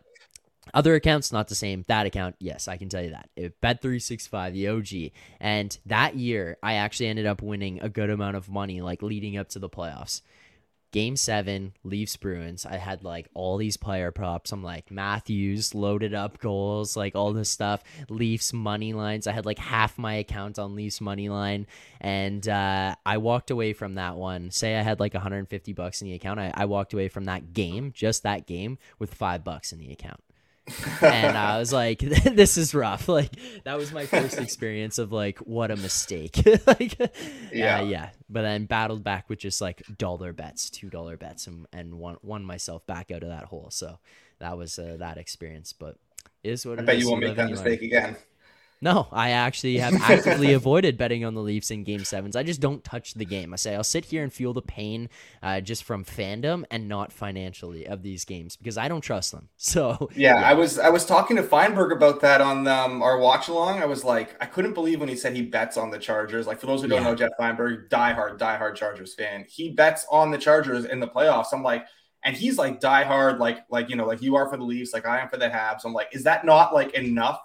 other 0.72 0.94
accounts 0.94 1.32
not 1.32 1.48
the 1.48 1.54
same. 1.54 1.84
That 1.88 2.06
account, 2.06 2.36
yes, 2.38 2.66
I 2.66 2.78
can 2.78 2.88
tell 2.88 3.02
you 3.02 3.10
that. 3.10 3.60
Bet 3.60 3.82
three 3.82 3.98
six 3.98 4.26
five, 4.26 4.54
the 4.54 4.68
OG, 4.68 5.12
and 5.38 5.76
that 5.84 6.16
year 6.16 6.56
I 6.62 6.74
actually 6.74 7.08
ended 7.08 7.26
up 7.26 7.42
winning 7.42 7.82
a 7.82 7.90
good 7.90 8.08
amount 8.08 8.36
of 8.36 8.48
money, 8.48 8.80
like 8.80 9.02
leading 9.02 9.36
up 9.36 9.50
to 9.50 9.58
the 9.58 9.68
playoffs. 9.68 10.22
Game 10.94 11.16
seven, 11.16 11.72
Leafs 11.82 12.16
Bruins. 12.16 12.64
I 12.64 12.76
had 12.76 13.02
like 13.02 13.26
all 13.34 13.56
these 13.56 13.76
player 13.76 14.12
props. 14.12 14.52
I'm 14.52 14.62
like 14.62 14.92
Matthews 14.92 15.74
loaded 15.74 16.14
up 16.14 16.38
goals, 16.38 16.96
like 16.96 17.16
all 17.16 17.32
this 17.32 17.50
stuff. 17.50 17.82
Leafs 18.08 18.52
money 18.52 18.92
lines. 18.92 19.26
I 19.26 19.32
had 19.32 19.44
like 19.44 19.58
half 19.58 19.98
my 19.98 20.14
account 20.14 20.56
on 20.56 20.76
Leafs 20.76 21.00
money 21.00 21.28
line, 21.28 21.66
and 22.00 22.48
uh, 22.48 22.94
I 23.04 23.18
walked 23.18 23.50
away 23.50 23.72
from 23.72 23.96
that 23.96 24.14
one. 24.14 24.52
Say 24.52 24.76
I 24.76 24.82
had 24.82 25.00
like 25.00 25.14
150 25.14 25.72
bucks 25.72 26.00
in 26.00 26.06
the 26.06 26.14
account. 26.14 26.38
I, 26.38 26.52
I 26.54 26.66
walked 26.66 26.92
away 26.92 27.08
from 27.08 27.24
that 27.24 27.52
game, 27.52 27.90
just 27.92 28.22
that 28.22 28.46
game, 28.46 28.78
with 29.00 29.12
five 29.12 29.42
bucks 29.42 29.72
in 29.72 29.80
the 29.80 29.90
account 29.90 30.20
and 31.02 31.36
I 31.36 31.58
was 31.58 31.72
like, 31.72 31.98
"This 31.98 32.56
is 32.56 32.74
rough." 32.74 33.08
Like 33.08 33.30
that 33.64 33.76
was 33.76 33.92
my 33.92 34.06
first 34.06 34.38
experience 34.38 34.98
of 34.98 35.12
like, 35.12 35.38
what 35.38 35.70
a 35.70 35.76
mistake. 35.76 36.42
like, 36.66 36.98
yeah, 37.52 37.80
uh, 37.80 37.84
yeah. 37.84 38.10
But 38.30 38.42
then 38.42 38.64
battled 38.66 39.04
back 39.04 39.28
with 39.28 39.38
just 39.38 39.60
like 39.60 39.82
dollar 39.98 40.32
bets, 40.32 40.70
two 40.70 40.90
dollar 40.90 41.16
bets, 41.16 41.46
and 41.46 41.66
and 41.72 41.94
won 41.94 42.16
won 42.22 42.44
myself 42.44 42.86
back 42.86 43.10
out 43.10 43.22
of 43.22 43.28
that 43.28 43.44
hole. 43.44 43.68
So 43.70 43.98
that 44.38 44.56
was 44.56 44.78
uh, 44.78 44.96
that 45.00 45.18
experience. 45.18 45.72
But 45.72 45.96
is 46.42 46.64
what 46.64 46.78
I 46.78 46.82
bet 46.82 46.98
you 46.98 47.08
won't 47.10 47.22
make 47.22 47.36
that 47.36 47.50
mistake 47.50 47.80
learn. 47.80 47.86
again. 47.86 48.16
No, 48.84 49.08
I 49.10 49.30
actually 49.30 49.78
have 49.78 49.94
actively 49.94 50.52
avoided 50.52 50.98
betting 50.98 51.24
on 51.24 51.32
the 51.32 51.40
Leafs 51.40 51.70
in 51.70 51.84
Game 51.84 52.04
Sevens. 52.04 52.36
I 52.36 52.42
just 52.42 52.60
don't 52.60 52.84
touch 52.84 53.14
the 53.14 53.24
game. 53.24 53.54
I 53.54 53.56
say 53.56 53.74
I'll 53.74 53.82
sit 53.82 54.04
here 54.04 54.22
and 54.22 54.30
feel 54.30 54.52
the 54.52 54.60
pain, 54.60 55.08
uh, 55.42 55.62
just 55.62 55.84
from 55.84 56.04
fandom 56.04 56.64
and 56.70 56.86
not 56.86 57.10
financially 57.10 57.86
of 57.86 58.02
these 58.02 58.26
games 58.26 58.56
because 58.56 58.76
I 58.76 58.88
don't 58.88 59.00
trust 59.00 59.32
them. 59.32 59.48
So 59.64 60.10
yeah, 60.14 60.40
yeah. 60.40 60.48
I 60.48 60.52
was 60.52 60.78
I 60.78 60.90
was 60.90 61.06
talking 61.06 61.36
to 61.36 61.42
Feinberg 61.42 61.90
about 61.90 62.20
that 62.20 62.42
on 62.42 62.68
um, 62.68 63.02
our 63.02 63.18
watch 63.18 63.48
along. 63.48 63.80
I 63.80 63.86
was 63.86 64.04
like, 64.04 64.36
I 64.38 64.44
couldn't 64.44 64.74
believe 64.74 65.00
when 65.00 65.08
he 65.08 65.16
said 65.16 65.34
he 65.34 65.40
bets 65.40 65.78
on 65.78 65.90
the 65.90 65.98
Chargers. 65.98 66.46
Like 66.46 66.60
for 66.60 66.66
those 66.66 66.82
who 66.82 66.88
don't 66.88 67.02
yeah. 67.02 67.08
know, 67.08 67.14
Jeff 67.14 67.30
Feinberg, 67.38 67.88
diehard 67.88 68.38
diehard 68.38 68.74
Chargers 68.74 69.14
fan. 69.14 69.46
He 69.48 69.70
bets 69.70 70.06
on 70.10 70.30
the 70.30 70.36
Chargers 70.36 70.84
in 70.84 71.00
the 71.00 71.08
playoffs. 71.08 71.46
I'm 71.54 71.62
like 71.62 71.86
and 72.22 72.36
he's 72.36 72.58
like 72.58 72.80
diehard, 72.80 73.38
like 73.38 73.64
like 73.70 73.88
you 73.88 73.96
know, 73.96 74.06
like 74.06 74.20
you 74.20 74.36
are 74.36 74.48
for 74.50 74.58
the 74.58 74.64
Leafs, 74.64 74.92
like 74.92 75.06
I 75.06 75.20
am 75.20 75.30
for 75.30 75.38
the 75.38 75.48
Habs. 75.48 75.86
I'm 75.86 75.94
like, 75.94 76.08
is 76.12 76.24
that 76.24 76.44
not 76.44 76.74
like 76.74 76.92
enough? 76.94 77.40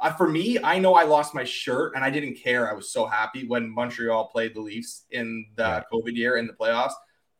Uh, 0.00 0.12
for 0.12 0.28
me, 0.28 0.58
I 0.62 0.78
know 0.78 0.94
I 0.94 1.04
lost 1.04 1.34
my 1.34 1.44
shirt 1.44 1.94
and 1.94 2.04
I 2.04 2.10
didn't 2.10 2.34
care. 2.34 2.70
I 2.70 2.72
was 2.72 2.90
so 2.90 3.06
happy 3.06 3.46
when 3.46 3.68
Montreal 3.68 4.28
played 4.28 4.54
the 4.54 4.60
Leafs 4.60 5.04
in 5.10 5.46
the 5.56 5.62
yeah. 5.62 5.82
COVID 5.92 6.16
year 6.16 6.36
in 6.36 6.46
the 6.46 6.52
playoffs. 6.52 6.92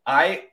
I 0.06 0.44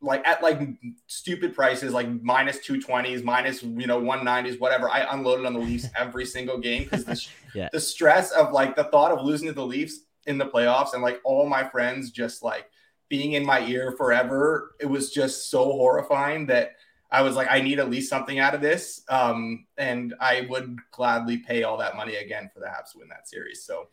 like 0.00 0.26
at 0.26 0.42
like 0.42 0.60
stupid 1.06 1.54
prices, 1.54 1.92
like 1.92 2.06
minus 2.06 2.22
minus 2.22 2.58
two 2.60 2.80
twenties, 2.80 3.22
minus 3.22 3.62
you 3.62 3.86
know 3.86 3.98
one 3.98 4.24
nineties, 4.24 4.58
whatever. 4.58 4.88
I 4.88 5.12
unloaded 5.12 5.46
on 5.46 5.52
the 5.52 5.60
Leafs 5.60 5.86
every 5.98 6.24
single 6.24 6.58
game 6.58 6.84
because 6.84 7.04
the, 7.04 7.26
yeah. 7.54 7.68
the 7.72 7.80
stress 7.80 8.30
of 8.32 8.52
like 8.52 8.76
the 8.76 8.84
thought 8.84 9.12
of 9.12 9.24
losing 9.24 9.48
to 9.48 9.54
the 9.54 9.66
Leafs 9.66 10.00
in 10.26 10.38
the 10.38 10.46
playoffs 10.46 10.94
and 10.94 11.02
like 11.02 11.20
all 11.24 11.48
my 11.48 11.64
friends 11.64 12.10
just 12.10 12.42
like 12.42 12.70
being 13.08 13.32
in 13.32 13.44
my 13.44 13.60
ear 13.66 13.92
forever. 13.96 14.74
It 14.80 14.86
was 14.86 15.10
just 15.10 15.50
so 15.50 15.64
horrifying 15.64 16.46
that 16.46 16.76
I 17.12 17.22
was 17.22 17.34
like, 17.34 17.48
I 17.50 17.60
need 17.60 17.80
at 17.80 17.90
least 17.90 18.08
something 18.08 18.38
out 18.38 18.54
of 18.54 18.60
this. 18.60 19.02
Um, 19.08 19.66
and 19.76 20.14
I 20.20 20.46
would 20.48 20.78
gladly 20.92 21.38
pay 21.38 21.64
all 21.64 21.78
that 21.78 21.96
money 21.96 22.16
again 22.16 22.50
for 22.52 22.60
the 22.60 22.66
Habs 22.66 22.92
to 22.92 22.98
win 22.98 23.08
that 23.08 23.28
series. 23.28 23.64
So, 23.64 23.88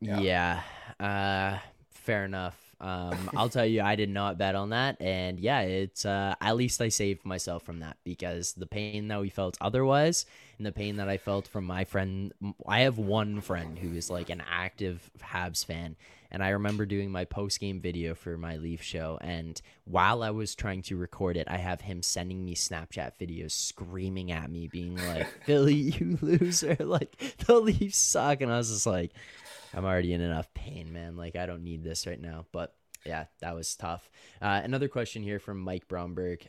yeah, 0.00 0.60
yeah 0.98 1.04
uh, 1.04 1.58
fair 1.90 2.24
enough. 2.24 2.56
Um, 2.80 3.30
I'll 3.36 3.48
tell 3.50 3.66
you, 3.66 3.82
I 3.82 3.96
did 3.96 4.08
not 4.08 4.38
bet 4.38 4.54
on 4.54 4.70
that, 4.70 5.00
and 5.00 5.38
yeah, 5.38 5.60
it's 5.60 6.06
uh, 6.06 6.34
at 6.40 6.56
least 6.56 6.80
I 6.80 6.88
saved 6.88 7.24
myself 7.24 7.62
from 7.62 7.80
that 7.80 7.98
because 8.04 8.54
the 8.54 8.66
pain 8.66 9.08
that 9.08 9.20
we 9.20 9.28
felt 9.28 9.58
otherwise, 9.60 10.24
and 10.56 10.66
the 10.66 10.72
pain 10.72 10.96
that 10.96 11.08
I 11.08 11.18
felt 11.18 11.46
from 11.46 11.64
my 11.64 11.84
friend. 11.84 12.32
I 12.66 12.80
have 12.80 12.98
one 12.98 13.40
friend 13.40 13.78
who 13.78 13.92
is 13.92 14.10
like 14.10 14.30
an 14.30 14.42
active 14.50 15.10
Habs 15.22 15.64
fan, 15.64 15.96
and 16.30 16.42
I 16.42 16.50
remember 16.50 16.86
doing 16.86 17.10
my 17.10 17.24
post 17.24 17.58
game 17.60 17.80
video 17.80 18.14
for 18.14 18.36
my 18.36 18.56
Leaf 18.56 18.82
show. 18.82 19.18
And 19.20 19.60
while 19.84 20.22
I 20.22 20.30
was 20.30 20.54
trying 20.54 20.82
to 20.82 20.96
record 20.96 21.36
it, 21.36 21.48
I 21.48 21.56
have 21.56 21.80
him 21.80 22.02
sending 22.02 22.44
me 22.44 22.54
Snapchat 22.54 23.12
videos 23.20 23.52
screaming 23.52 24.30
at 24.30 24.50
me, 24.50 24.68
being 24.68 24.96
like, 25.08 25.26
Philly, 25.44 25.74
you 25.74 26.18
loser. 26.20 26.76
Like, 26.90 27.16
the 27.46 27.58
Leafs 27.58 27.98
suck. 27.98 28.40
And 28.40 28.52
I 28.52 28.56
was 28.56 28.70
just 28.70 28.86
like, 28.86 29.12
I'm 29.72 29.84
already 29.84 30.12
in 30.12 30.20
enough 30.20 30.52
pain, 30.54 30.92
man. 30.92 31.16
Like, 31.16 31.36
I 31.36 31.46
don't 31.46 31.62
need 31.62 31.84
this 31.84 32.06
right 32.06 32.20
now. 32.20 32.46
But 32.52 32.74
yeah, 33.04 33.26
that 33.40 33.54
was 33.54 33.76
tough. 33.76 34.10
Uh, 34.42 34.60
another 34.62 34.88
question 34.88 35.22
here 35.22 35.38
from 35.38 35.60
Mike 35.60 35.88
Bromberg. 35.88 36.48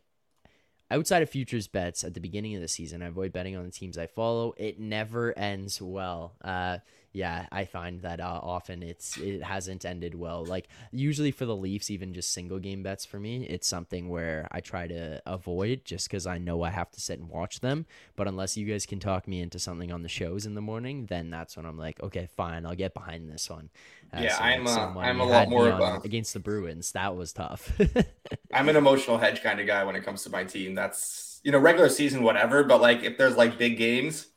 Outside 0.89 1.23
of 1.23 1.29
futures 1.29 1.67
bets 1.67 2.03
at 2.03 2.13
the 2.13 2.19
beginning 2.19 2.55
of 2.55 2.61
the 2.61 2.67
season, 2.67 3.01
I 3.01 3.07
avoid 3.07 3.31
betting 3.31 3.55
on 3.55 3.63
the 3.63 3.71
teams 3.71 3.97
I 3.97 4.07
follow. 4.07 4.53
It 4.57 4.79
never 4.79 5.37
ends 5.37 5.81
well. 5.81 6.35
Uh, 6.43 6.79
yeah, 7.13 7.45
I 7.51 7.65
find 7.65 8.01
that 8.03 8.21
uh, 8.21 8.39
often 8.41 8.81
it's 8.81 9.17
it 9.17 9.43
hasn't 9.43 9.83
ended 9.83 10.15
well. 10.15 10.45
Like 10.45 10.69
usually 10.91 11.31
for 11.31 11.45
the 11.45 11.55
Leafs, 11.55 11.91
even 11.91 12.13
just 12.13 12.31
single 12.31 12.59
game 12.59 12.83
bets 12.83 13.05
for 13.05 13.19
me, 13.19 13.45
it's 13.45 13.67
something 13.67 14.07
where 14.07 14.47
I 14.51 14.61
try 14.61 14.87
to 14.87 15.21
avoid 15.25 15.83
just 15.83 16.09
because 16.09 16.25
I 16.25 16.37
know 16.37 16.63
I 16.63 16.69
have 16.69 16.89
to 16.91 17.01
sit 17.01 17.19
and 17.19 17.27
watch 17.27 17.59
them. 17.59 17.85
But 18.15 18.29
unless 18.29 18.55
you 18.55 18.65
guys 18.65 18.85
can 18.85 18.99
talk 18.99 19.27
me 19.27 19.41
into 19.41 19.59
something 19.59 19.91
on 19.91 20.03
the 20.03 20.09
shows 20.09 20.45
in 20.45 20.55
the 20.55 20.61
morning, 20.61 21.07
then 21.07 21.29
that's 21.29 21.57
when 21.57 21.65
I'm 21.65 21.77
like, 21.77 22.01
okay, 22.01 22.29
fine, 22.37 22.65
I'll 22.65 22.75
get 22.75 22.93
behind 22.93 23.29
this 23.29 23.49
one. 23.49 23.69
Uh, 24.13 24.21
yeah, 24.21 24.37
so 24.37 24.43
I'm 24.43 24.67
uh, 24.67 24.99
I'm 25.01 25.19
a 25.19 25.25
lot 25.25 25.49
more 25.49 25.69
of 25.69 25.79
a, 25.79 25.99
against 26.05 26.33
the 26.33 26.39
Bruins. 26.39 26.93
That 26.93 27.17
was 27.17 27.33
tough. 27.33 27.77
I'm 28.53 28.69
an 28.69 28.77
emotional 28.77 29.17
hedge 29.17 29.43
kind 29.43 29.59
of 29.59 29.67
guy 29.67 29.83
when 29.83 29.97
it 29.97 30.05
comes 30.05 30.23
to 30.23 30.29
my 30.29 30.45
team. 30.45 30.75
That's 30.75 31.41
you 31.43 31.51
know 31.51 31.59
regular 31.59 31.89
season 31.89 32.23
whatever, 32.23 32.63
but 32.63 32.79
like 32.79 33.03
if 33.03 33.17
there's 33.17 33.35
like 33.35 33.57
big 33.57 33.77
games 33.77 34.27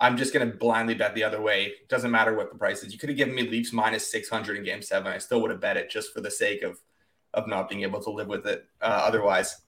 I'm 0.00 0.16
just 0.16 0.34
going 0.34 0.50
to 0.50 0.56
blindly 0.56 0.94
bet 0.94 1.14
the 1.14 1.24
other 1.24 1.40
way. 1.40 1.74
Doesn't 1.88 2.10
matter 2.10 2.34
what 2.34 2.52
the 2.52 2.58
price 2.58 2.82
is. 2.82 2.92
You 2.92 2.98
could 2.98 3.08
have 3.08 3.18
given 3.18 3.34
me 3.34 3.42
Leafs 3.42 3.72
minus 3.72 4.10
600 4.10 4.58
in 4.58 4.64
game 4.64 4.82
seven. 4.82 5.12
I 5.12 5.18
still 5.18 5.40
would 5.42 5.50
have 5.50 5.60
bet 5.60 5.76
it 5.76 5.90
just 5.90 6.12
for 6.12 6.20
the 6.20 6.30
sake 6.30 6.62
of 6.62 6.78
of 7.34 7.46
not 7.46 7.68
being 7.68 7.82
able 7.82 8.00
to 8.02 8.10
live 8.10 8.28
with 8.28 8.46
it 8.46 8.66
uh, 8.80 9.02
otherwise. 9.04 9.60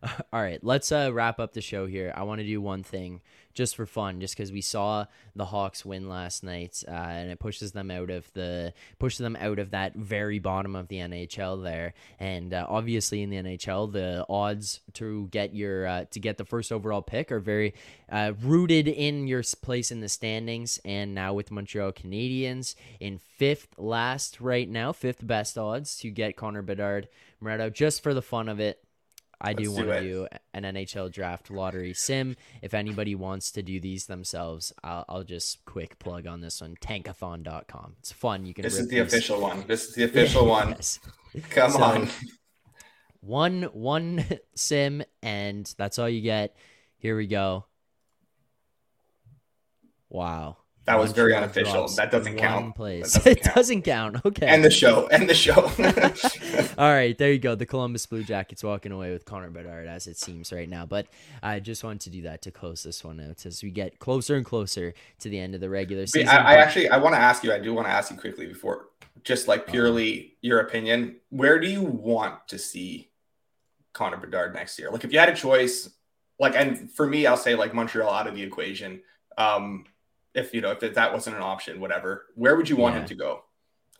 All 0.32 0.40
right, 0.40 0.62
let's 0.62 0.92
uh, 0.92 1.10
wrap 1.12 1.40
up 1.40 1.52
the 1.52 1.60
show 1.60 1.86
here. 1.86 2.12
I 2.16 2.22
want 2.22 2.40
to 2.40 2.46
do 2.46 2.60
one 2.60 2.82
thing 2.82 3.20
just 3.58 3.74
for 3.74 3.86
fun, 3.86 4.20
just 4.20 4.36
because 4.36 4.52
we 4.52 4.60
saw 4.60 5.06
the 5.34 5.46
Hawks 5.46 5.84
win 5.84 6.08
last 6.08 6.44
night, 6.44 6.84
uh, 6.86 6.92
and 6.92 7.28
it 7.28 7.40
pushes 7.40 7.72
them 7.72 7.90
out 7.90 8.08
of 8.08 8.32
the 8.32 8.72
pushes 9.00 9.18
them 9.18 9.36
out 9.40 9.58
of 9.58 9.72
that 9.72 9.96
very 9.96 10.38
bottom 10.38 10.76
of 10.76 10.86
the 10.86 10.98
NHL 10.98 11.64
there. 11.64 11.94
And 12.20 12.54
uh, 12.54 12.66
obviously, 12.68 13.22
in 13.22 13.30
the 13.30 13.38
NHL, 13.38 13.92
the 13.92 14.24
odds 14.28 14.78
to 14.94 15.26
get 15.32 15.56
your 15.56 15.88
uh, 15.88 16.04
to 16.12 16.20
get 16.20 16.38
the 16.38 16.44
first 16.44 16.70
overall 16.70 17.02
pick 17.02 17.32
are 17.32 17.40
very 17.40 17.74
uh, 18.08 18.34
rooted 18.40 18.86
in 18.86 19.26
your 19.26 19.42
place 19.60 19.90
in 19.90 20.00
the 20.00 20.08
standings. 20.08 20.78
And 20.84 21.12
now 21.12 21.34
with 21.34 21.50
Montreal 21.50 21.90
Canadiens 21.90 22.76
in 23.00 23.18
fifth 23.18 23.74
last 23.76 24.40
right 24.40 24.68
now, 24.68 24.92
fifth 24.92 25.26
best 25.26 25.58
odds 25.58 25.98
to 25.98 26.10
get 26.10 26.36
Connor 26.36 26.62
Bedard. 26.62 27.08
Moretto, 27.42 27.72
just 27.72 28.02
for 28.02 28.14
the 28.14 28.22
fun 28.22 28.48
of 28.48 28.58
it, 28.60 28.84
I 29.40 29.52
do 29.52 29.70
want 29.70 29.86
to 29.86 30.00
do 30.00 30.26
an 30.52 30.64
NHL 30.64 31.12
draft 31.12 31.50
lottery 31.50 31.94
sim. 31.94 32.36
If 32.60 32.74
anybody 32.74 33.14
wants 33.14 33.52
to 33.52 33.62
do 33.62 33.78
these 33.80 34.06
themselves, 34.06 34.72
I'll, 34.82 35.04
I'll 35.08 35.22
just 35.22 35.64
quick 35.64 35.98
plug 35.98 36.26
on 36.26 36.40
this 36.40 36.60
one 36.60 36.76
tankathon.com. 36.80 37.96
It's 38.00 38.12
fun. 38.12 38.46
You 38.46 38.54
can 38.54 38.62
This 38.62 38.78
is 38.78 38.88
the 38.88 39.00
these. 39.00 39.12
official 39.12 39.40
one. 39.40 39.64
This 39.66 39.84
is 39.84 39.94
the 39.94 40.04
official 40.10 40.46
one. 40.46 40.74
Come 41.50 41.70
so, 41.70 41.82
on. 41.82 42.08
One 43.20 43.62
one 43.72 44.24
sim 44.54 45.02
and 45.22 45.72
that's 45.78 45.98
all 45.98 46.08
you 46.08 46.20
get. 46.20 46.56
Here 46.98 47.16
we 47.16 47.26
go. 47.28 47.66
Wow. 50.10 50.56
That 50.88 50.98
was 50.98 51.12
very 51.12 51.34
unofficial. 51.34 51.86
That 51.88 52.10
doesn't 52.10 52.36
count. 52.38 52.74
Place. 52.74 53.12
Doesn't 53.14 53.30
it 53.30 53.42
count. 53.42 53.54
doesn't 53.54 53.82
count. 53.82 54.16
Okay. 54.24 54.46
And 54.46 54.64
the 54.64 54.70
show. 54.70 55.06
And 55.18 55.28
the 55.28 55.34
show. 55.34 55.70
All 56.78 56.90
right, 56.90 57.16
there 57.18 57.30
you 57.30 57.38
go. 57.38 57.54
The 57.54 57.66
Columbus 57.66 58.06
Blue 58.06 58.24
Jackets 58.24 58.64
walking 58.64 58.90
away 58.90 59.12
with 59.12 59.26
Connor 59.26 59.50
Bedard, 59.50 59.86
as 59.86 60.06
it 60.06 60.16
seems 60.16 60.50
right 60.50 60.68
now. 60.68 60.86
But 60.86 61.06
I 61.42 61.60
just 61.60 61.84
wanted 61.84 62.00
to 62.02 62.10
do 62.10 62.22
that 62.22 62.40
to 62.42 62.50
close 62.50 62.82
this 62.82 63.04
one 63.04 63.20
out 63.20 63.44
as 63.44 63.62
we 63.62 63.70
get 63.70 63.98
closer 63.98 64.36
and 64.36 64.46
closer 64.46 64.94
to 65.20 65.28
the 65.28 65.38
end 65.38 65.54
of 65.54 65.60
the 65.60 65.68
regular 65.68 66.06
season. 66.06 66.28
I, 66.28 66.54
I 66.54 66.54
actually 66.54 66.88
I 66.88 66.96
want 66.96 67.14
to 67.14 67.20
ask 67.20 67.44
you. 67.44 67.52
I 67.52 67.58
do 67.58 67.74
want 67.74 67.86
to 67.86 67.92
ask 67.92 68.10
you 68.10 68.16
quickly 68.16 68.46
before, 68.46 68.86
just 69.24 69.46
like 69.46 69.62
uh-huh. 69.62 69.72
purely 69.72 70.38
your 70.40 70.60
opinion. 70.60 71.16
Where 71.28 71.58
do 71.60 71.68
you 71.68 71.82
want 71.82 72.48
to 72.48 72.58
see 72.58 73.10
Connor 73.92 74.16
Bedard 74.16 74.54
next 74.54 74.78
year? 74.78 74.90
Like, 74.90 75.04
if 75.04 75.12
you 75.12 75.18
had 75.18 75.28
a 75.28 75.36
choice, 75.36 75.90
like, 76.38 76.54
and 76.56 76.90
for 76.92 77.06
me, 77.06 77.26
I'll 77.26 77.36
say 77.36 77.56
like 77.56 77.74
Montreal 77.74 78.10
out 78.10 78.26
of 78.26 78.34
the 78.34 78.42
equation. 78.42 79.02
Um, 79.36 79.84
if 80.38 80.54
you 80.54 80.60
know 80.60 80.70
if 80.70 80.94
that 80.94 81.12
wasn't 81.12 81.36
an 81.36 81.42
option, 81.42 81.80
whatever. 81.80 82.26
Where 82.34 82.56
would 82.56 82.68
you 82.68 82.76
want 82.76 82.94
yeah. 82.94 83.02
him 83.02 83.08
to 83.08 83.14
go? 83.14 83.44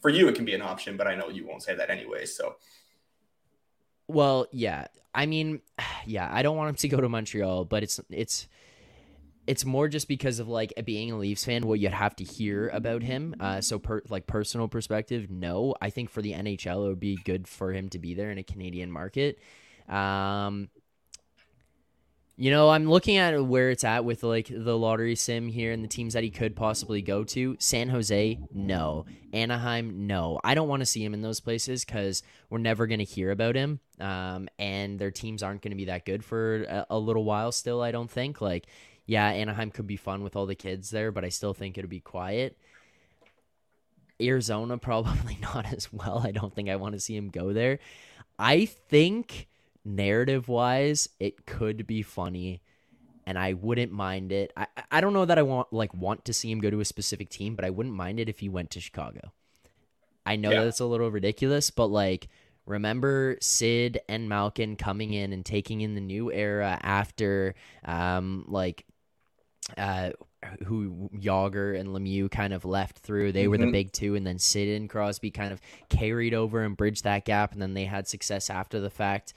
For 0.01 0.11
you, 0.11 0.29
it 0.29 0.35
can 0.35 0.45
be 0.45 0.55
an 0.55 0.63
option, 0.63 0.97
but 0.97 1.07
I 1.09 1.17
know 1.17 1.29
you 1.29 1.47
won't 1.47 1.63
say 1.63 1.75
that 1.75 1.91
anyway. 1.91 2.25
So, 2.25 2.57
well, 4.07 4.47
yeah. 4.53 4.87
I 5.15 5.27
mean, 5.27 5.61
yeah, 6.07 6.29
I 6.33 6.43
don't 6.43 6.57
want 6.57 6.71
him 6.71 6.77
to 6.77 6.89
go 6.89 7.01
to 7.01 7.09
Montreal, 7.09 7.65
but 7.65 7.83
it's 7.83 8.01
it's 8.11 8.49
it's 9.49 9.65
more 9.65 9.89
just 9.89 10.09
because 10.09 10.41
of 10.41 10.49
like 10.49 10.75
being 10.85 11.11
a 11.11 11.17
Leafs 11.17 11.45
fan, 11.45 11.67
what 11.67 11.81
you'd 11.81 11.93
have 11.93 12.15
to 12.17 12.25
hear 12.25 12.69
about 12.69 13.03
him. 13.03 13.35
Uh, 13.41 13.63
so, 13.63 13.79
per, 13.79 14.03
like 14.11 14.27
personal 14.27 14.69
perspective, 14.69 15.31
no. 15.31 15.75
I 15.81 15.89
think 15.91 16.11
for 16.11 16.21
the 16.21 16.35
NHL, 16.35 16.85
it 16.85 16.89
would 16.89 17.01
be 17.01 17.17
good 17.17 17.49
for 17.49 17.73
him 17.73 17.89
to 17.91 17.99
be 17.99 18.15
there 18.15 18.31
in 18.31 18.37
a 18.37 18.43
Canadian 18.43 18.93
market. 18.93 19.39
Um, 19.89 20.69
you 22.41 22.53
know, 22.53 22.71
I'm 22.71 22.89
looking 22.89 23.17
at 23.17 23.37
where 23.45 23.69
it's 23.71 23.83
at 23.83 24.05
with 24.05 24.23
like 24.23 24.47
the 24.49 24.79
lottery 24.79 25.17
sim 25.17 25.49
here 25.49 25.73
and 25.73 25.83
the 25.83 25.89
teams 25.89 26.15
that 26.15 26.23
he 26.23 26.31
could 26.31 26.55
possibly 26.55 27.03
go 27.03 27.25
to. 27.25 27.57
San 27.59 27.89
Jose, 27.89 28.39
no. 28.55 29.07
Anaheim, 29.33 30.07
no. 30.07 30.39
I 30.45 30.55
don't 30.55 30.69
want 30.69 30.81
to 30.81 30.87
see 30.87 31.05
him 31.05 31.15
in 31.15 31.21
those 31.21 31.41
places 31.41 31.85
because 31.85 32.23
we're 32.49 32.59
never 32.59 32.87
going 32.87 33.01
to 33.01 33.05
hear 33.05 33.33
about 33.33 33.57
him. 33.57 33.81
Um, 33.99 34.49
and 34.57 35.01
their 35.01 35.11
teams 35.11 35.43
aren't 35.43 35.63
going 35.63 35.73
to 35.73 35.77
be 35.77 35.87
that 35.87 36.05
good 36.05 36.25
for 36.25 36.63
a, 36.63 36.87
a, 36.91 36.99
little 36.99 37.25
while 37.25 37.51
still, 37.51 37.83
I 37.83 37.91
don't 37.91 38.11
think. 38.11 38.41
Like, 38.41 38.67
yeah, 39.05 39.27
Anaheim 39.27 39.73
could 39.73 39.89
be 39.89 39.97
fun 39.97 40.23
with 40.23 40.37
all 40.37 40.47
the 40.47 40.55
kids 40.55 40.91
there, 40.91 41.11
but 41.11 41.25
I 41.25 41.31
still 41.31 41.55
think 41.55 41.77
it'll 41.77 41.91
be 41.91 41.99
quiet. 41.99 42.57
Arizona, 44.23 44.79
probably 44.79 45.39
not 45.43 45.73
as 45.73 45.93
well. 45.93 46.23
I 46.25 46.31
don't 46.31 46.55
think 46.55 46.69
I 46.69 46.77
want 46.77 46.95
to 46.95 47.01
see 47.01 47.17
him 47.17 47.31
go 47.31 47.53
there. 47.53 47.81
I 48.39 48.67
think 48.67 49.49
narrative 49.89 50.49
wise, 50.49 51.09
it 51.19 51.47
could 51.47 51.87
be 51.87 52.03
funny 52.03 52.61
and 53.29 53.39
I 53.39 53.53
wouldn't 53.53 53.93
mind 53.93 54.33
it. 54.33 54.53
I 54.57 54.67
I 54.91 55.01
don't 55.03 55.13
know 55.13 55.27
that 55.27 55.39
I 55.39 55.43
want 55.43 55.71
like 55.71 55.93
want 55.93 56.25
to 56.25 56.33
see 56.33 56.51
him 56.51 56.61
go 56.61 56.71
to 56.71 56.81
a 56.81 56.85
specific 56.85 57.29
team, 57.29 57.57
but 57.57 57.65
I 57.65 57.71
wouldn't 57.71 57.95
mind 57.95 58.21
it 58.21 58.29
if 58.31 58.39
he 58.39 58.49
went 58.49 58.71
to 58.71 58.81
Chicago. 58.81 59.33
I 60.25 60.37
know 60.37 60.51
yeah. 60.51 60.65
that's 60.65 60.81
a 60.81 60.87
little 60.87 61.11
ridiculous, 61.11 61.71
but 61.71 61.89
like 61.89 62.29
remember 62.65 63.37
Sid 63.43 64.01
and 64.09 64.31
Malkin 64.31 64.77
coming 64.77 65.13
in 65.13 65.35
and 65.35 65.45
taking 65.45 65.83
in 65.83 65.95
the 65.95 66.01
new 66.01 66.33
era 66.33 66.79
after 66.83 67.55
um 67.85 68.47
like 68.49 68.87
uh 69.77 70.11
who 70.65 71.11
Jagr 71.17 71.79
and 71.79 71.91
Lemieux 71.91 72.31
kind 72.31 72.55
of 72.55 72.65
left 72.65 72.99
through. 73.01 73.33
They 73.33 73.47
were 73.49 73.59
the 73.59 73.67
Mhm. 73.67 73.73
big 73.73 73.93
two, 73.93 74.15
and 74.15 74.27
then 74.27 74.39
Sid 74.39 74.69
and 74.69 74.89
Crosby 74.89 75.31
kind 75.31 75.53
of 75.53 75.61
carried 75.91 76.33
over 76.33 76.63
and 76.63 76.77
bridged 76.77 77.05
that 77.05 77.27
gap, 77.27 77.53
and 77.53 77.61
then 77.61 77.75
they 77.75 77.85
had 77.85 78.09
success 78.09 78.49
after 78.49 78.81
the 78.81 78.89
fact. 78.89 79.35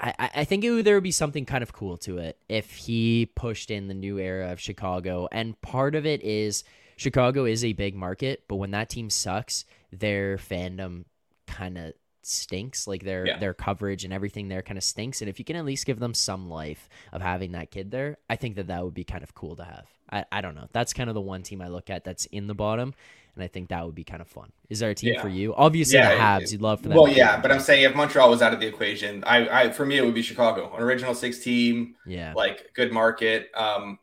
I, 0.00 0.30
I 0.36 0.44
think 0.44 0.64
it 0.64 0.70
would, 0.70 0.84
there 0.84 0.94
would 0.94 1.02
be 1.02 1.10
something 1.10 1.44
kind 1.44 1.62
of 1.62 1.72
cool 1.72 1.96
to 1.98 2.18
it 2.18 2.38
if 2.48 2.70
he 2.72 3.30
pushed 3.34 3.70
in 3.70 3.88
the 3.88 3.94
new 3.94 4.18
era 4.18 4.52
of 4.52 4.60
Chicago. 4.60 5.28
And 5.32 5.60
part 5.60 5.94
of 5.94 6.06
it 6.06 6.22
is 6.22 6.64
Chicago 6.96 7.44
is 7.44 7.64
a 7.64 7.72
big 7.72 7.94
market, 7.94 8.44
but 8.48 8.56
when 8.56 8.70
that 8.72 8.88
team 8.88 9.10
sucks, 9.10 9.64
their 9.92 10.36
fandom 10.36 11.04
kind 11.46 11.78
of 11.78 11.94
stinks. 12.22 12.86
Like 12.86 13.04
their 13.04 13.26
Yeah. 13.26 13.38
their 13.38 13.54
coverage 13.54 14.04
and 14.04 14.12
everything 14.12 14.48
there 14.48 14.62
kind 14.62 14.76
of 14.78 14.84
stinks. 14.84 15.20
And 15.20 15.28
if 15.28 15.38
you 15.38 15.44
can 15.44 15.56
at 15.56 15.64
least 15.64 15.86
give 15.86 15.98
them 15.98 16.14
some 16.14 16.48
life 16.48 16.88
of 17.12 17.22
having 17.22 17.52
that 17.52 17.70
kid 17.70 17.90
there, 17.90 18.18
I 18.28 18.36
think 18.36 18.56
that 18.56 18.66
that 18.68 18.84
would 18.84 18.94
be 18.94 19.04
kind 19.04 19.22
of 19.22 19.34
cool 19.34 19.56
to 19.56 19.64
have. 19.64 19.86
I, 20.10 20.24
I 20.30 20.40
don't 20.40 20.54
know. 20.54 20.68
That's 20.72 20.92
kind 20.92 21.10
of 21.10 21.14
the 21.14 21.20
one 21.20 21.42
team 21.42 21.60
I 21.60 21.68
look 21.68 21.90
at 21.90 22.04
that's 22.04 22.26
in 22.26 22.46
the 22.46 22.54
bottom. 22.54 22.94
And 23.38 23.44
I 23.44 23.46
think 23.46 23.68
that 23.68 23.86
would 23.86 23.94
be 23.94 24.02
kind 24.02 24.20
of 24.20 24.26
fun. 24.26 24.50
Is 24.68 24.80
there 24.80 24.90
a 24.90 24.94
team 24.96 25.14
Yeah. 25.14 25.22
for 25.22 25.28
you? 25.28 25.54
Obviously, 25.54 25.96
Yeah, 25.96 26.08
the 26.08 26.14
it- 26.16 26.20
Habs. 26.20 26.52
You'd 26.52 26.60
love 26.60 26.80
for 26.80 26.88
them. 26.88 26.98
Well, 26.98 27.08
yeah, 27.08 27.40
but 27.40 27.52
I'm 27.52 27.60
saying 27.60 27.84
if 27.84 27.94
Montreal 27.94 28.28
was 28.28 28.42
out 28.42 28.52
of 28.52 28.58
the 28.58 28.66
equation, 28.66 29.22
I, 29.24 29.66
I 29.66 29.70
for 29.70 29.86
me 29.86 29.96
it 29.96 30.04
would 30.04 30.14
be 30.14 30.22
Chicago, 30.22 30.74
an 30.74 30.82
original 30.82 31.14
six 31.14 31.38
team, 31.38 31.94
yeah, 32.04 32.32
like 32.34 32.74
good 32.74 32.92
market, 32.92 33.50
um, 33.54 34.00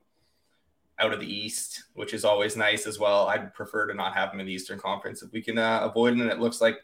out 1.00 1.12
of 1.12 1.20
the 1.20 1.28
East, 1.28 1.84
which 1.96 2.14
is 2.14 2.24
always 2.24 2.56
nice 2.56 2.88
as 2.88 2.98
well. 2.98 3.28
I'd 3.28 3.54
prefer 3.54 3.88
to 3.88 3.94
not 3.94 4.14
have 4.16 4.32
him 4.32 4.40
in 4.40 4.46
the 4.46 4.54
Eastern 4.54 4.80
Conference 4.80 5.22
if 5.22 5.34
we 5.34 5.42
can 5.42 5.58
uh, 5.58 5.82
avoid 5.84 6.14
it. 6.14 6.22
And 6.22 6.32
it 6.32 6.40
looks 6.40 6.62
like, 6.62 6.78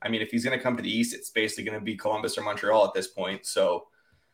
I 0.00 0.08
mean, 0.08 0.22
if 0.22 0.30
he's 0.30 0.44
going 0.44 0.56
to 0.56 0.62
come 0.62 0.76
to 0.76 0.82
the 0.84 0.96
East, 0.96 1.12
it's 1.12 1.30
basically 1.30 1.64
going 1.64 1.76
to 1.80 1.84
be 1.84 1.96
Columbus 1.96 2.38
or 2.38 2.42
Montreal 2.42 2.84
at 2.84 2.94
this 2.94 3.08
point. 3.08 3.44
So 3.44 3.88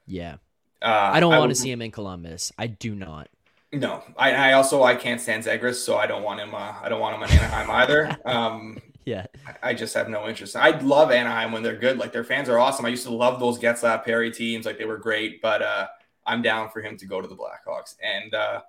yeah. 0.07 0.35
uh, 0.83 1.11
I 1.15 1.21
don't 1.21 1.35
want 1.35 1.49
to 1.49 1.55
see 1.55 1.71
him 1.71 1.81
in 1.81 1.91
Columbus. 1.91 2.53
I 2.59 2.67
do 2.67 2.95
not. 2.95 3.29
No, 3.75 4.03
I, 4.19 4.33
I 4.33 4.53
also 4.53 4.83
I 4.83 4.95
can't 4.95 5.21
stand 5.21 5.45
Zegras, 5.45 5.77
so 5.77 5.97
I 5.97 6.07
don't 6.07 6.23
want 6.23 6.41
him. 6.41 6.55
Uh, 6.55 6.75
I 6.83 6.89
don't 6.91 7.01
want 7.01 7.17
him 7.17 7.23
in 7.23 7.31
Anaheim 7.31 7.71
either. 7.71 8.17
Um, 8.27 8.79
Yeah, 9.07 9.27
I- 9.47 9.71
I 9.71 9.75
just 9.75 9.95
have 9.95 10.09
no 10.11 10.29
interest. 10.29 10.55
I 10.57 10.79
love 10.81 11.11
Anaheim 11.11 11.53
when 11.53 11.63
they're 11.63 11.79
good. 11.79 11.97
Like 11.99 12.13
their 12.13 12.23
fans 12.25 12.49
are 12.51 12.59
awesome. 12.59 12.85
I 12.85 12.91
used 12.91 13.07
to 13.07 13.15
love 13.15 13.41
those 13.41 13.59
Getzlaf 13.59 14.05
Perry 14.05 14.31
teams. 14.31 14.67
Like 14.67 14.77
they 14.79 14.85
were 14.85 14.99
great. 14.99 15.41
But 15.41 15.63
uh, 15.63 15.87
I'm 16.27 16.43
down 16.43 16.69
for 16.71 16.83
him 16.83 16.97
to 16.99 17.07
go 17.07 17.21
to 17.23 17.27
the 17.27 17.35
Blackhawks. 17.35 17.97
And 18.03 18.35
uh, 18.35 18.61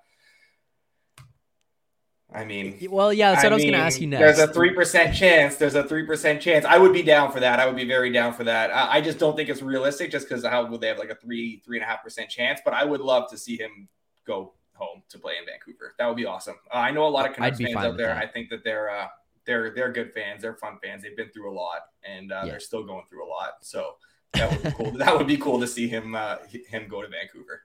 I 2.33 2.45
mean, 2.45 2.79
well, 2.89 3.13
yeah. 3.13 3.31
That's 3.33 3.43
what 3.43 3.51
I, 3.51 3.55
was 3.55 3.63
going 3.63 3.73
to 3.73 3.79
ask 3.79 4.01
you 4.01 4.07
next. 4.07 4.37
There's 4.37 4.49
a 4.49 4.51
three 4.53 4.73
percent 4.73 5.13
chance. 5.15 5.55
There's 5.57 5.75
a 5.75 5.83
three 5.83 6.05
percent 6.05 6.41
chance. 6.41 6.65
I 6.65 6.77
would 6.79 6.93
be 6.93 7.03
down 7.03 7.31
for 7.31 7.39
that. 7.41 7.59
I 7.59 7.67
would 7.67 7.75
be 7.75 7.85
very 7.85 8.11
down 8.11 8.33
for 8.33 8.43
that. 8.45 8.71
I, 8.71 8.93
I 8.97 9.01
just 9.01 9.19
don't 9.19 9.35
think 9.35 9.49
it's 9.49 9.61
realistic, 9.61 10.09
just 10.11 10.27
because 10.27 10.43
how 10.45 10.65
would 10.65 10.81
they 10.81 10.87
have 10.87 10.97
like 10.97 11.09
a 11.11 11.15
three 11.15 11.61
three 11.65 11.77
and 11.77 11.83
a 11.83 11.87
half 11.87 12.01
percent 12.03 12.29
chance? 12.29 12.59
But 12.65 12.73
I 12.73 12.85
would 12.85 13.01
love 13.01 13.29
to 13.31 13.37
see 13.37 13.57
him 13.57 13.87
go 14.25 14.53
home 14.83 15.03
to 15.09 15.19
play 15.19 15.33
in 15.39 15.45
Vancouver. 15.45 15.93
That 15.97 16.07
would 16.07 16.17
be 16.17 16.25
awesome. 16.25 16.55
Uh, 16.73 16.77
I 16.77 16.91
know 16.91 17.05
a 17.07 17.09
lot 17.09 17.29
of 17.29 17.35
Canucks 17.35 17.59
fans 17.59 17.75
out 17.75 17.97
there. 17.97 18.07
that. 18.07 18.17
I 18.17 18.27
think 18.27 18.49
that 18.49 18.63
they're 18.63 18.89
uh, 18.89 19.07
they're 19.45 19.73
they're 19.73 19.91
good 19.91 20.13
fans. 20.13 20.41
They're 20.41 20.55
fun 20.55 20.77
fans. 20.83 21.03
They've 21.03 21.17
been 21.17 21.29
through 21.29 21.51
a 21.51 21.55
lot, 21.55 21.81
and 22.03 22.31
uh, 22.31 22.41
Yeah. 22.43 22.51
they're 22.51 22.59
still 22.59 22.83
going 22.83 23.03
through 23.09 23.25
a 23.25 23.29
lot. 23.29 23.53
So 23.61 23.95
that 24.33 24.51
would 24.51 24.63
be 24.63 24.71
cool. 24.71 24.91
that 24.97 25.17
would 25.17 25.27
be 25.27 25.37
cool 25.37 25.59
to 25.59 25.67
see 25.67 25.87
him 25.87 26.15
uh, 26.15 26.37
him 26.69 26.87
go 26.89 27.01
to 27.01 27.07
Vancouver. 27.07 27.61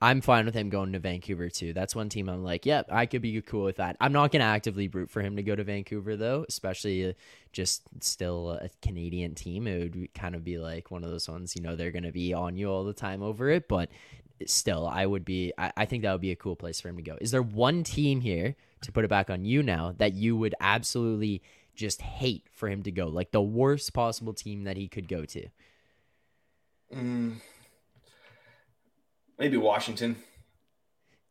I'm 0.00 0.20
fine 0.20 0.46
with 0.46 0.54
him 0.56 0.68
going 0.68 0.90
to 0.94 0.98
Vancouver 0.98 1.48
too. 1.48 1.72
That's 1.72 1.94
one 1.94 2.08
team 2.08 2.28
I'm 2.28 2.42
like, 2.42 2.66
yep, 2.66 2.86
I 2.90 3.06
could 3.06 3.22
be 3.22 3.40
cool 3.40 3.62
with 3.62 3.76
that. 3.76 3.96
I'm 4.00 4.12
not 4.12 4.32
gonna 4.32 4.42
actively 4.42 4.88
root 4.88 5.08
for 5.10 5.22
him 5.22 5.36
to 5.36 5.44
go 5.44 5.54
to 5.54 5.62
Vancouver 5.62 6.16
though, 6.16 6.44
especially 6.48 7.10
uh, 7.10 7.12
just 7.52 7.82
still 8.00 8.50
a 8.50 8.68
Canadian 8.82 9.36
team. 9.36 9.68
It 9.68 9.94
would 9.94 10.12
kind 10.12 10.34
of 10.34 10.42
be 10.42 10.58
like 10.58 10.90
one 10.90 11.04
of 11.04 11.10
those 11.12 11.28
ones, 11.28 11.54
you 11.54 11.62
know, 11.62 11.76
they're 11.76 11.92
gonna 11.92 12.10
be 12.10 12.34
on 12.34 12.56
you 12.56 12.68
all 12.68 12.82
the 12.82 12.92
time 12.92 13.22
over 13.22 13.48
it, 13.48 13.68
but 13.68 13.90
still, 14.50 14.86
I 14.86 15.06
would 15.06 15.24
be. 15.24 15.52
I, 15.58 15.72
I 15.76 15.84
think 15.84 16.02
that 16.02 16.12
would 16.12 16.20
be 16.20 16.30
a 16.30 16.36
cool 16.36 16.56
place 16.56 16.80
for 16.80 16.88
him 16.88 16.96
to 16.96 17.02
go. 17.02 17.16
Is 17.20 17.30
there 17.30 17.42
one 17.42 17.84
team 17.84 18.20
here 18.20 18.54
to 18.82 18.92
put 18.92 19.04
it 19.04 19.08
back 19.08 19.30
on 19.30 19.44
you 19.44 19.62
now 19.62 19.94
that 19.98 20.14
you 20.14 20.36
would 20.36 20.54
absolutely 20.60 21.42
just 21.74 22.02
hate 22.02 22.46
for 22.52 22.68
him 22.68 22.82
to 22.82 22.90
go, 22.90 23.06
like 23.08 23.30
the 23.30 23.42
worst 23.42 23.92
possible 23.92 24.32
team 24.34 24.64
that 24.64 24.76
he 24.76 24.88
could 24.88 25.08
go 25.08 25.24
to? 25.24 25.48
Mm. 26.94 27.36
Maybe 29.38 29.56
Washington. 29.56 30.16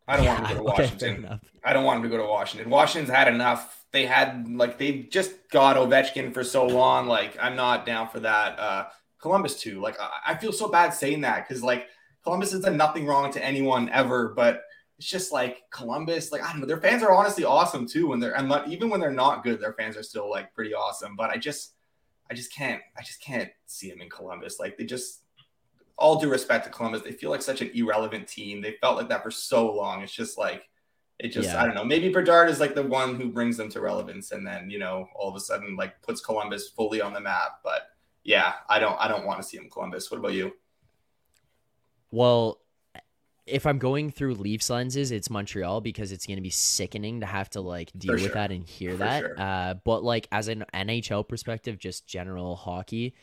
I 0.08 0.18
don't 0.18 0.26
want 0.26 0.40
him 0.40 0.48
to 0.48 0.54
go 0.54 0.60
to 0.60 0.64
Washington. 0.82 1.16
enough. 1.18 1.40
I 1.64 1.74
don't 1.74 1.84
want 1.86 1.98
him 1.98 2.04
to 2.04 2.10
go 2.10 2.18
to 2.18 2.28
Washington. 2.30 2.70
Washington's 2.70 3.16
had 3.16 3.28
enough. 3.28 3.86
They 3.92 4.06
had 4.06 4.50
like 4.50 4.78
they've 4.78 5.08
just 5.10 5.32
got 5.50 5.78
Ovechkin 5.78 6.34
for 6.34 6.44
so 6.44 6.66
long. 6.66 7.08
Like 7.08 7.38
I'm 7.42 7.56
not 7.56 7.86
down 7.86 8.10
for 8.10 8.20
that. 8.22 8.60
Uh, 8.60 8.86
Columbus 9.22 9.60
too. 9.60 9.80
Like 9.80 10.00
I, 10.00 10.34
I 10.34 10.36
feel 10.36 10.52
so 10.52 10.68
bad 10.68 10.94
saying 10.94 11.22
that 11.22 11.48
because 11.48 11.64
like 11.64 11.88
Columbus 12.24 12.52
has 12.52 12.62
done 12.62 12.78
nothing 12.78 13.06
wrong 13.06 13.32
to 13.34 13.44
anyone 13.44 13.90
ever, 13.90 14.30
but 14.30 14.64
it's 14.98 15.08
just 15.08 15.32
like 15.32 15.64
Columbus. 15.72 16.32
Like 16.32 16.44
I 16.44 16.52
don't 16.52 16.62
know, 16.62 16.68
their 16.68 16.82
fans 16.82 17.04
are 17.04 17.12
honestly 17.12 17.44
awesome 17.44 17.88
too. 17.88 18.08
When 18.08 18.20
they're 18.20 18.38
and 18.38 18.52
even 18.72 18.90
when 18.90 19.00
they're 19.00 19.12
not 19.12 19.44
good, 19.44 19.60
their 19.60 19.74
fans 19.74 19.98
are 19.98 20.04
still 20.04 20.30
like 20.30 20.54
pretty 20.54 20.74
awesome. 20.74 21.16
But 21.16 21.32
I 21.32 21.38
just, 21.38 21.74
I 22.30 22.34
just 22.34 22.54
can't. 22.54 22.82
I 22.98 23.02
just 23.02 23.22
can't 23.22 23.50
see 23.66 23.90
them 23.90 24.02
in 24.02 24.10
Columbus. 24.10 24.60
Like 24.60 24.78
they 24.78 24.86
just. 24.86 25.20
All 25.98 26.20
due 26.20 26.32
respect 26.32 26.66
to 26.66 26.72
Columbus, 26.72 27.04
they 27.04 27.12
feel 27.12 27.30
like 27.30 27.44
such 27.44 27.62
an 27.62 27.70
irrelevant 27.76 28.28
team. 28.28 28.60
They 28.60 28.76
felt 28.82 28.98
like 28.98 29.10
that 29.10 29.22
for 29.22 29.30
so 29.30 29.72
long. 29.72 30.02
It's 30.02 30.12
just 30.12 30.36
like 30.36 30.68
it 31.20 31.30
just 31.30 31.50
Yeah. 31.50 31.62
I 31.62 31.66
don't 31.66 31.76
know. 31.76 31.84
Maybe 31.84 32.10
Bedard 32.10 32.50
is 32.50 32.60
like 32.60 32.74
the 32.74 32.82
one 32.82 33.16
who 33.16 33.30
brings 33.30 33.56
them 33.56 33.70
to 33.70 33.82
relevance, 33.82 34.32
and 34.32 34.46
then 34.46 34.70
you 34.72 34.80
know 34.80 35.08
all 35.16 35.30
of 35.30 35.36
a 35.36 35.40
sudden 35.40 35.76
like 35.76 36.02
puts 36.02 36.20
Columbus 36.20 36.70
fully 36.70 37.02
on 37.02 37.14
the 37.14 37.20
map. 37.20 37.60
But 37.64 37.84
yeah, 38.24 38.54
I 38.68 38.80
don't 38.80 38.98
I 39.00 39.08
don't 39.08 39.28
want 39.28 39.40
to 39.42 39.48
see 39.48 39.58
him 39.58 39.70
Columbus. 39.70 40.10
What 40.10 40.18
about 40.18 40.34
you? 40.34 40.54
Well, 42.12 42.60
if 43.48 43.66
I'm 43.66 43.80
going 43.80 44.12
through 44.12 44.36
Leafs 44.36 44.70
lenses, 44.70 45.12
it's 45.12 45.30
Montreal 45.30 45.82
because 45.82 46.12
it's 46.12 46.26
going 46.26 46.38
to 46.38 46.42
be 46.44 46.50
sickening 46.50 47.22
to 47.22 47.26
have 47.26 47.50
to 47.52 47.62
like 47.62 47.92
deal 47.98 48.14
with 48.14 48.34
that 48.34 48.52
and 48.52 48.64
hear 48.64 48.92
For 48.92 48.98
that. 48.98 49.20
sure. 49.22 49.36
Uh, 49.40 49.74
but 49.84 50.04
like 50.04 50.28
as 50.32 50.48
an 50.48 50.66
NHL 50.74 51.28
perspective, 51.28 51.80
just 51.80 52.06
general 52.08 52.56
hockey. 52.56 53.16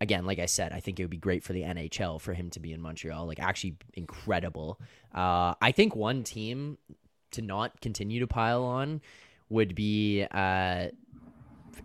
Again, 0.00 0.24
like 0.26 0.38
I 0.38 0.46
said, 0.46 0.72
I 0.72 0.78
think 0.78 1.00
it 1.00 1.02
would 1.02 1.10
be 1.10 1.16
great 1.16 1.42
for 1.42 1.52
the 1.52 1.62
NHL 1.62 2.20
for 2.20 2.32
him 2.32 2.50
to 2.50 2.60
be 2.60 2.72
in 2.72 2.80
Montreal. 2.80 3.26
Like 3.26 3.40
actually 3.40 3.76
incredible. 3.94 4.80
Uh, 5.12 5.54
I 5.60 5.72
think 5.72 5.96
one 5.96 6.22
team 6.22 6.78
to 7.32 7.42
not 7.42 7.80
continue 7.80 8.20
to 8.20 8.28
pile 8.28 8.62
on 8.62 9.00
would 9.48 9.74
be. 9.74 10.24
Uh, 10.30 10.88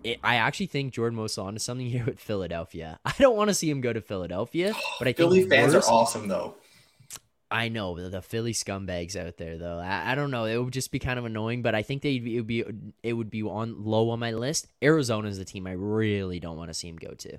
it, 0.04 0.20
I 0.24 0.36
actually 0.36 0.68
think 0.68 0.94
Jordan 0.94 1.16
Mo's 1.18 1.38
onto 1.38 1.60
something 1.60 1.88
here 1.90 2.06
with 2.06 2.20
Philadelphia. 2.20 3.00
I 3.06 3.14
don't 3.20 3.36
want 3.36 3.50
to 3.50 3.54
see 3.54 3.70
him 3.70 3.82
go 3.82 3.94
to 3.94 4.02
Philadelphia, 4.02 4.74
but 5.00 5.08
I 5.08 5.14
think 5.14 5.18
Philly 5.18 5.44
fans 5.50 5.74
are 5.76 5.82
awesome 5.84 6.28
though. 6.28 6.56
I 7.52 7.70
know 7.70 7.96
the- 8.00 8.10
the 8.10 8.22
Philly 8.24 8.54
scumbags 8.54 9.16
out 9.16 9.38
there, 9.38 9.60
though. 9.60 9.78
I, 9.78 10.14
I 10.14 10.16
don't 10.16 10.32
know. 10.32 10.46
It 10.46 10.58
would 10.58 10.74
just 10.74 10.92
be 10.92 10.98
kind 10.98 11.20
of 11.20 11.26
annoying, 11.26 11.62
but 11.62 11.76
I 11.76 11.84
think 11.84 12.02
they 12.02 12.16
it 12.16 12.36
would 12.38 12.48
be 12.48 12.64
it 13.04 13.14
would 13.14 13.30
be 13.30 13.44
on 13.44 13.84
low 13.86 14.10
on 14.10 14.20
my 14.20 14.32
list. 14.32 14.68
Arizona 14.82 15.28
is 15.28 15.38
the 15.38 15.46
team 15.46 15.68
I 15.68 15.74
really 15.74 16.40
don't 16.40 16.58
want 16.58 16.70
to 16.70 16.74
see 16.74 16.90
him 16.90 16.96
go 16.98 17.12
to. 17.14 17.38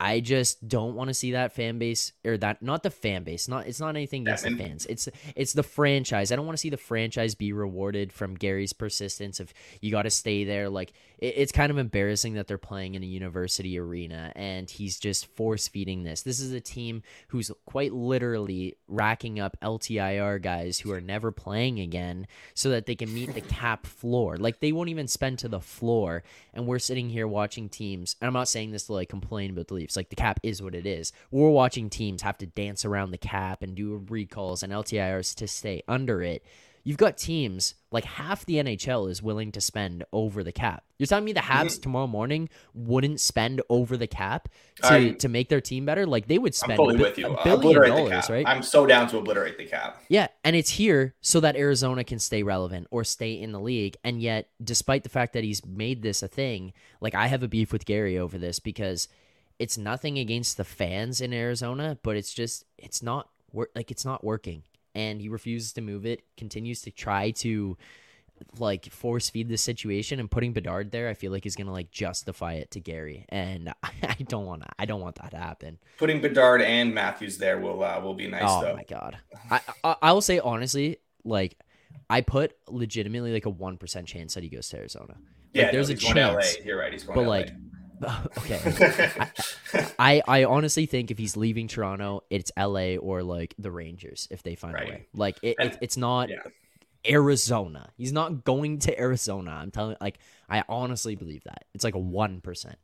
I 0.00 0.20
just 0.20 0.68
don't 0.68 0.94
want 0.94 1.08
to 1.08 1.14
see 1.14 1.32
that 1.32 1.52
fan 1.52 1.78
base 1.78 2.12
or 2.24 2.36
that 2.38 2.62
not 2.62 2.84
the 2.84 2.90
fan 2.90 3.24
base. 3.24 3.48
Not 3.48 3.66
it's 3.66 3.80
not 3.80 3.96
anything 3.96 4.22
against 4.22 4.44
the 4.44 4.56
fans. 4.56 4.86
It's 4.86 5.08
it's 5.34 5.54
the 5.54 5.64
franchise. 5.64 6.30
I 6.30 6.36
don't 6.36 6.46
want 6.46 6.56
to 6.56 6.60
see 6.60 6.70
the 6.70 6.76
franchise 6.76 7.34
be 7.34 7.52
rewarded 7.52 8.12
from 8.12 8.36
Gary's 8.36 8.72
persistence 8.72 9.40
of 9.40 9.52
you 9.80 9.90
got 9.90 10.02
to 10.02 10.10
stay 10.10 10.44
there. 10.44 10.68
Like 10.68 10.92
it, 11.18 11.34
it's 11.36 11.50
kind 11.50 11.72
of 11.72 11.78
embarrassing 11.78 12.34
that 12.34 12.46
they're 12.46 12.58
playing 12.58 12.94
in 12.94 13.02
a 13.02 13.06
university 13.06 13.76
arena 13.76 14.32
and 14.36 14.70
he's 14.70 15.00
just 15.00 15.26
force 15.26 15.66
feeding 15.66 16.04
this. 16.04 16.22
This 16.22 16.38
is 16.38 16.52
a 16.52 16.60
team 16.60 17.02
who's 17.28 17.50
quite 17.66 17.92
literally 17.92 18.76
racking 18.86 19.40
up 19.40 19.56
LTIR 19.60 20.40
guys 20.40 20.78
who 20.78 20.92
are 20.92 21.00
never 21.00 21.32
playing 21.32 21.80
again 21.80 22.28
so 22.54 22.70
that 22.70 22.86
they 22.86 22.94
can 22.94 23.12
meet 23.12 23.34
the 23.34 23.40
cap 23.58 23.84
floor. 23.84 24.36
Like 24.36 24.60
they 24.60 24.70
won't 24.70 24.90
even 24.90 25.08
spend 25.08 25.40
to 25.40 25.48
the 25.48 25.60
floor. 25.60 26.22
And 26.54 26.68
we're 26.68 26.78
sitting 26.78 27.10
here 27.10 27.26
watching 27.26 27.68
teams. 27.68 28.14
And 28.20 28.28
I'm 28.28 28.34
not 28.34 28.48
saying 28.48 28.70
this 28.70 28.86
to 28.86 28.92
like 28.92 29.08
complain 29.08 29.50
about 29.50 29.66
the 29.66 29.87
Leafs. 29.88 29.96
Like 29.96 30.10
the 30.10 30.16
cap 30.16 30.40
is 30.42 30.62
what 30.62 30.74
it 30.74 30.86
is. 30.86 31.12
We're 31.30 31.50
watching 31.50 31.90
teams 31.90 32.22
have 32.22 32.38
to 32.38 32.46
dance 32.46 32.84
around 32.84 33.10
the 33.10 33.18
cap 33.18 33.62
and 33.62 33.74
do 33.74 34.04
recalls 34.08 34.62
and 34.62 34.72
LTIRs 34.72 35.34
to 35.36 35.48
stay 35.48 35.82
under 35.88 36.22
it. 36.22 36.44
You've 36.84 36.96
got 36.96 37.18
teams 37.18 37.74
like 37.90 38.04
half 38.04 38.46
the 38.46 38.54
NHL 38.54 39.10
is 39.10 39.22
willing 39.22 39.52
to 39.52 39.60
spend 39.60 40.04
over 40.10 40.42
the 40.42 40.52
cap. 40.52 40.84
You're 40.96 41.06
telling 41.06 41.26
me 41.26 41.34
the 41.34 41.40
Habs 41.40 41.72
mm-hmm. 41.72 41.82
tomorrow 41.82 42.06
morning 42.06 42.48
wouldn't 42.72 43.20
spend 43.20 43.60
over 43.68 43.98
the 43.98 44.06
cap 44.06 44.48
to, 44.76 44.92
I- 44.94 45.10
to 45.10 45.28
make 45.28 45.50
their 45.50 45.60
team 45.60 45.84
better? 45.84 46.06
Like 46.06 46.28
they 46.28 46.38
would 46.38 46.50
I'm 46.50 46.54
spend 46.54 46.76
fully 46.76 46.94
a, 46.94 46.98
with 46.98 47.18
you. 47.18 47.26
a 47.26 47.44
billion 47.44 47.88
dollars, 47.88 48.10
cap. 48.10 48.30
right? 48.30 48.46
I'm 48.48 48.62
so 48.62 48.86
down 48.86 49.06
to 49.08 49.18
obliterate 49.18 49.58
the 49.58 49.66
cap. 49.66 50.02
Yeah, 50.08 50.28
and 50.44 50.56
it's 50.56 50.70
here 50.70 51.14
so 51.20 51.40
that 51.40 51.56
Arizona 51.56 52.04
can 52.04 52.18
stay 52.18 52.42
relevant 52.42 52.86
or 52.90 53.04
stay 53.04 53.34
in 53.34 53.52
the 53.52 53.60
league. 53.60 53.96
And 54.02 54.22
yet, 54.22 54.48
despite 54.62 55.02
the 55.02 55.10
fact 55.10 55.34
that 55.34 55.44
he's 55.44 55.66
made 55.66 56.00
this 56.00 56.22
a 56.22 56.28
thing, 56.28 56.72
like 57.02 57.14
I 57.14 57.26
have 57.26 57.42
a 57.42 57.48
beef 57.48 57.70
with 57.70 57.84
Gary 57.84 58.16
over 58.16 58.38
this 58.38 58.60
because 58.60 59.08
it's 59.58 59.76
nothing 59.76 60.18
against 60.18 60.56
the 60.56 60.64
fans 60.64 61.20
in 61.20 61.32
Arizona, 61.32 61.98
but 62.02 62.16
it's 62.16 62.32
just 62.32 62.64
it's 62.76 63.02
not 63.02 63.28
wor- 63.52 63.70
like 63.74 63.90
it's 63.90 64.04
not 64.04 64.24
working. 64.24 64.62
And 64.94 65.20
he 65.20 65.28
refuses 65.28 65.72
to 65.74 65.80
move 65.80 66.06
it, 66.06 66.22
continues 66.36 66.82
to 66.82 66.90
try 66.90 67.30
to 67.32 67.76
like 68.58 68.90
force 68.90 69.28
feed 69.30 69.48
the 69.48 69.56
situation 69.56 70.20
and 70.20 70.30
putting 70.30 70.52
Bedard 70.52 70.92
there, 70.92 71.08
I 71.08 71.14
feel 71.14 71.32
like 71.32 71.44
is 71.44 71.56
gonna 71.56 71.72
like 71.72 71.90
justify 71.90 72.54
it 72.54 72.70
to 72.72 72.80
Gary. 72.80 73.26
And 73.28 73.72
I 73.82 74.16
don't 74.28 74.46
wanna 74.46 74.68
I 74.78 74.86
don't 74.86 75.00
want 75.00 75.16
that 75.16 75.32
to 75.32 75.38
happen. 75.38 75.78
Putting 75.98 76.20
Bedard 76.20 76.62
and 76.62 76.94
Matthews 76.94 77.38
there 77.38 77.58
will 77.58 77.82
uh, 77.82 78.00
will 78.00 78.14
be 78.14 78.28
nice 78.28 78.42
oh 78.44 78.62
though. 78.62 78.76
my 78.76 78.84
god. 78.84 79.18
I, 79.50 79.60
I 79.84 79.96
I 80.02 80.12
will 80.12 80.22
say 80.22 80.38
honestly, 80.38 80.98
like 81.24 81.58
I 82.08 82.20
put 82.20 82.56
legitimately 82.68 83.32
like 83.32 83.46
a 83.46 83.50
one 83.50 83.76
percent 83.76 84.06
chance 84.06 84.34
that 84.34 84.42
he 84.42 84.48
goes 84.48 84.68
to 84.68 84.78
Arizona. 84.78 85.16
Yeah, 85.52 85.72
there's 85.72 85.88
no, 85.88 85.94
a 85.94 85.98
he's 85.98 86.08
chance, 86.08 86.56
LA. 86.58 86.64
You're 86.64 86.78
right. 86.78 86.92
He's 86.92 87.04
going 87.04 87.16
but 87.16 87.26
like. 87.26 87.50
okay, 88.38 88.60
I 89.98 90.22
I 90.26 90.44
honestly 90.44 90.86
think 90.86 91.10
if 91.10 91.18
he's 91.18 91.36
leaving 91.36 91.68
Toronto, 91.68 92.22
it's 92.30 92.52
LA 92.56 92.96
or 92.96 93.22
like 93.22 93.54
the 93.58 93.70
Rangers 93.70 94.28
if 94.30 94.42
they 94.42 94.54
find 94.54 94.74
Right. 94.74 94.88
a 94.88 94.90
way. 94.90 95.06
Like 95.14 95.38
it, 95.42 95.56
it 95.58 95.78
it's 95.80 95.96
not 95.96 96.28
yeah. 96.30 96.42
Arizona. 97.08 97.90
He's 97.96 98.12
not 98.12 98.44
going 98.44 98.78
to 98.80 99.00
Arizona. 99.00 99.52
I'm 99.52 99.70
telling 99.70 99.96
like 100.00 100.18
I 100.48 100.64
honestly 100.68 101.14
believe 101.16 101.44
that. 101.44 101.64
It's 101.74 101.84
like 101.84 101.94
a 101.94 101.98
1%. 101.98 102.74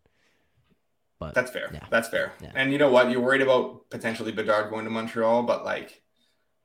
But 1.19 1.35
That's 1.35 1.51
fair. 1.51 1.71
Yeah. 1.73 1.87
That's 1.91 2.09
fair. 2.09 2.33
Yeah. 2.43 2.51
And 2.55 2.73
you 2.73 2.79
know 2.79 2.91
what? 2.91 3.11
You're 3.11 3.21
worried 3.21 3.43
about 3.43 3.89
potentially 3.91 4.33
Bedard 4.33 4.71
going 4.71 4.85
to 4.85 4.91
Montreal, 4.91 5.45
but 5.45 5.65
like 5.65 6.03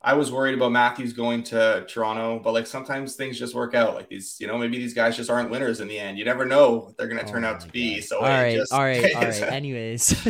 I 0.02 0.14
was 0.14 0.32
worried 0.32 0.56
about 0.56 0.72
Matthews 0.72 1.12
going 1.12 1.44
to 1.44 1.86
Toronto, 1.88 2.40
but 2.40 2.54
like 2.54 2.68
sometimes 2.68 3.16
things 3.16 3.38
just 3.38 3.54
work 3.54 3.76
out. 3.76 3.96
Like 3.96 4.08
these, 4.08 4.38
you 4.40 4.48
know, 4.48 4.58
maybe 4.58 4.78
these 4.78 4.94
guys 4.94 5.18
just 5.18 5.30
aren't 5.30 5.50
winners 5.50 5.82
in 5.82 5.90
the 5.90 6.00
end. 6.00 6.18
You 6.18 6.24
never 6.24 6.46
know 6.46 6.76
what 6.78 6.98
they're 6.98 7.10
going 7.10 7.20
to 7.24 7.30
turn 7.30 7.44
Oh 7.44 7.50
out 7.50 7.60
to 7.62 7.66
my 7.68 7.72
be. 7.72 7.96
God. 7.96 8.04
So 8.06 8.18
all 8.20 8.24
right, 8.24 8.56
just- 8.56 8.72
all 8.74 8.82
right, 8.82 9.14
all 9.16 9.22
right. 9.24 9.42
Anyways, 9.52 10.26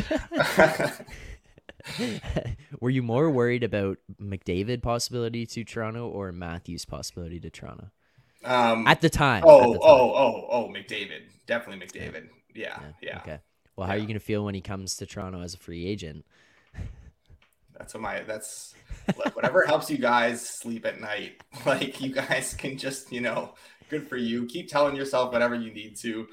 were 2.79 2.89
you 2.89 3.03
more 3.03 3.29
worried 3.29 3.63
about 3.63 3.97
McDavid 4.21 4.81
possibility 4.81 5.45
to 5.45 5.63
Toronto 5.63 6.07
or 6.07 6.31
Matthews 6.31 6.85
possibility 6.85 7.39
to 7.39 7.49
Toronto 7.49 7.89
um, 8.43 8.87
at 8.87 9.01
the 9.01 9.09
time? 9.09 9.43
oh, 9.45 9.73
the 9.73 9.79
time. 9.79 9.87
oh, 9.89 10.13
oh, 10.15 10.47
oh, 10.51 10.67
McDavid. 10.69 11.21
Definitely 11.45 11.85
McDavid. 11.85 12.29
Yeah, 12.55 12.79
yeah. 13.01 13.17
Okay. 13.19 13.39
Well, 13.75 13.87
how 13.87 13.93
are 13.93 13.97
you 13.97 14.07
gonna 14.07 14.19
feel 14.19 14.43
when 14.43 14.55
he 14.55 14.61
comes 14.61 14.97
to 14.97 15.05
Toronto 15.05 15.41
as 15.41 15.53
a 15.53 15.57
free 15.57 15.85
agent? 15.85 16.25
That's 17.79 17.93
what 17.93 18.03
my 18.03 18.21
that's 18.23 18.75
whatever 19.33 19.65
helps 19.65 19.89
you 19.89 19.97
guys 19.97 20.47
sleep 20.47 20.85
at 20.85 21.01
night. 21.01 21.41
Like 21.65 21.99
you 21.99 22.13
guys 22.13 22.53
can 22.53 22.77
just, 22.77 23.11
you 23.11 23.21
know, 23.21 23.55
good 23.89 24.07
for 24.07 24.17
you. 24.17 24.45
Keep 24.45 24.69
telling 24.69 24.95
yourself 24.95 25.33
whatever 25.33 25.55
you 25.55 25.73
need 25.73 25.95
to. 25.97 26.27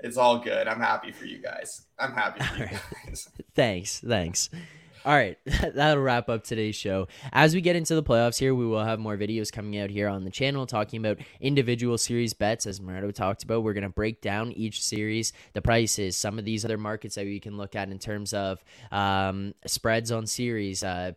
It's 0.00 0.16
all 0.16 0.38
good. 0.38 0.68
I'm 0.68 0.80
happy 0.80 1.10
for 1.10 1.24
you 1.24 1.38
guys. 1.38 1.82
I'm 1.98 2.12
happy 2.12 2.42
for 2.44 2.58
you 2.58 2.68
guys. 3.06 3.28
Thanks, 3.54 4.00
thanks. 4.00 4.50
All 5.04 5.14
right, 5.14 5.38
that'll 5.44 6.02
wrap 6.02 6.28
up 6.28 6.44
today's 6.44 6.76
show. 6.76 7.08
As 7.32 7.54
we 7.54 7.60
get 7.60 7.76
into 7.76 7.94
the 7.94 8.02
playoffs 8.02 8.38
here, 8.38 8.54
we 8.54 8.66
will 8.66 8.84
have 8.84 8.98
more 8.98 9.16
videos 9.16 9.52
coming 9.52 9.78
out 9.78 9.90
here 9.90 10.08
on 10.08 10.24
the 10.24 10.30
channel 10.30 10.66
talking 10.66 10.98
about 10.98 11.18
individual 11.40 11.98
series 11.98 12.34
bets, 12.34 12.66
as 12.66 12.80
Moretto 12.80 13.14
talked 13.14 13.42
about. 13.44 13.62
We're 13.62 13.74
going 13.74 13.82
to 13.82 13.88
break 13.88 14.20
down 14.20 14.52
each 14.52 14.82
series, 14.82 15.32
the 15.52 15.62
prices, 15.62 16.16
some 16.16 16.38
of 16.38 16.44
these 16.44 16.64
other 16.64 16.78
markets 16.78 17.14
that 17.14 17.24
we 17.24 17.40
can 17.40 17.56
look 17.56 17.76
at 17.76 17.90
in 17.90 17.98
terms 17.98 18.34
of 18.34 18.62
um, 18.90 19.54
spreads 19.66 20.10
on 20.10 20.26
series, 20.26 20.82
uh, 20.82 21.12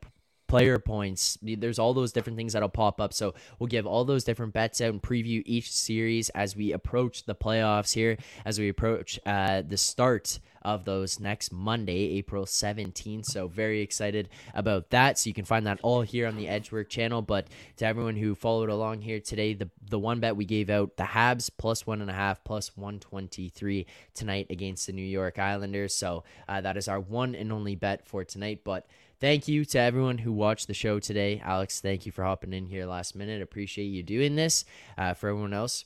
player 0.51 0.79
points. 0.79 1.37
There's 1.41 1.79
all 1.79 1.93
those 1.93 2.11
different 2.11 2.37
things 2.37 2.51
that'll 2.53 2.67
pop 2.67 2.99
up. 2.99 3.13
So 3.13 3.33
we'll 3.57 3.67
give 3.67 3.87
all 3.87 4.03
those 4.03 4.25
different 4.25 4.51
bets 4.51 4.81
out 4.81 4.89
and 4.89 5.01
preview 5.01 5.41
each 5.45 5.71
series 5.71 6.27
as 6.29 6.57
we 6.57 6.73
approach 6.73 7.23
the 7.23 7.33
playoffs 7.33 7.93
here, 7.93 8.17
as 8.43 8.59
we 8.59 8.67
approach 8.67 9.17
uh, 9.25 9.61
the 9.61 9.77
start 9.77 10.39
of 10.61 10.83
those 10.83 11.21
next 11.21 11.53
Monday, 11.53 12.17
April 12.17 12.45
17th. 12.45 13.25
So 13.25 13.47
very 13.47 13.79
excited 13.81 14.27
about 14.53 14.89
that. 14.89 15.17
So 15.17 15.29
you 15.29 15.33
can 15.33 15.45
find 15.45 15.65
that 15.67 15.79
all 15.83 16.01
here 16.01 16.27
on 16.27 16.35
the 16.35 16.49
Edgework 16.49 16.89
channel. 16.89 17.21
But 17.21 17.47
to 17.77 17.85
everyone 17.85 18.17
who 18.17 18.35
followed 18.35 18.69
along 18.69 19.01
here 19.01 19.21
today, 19.21 19.53
the 19.53 19.69
the 19.89 19.99
one 19.99 20.19
bet 20.19 20.35
we 20.35 20.45
gave 20.45 20.69
out, 20.69 20.97
the 20.97 21.03
Habs 21.03 21.49
plus 21.57 21.87
one 21.87 22.01
and 22.01 22.09
a 22.09 22.13
half, 22.13 22.43
plus 22.43 22.75
123 22.77 23.85
tonight 24.13 24.47
against 24.49 24.87
the 24.87 24.93
New 24.93 25.01
York 25.01 25.39
Islanders. 25.39 25.95
So 25.95 26.23
uh, 26.47 26.61
that 26.61 26.77
is 26.77 26.87
our 26.87 26.99
one 26.99 27.35
and 27.35 27.51
only 27.51 27.75
bet 27.75 28.05
for 28.05 28.23
tonight. 28.23 28.61
But 28.63 28.85
Thank 29.21 29.47
you 29.47 29.65
to 29.65 29.79
everyone 29.79 30.17
who 30.17 30.33
watched 30.33 30.65
the 30.65 30.73
show 30.73 30.97
today. 30.97 31.39
Alex, 31.45 31.79
thank 31.79 32.07
you 32.07 32.11
for 32.11 32.23
hopping 32.23 32.53
in 32.53 32.65
here 32.65 32.87
last 32.87 33.15
minute. 33.15 33.43
Appreciate 33.43 33.85
you 33.85 34.01
doing 34.01 34.35
this. 34.35 34.65
Uh, 34.97 35.13
for 35.13 35.29
everyone 35.29 35.53
else, 35.53 35.85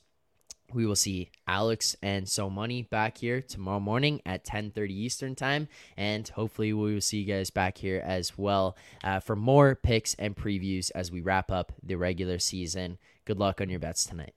we 0.73 0.85
will 0.85 0.95
see 0.95 1.29
Alex 1.45 1.97
and 2.01 2.29
So 2.29 2.49
Money 2.49 2.83
back 2.83 3.17
here 3.17 3.41
tomorrow 3.41 3.81
morning 3.81 4.21
at 4.25 4.45
10:30 4.45 4.93
Eastern 4.93 5.35
time, 5.35 5.67
and 5.97 6.25
hopefully 6.29 6.71
we 6.71 6.93
will 6.93 7.01
see 7.01 7.19
you 7.19 7.25
guys 7.25 7.49
back 7.49 7.77
here 7.79 8.01
as 8.05 8.37
well 8.37 8.77
uh, 9.03 9.19
for 9.19 9.35
more 9.35 9.75
picks 9.75 10.13
and 10.13 10.37
previews 10.37 10.89
as 10.95 11.11
we 11.11 11.19
wrap 11.19 11.51
up 11.51 11.73
the 11.83 11.95
regular 11.95 12.39
season. 12.39 12.97
Good 13.25 13.37
luck 13.37 13.59
on 13.59 13.69
your 13.69 13.79
bets 13.79 14.05
tonight. 14.05 14.33